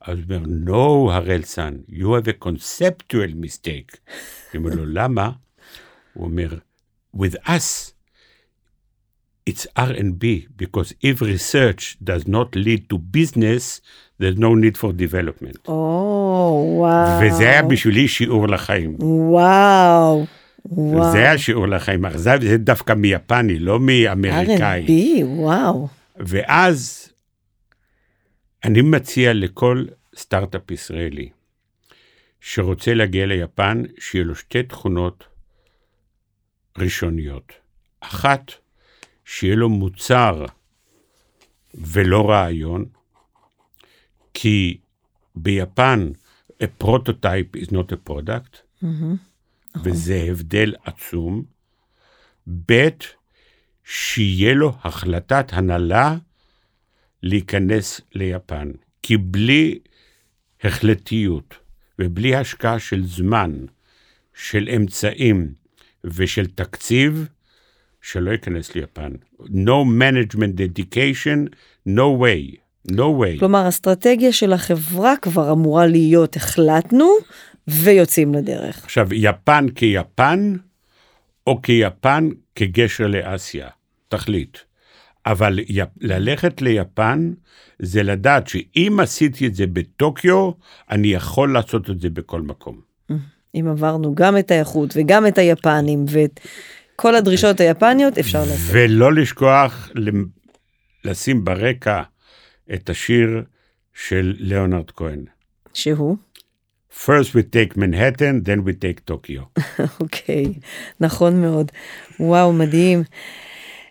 אז 0.00 0.18
הוא 0.28 0.36
אומר, 0.36 0.72
no, 0.72 1.12
הראל 1.12 1.42
סן, 1.42 1.74
you 1.88 2.04
have 2.04 2.28
a 2.28 2.44
conceptual 2.44 3.44
mistake. 3.44 3.96
אני 4.54 4.64
אומר 4.64 4.70
לו, 4.74 4.86
למה? 4.86 5.30
הוא 6.14 6.24
אומר, 6.24 6.48
with 7.16 7.34
us, 7.46 7.92
it's 9.50 9.66
R&B, 9.78 10.48
because 10.56 10.92
if 11.02 11.20
research 11.20 11.96
does 12.02 12.26
not 12.26 12.56
lead 12.56 12.88
to 12.90 12.98
business, 12.98 13.80
there's 14.18 14.38
no 14.38 14.54
need 14.54 14.76
for 14.76 14.92
development. 14.92 15.68
או, 15.68 16.74
וואו. 16.78 17.20
וזה 17.22 17.42
היה 17.42 17.62
בשבילי 17.62 18.08
שיעור 18.08 18.48
לחיים. 18.48 18.96
וואו. 19.00 20.26
וואו. 20.66 21.12
זה 21.12 21.18
היה 21.18 21.38
שיעור 21.38 21.68
לחיים. 21.68 22.04
אכזב, 22.04 22.38
זה 22.42 22.58
דווקא 22.58 22.92
מיפני, 22.92 23.58
לא 23.58 23.80
מאמריקאי. 23.80 24.86
R&B, 24.86 25.24
וואו. 25.24 25.88
ואז 26.16 27.05
אני 28.64 28.82
מציע 28.82 29.32
לכל 29.34 29.84
סטארט-אפ 30.16 30.70
ישראלי 30.70 31.30
שרוצה 32.40 32.94
להגיע 32.94 33.26
ליפן, 33.26 33.82
שיהיה 33.98 34.24
לו 34.24 34.34
שתי 34.34 34.62
תכונות 34.62 35.24
ראשוניות. 36.78 37.52
אחת, 38.00 38.52
שיהיה 39.24 39.56
לו 39.56 39.68
מוצר 39.68 40.44
ולא 41.74 42.30
רעיון, 42.30 42.84
כי 44.34 44.78
ביפן, 45.34 46.10
a 46.62 46.84
prototype 46.84 47.56
is 47.56 47.70
not 47.70 47.92
a 47.92 48.10
product, 48.10 48.84
וזה 49.84 50.26
הבדל 50.30 50.74
עצום. 50.84 51.44
ב', 52.66 52.88
שיהיה 53.84 54.54
לו 54.54 54.72
החלטת 54.84 55.52
הנהלה 55.52 56.16
להיכנס 57.26 58.00
ליפן. 58.14 58.70
כי 59.02 59.16
בלי 59.16 59.78
החלטיות 60.62 61.54
ובלי 61.98 62.34
השקעה 62.34 62.78
של 62.78 63.06
זמן, 63.06 63.52
של 64.34 64.68
אמצעים 64.76 65.52
ושל 66.04 66.46
תקציב, 66.46 67.28
שלא 68.02 68.30
ייכנס 68.30 68.74
ליפן. 68.74 69.12
No 69.40 69.84
management 70.00 70.58
dedication, 70.58 71.48
no 71.88 72.08
way, 72.20 72.56
no 72.90 73.08
way. 73.20 73.38
כלומר, 73.38 73.68
אסטרטגיה 73.68 74.32
של 74.32 74.52
החברה 74.52 75.14
כבר 75.22 75.52
אמורה 75.52 75.86
להיות, 75.86 76.36
החלטנו 76.36 77.10
ויוצאים 77.68 78.34
לדרך. 78.34 78.84
עכשיו, 78.84 79.08
יפן 79.14 79.66
כיפן, 79.74 80.56
או 81.46 81.62
כיפן 81.62 82.28
כגשר 82.54 83.06
לאסיה, 83.06 83.68
תחליט. 84.08 84.58
אבל 85.26 85.58
י... 85.58 85.80
ללכת 86.00 86.62
ליפן 86.62 87.32
זה 87.78 88.02
לדעת 88.02 88.48
שאם 88.48 88.98
עשיתי 89.02 89.46
את 89.46 89.54
זה 89.54 89.66
בטוקיו, 89.66 90.50
אני 90.90 91.08
יכול 91.08 91.52
לעשות 91.52 91.90
את 91.90 92.00
זה 92.00 92.10
בכל 92.10 92.42
מקום. 92.42 92.80
אם 93.54 93.66
עברנו 93.70 94.14
גם 94.14 94.38
את 94.38 94.50
האיכות 94.50 94.94
וגם 94.96 95.26
את 95.26 95.38
היפנים 95.38 96.04
ואת 96.08 96.40
כל 96.96 97.14
הדרישות 97.16 97.60
היפניות, 97.60 98.18
אפשר 98.18 98.38
לעשות. 98.38 98.70
ולא 98.70 99.12
לשכוח 99.12 99.90
לשים 101.04 101.44
ברקע 101.44 102.02
את 102.74 102.90
השיר 102.90 103.42
של 103.94 104.34
ליאונרד 104.38 104.90
כהן. 104.90 105.24
שהוא? 105.74 106.16
First 107.04 107.34
we 107.34 107.42
take 107.42 107.76
Manhattan, 107.76 108.42
then 108.44 108.64
we 108.64 108.72
take 108.72 109.10
Tokyo. 109.10 109.60
אוקיי, 110.00 110.44
okay, 110.44 110.60
נכון 111.00 111.42
מאוד. 111.42 111.72
וואו, 112.20 112.52
מדהים. 112.52 113.02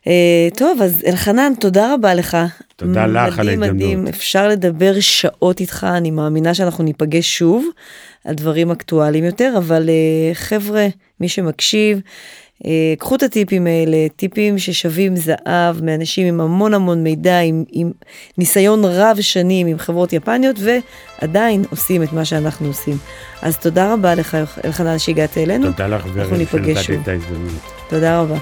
Uh, 0.05 0.57
טוב, 0.57 0.81
אז 0.81 1.03
אלחנן, 1.07 1.53
תודה 1.59 1.93
רבה 1.93 2.13
לך. 2.13 2.37
תודה 2.75 3.07
לך 3.07 3.39
על 3.39 3.49
ההזדמנות. 3.49 3.75
מדהים, 3.75 3.99
מדהים, 3.99 4.07
אפשר 4.07 4.47
לדבר 4.47 4.99
שעות 4.99 5.59
איתך, 5.59 5.87
אני 5.97 6.11
מאמינה 6.11 6.53
שאנחנו 6.53 6.83
ניפגש 6.83 7.37
שוב 7.37 7.65
על 8.25 8.35
דברים 8.35 8.71
אקטואליים 8.71 9.23
יותר, 9.23 9.53
אבל 9.57 9.89
uh, 9.89 10.35
חבר'ה, 10.35 10.87
מי 11.19 11.29
שמקשיב, 11.29 11.99
uh, 12.63 12.65
קחו 12.99 13.15
את 13.15 13.23
הטיפים 13.23 13.67
האלה, 13.67 13.97
טיפים 14.15 14.57
ששווים 14.57 15.15
זהב 15.15 15.83
מאנשים 15.83 16.27
עם 16.27 16.41
המון 16.41 16.73
המון 16.73 17.03
מידע, 17.03 17.39
עם, 17.39 17.63
עם 17.71 17.91
ניסיון 18.37 18.85
רב 18.85 19.17
שנים 19.21 19.67
עם 19.67 19.77
חברות 19.77 20.13
יפניות, 20.13 20.55
ועדיין 20.59 21.63
עושים 21.69 22.03
את 22.03 22.13
מה 22.13 22.25
שאנחנו 22.25 22.67
עושים. 22.67 22.97
אז 23.41 23.57
תודה 23.57 23.93
רבה 23.93 24.15
לך, 24.15 24.37
אלחנן, 24.65 24.99
שהגעת 24.99 25.37
אלינו. 25.37 25.71
תודה 25.71 25.87
לך, 25.87 26.05
אנחנו 26.17 26.37
ניפגש 26.37 26.85
שוב. 26.87 27.03
תודה 27.89 28.19
רבה. 28.19 28.37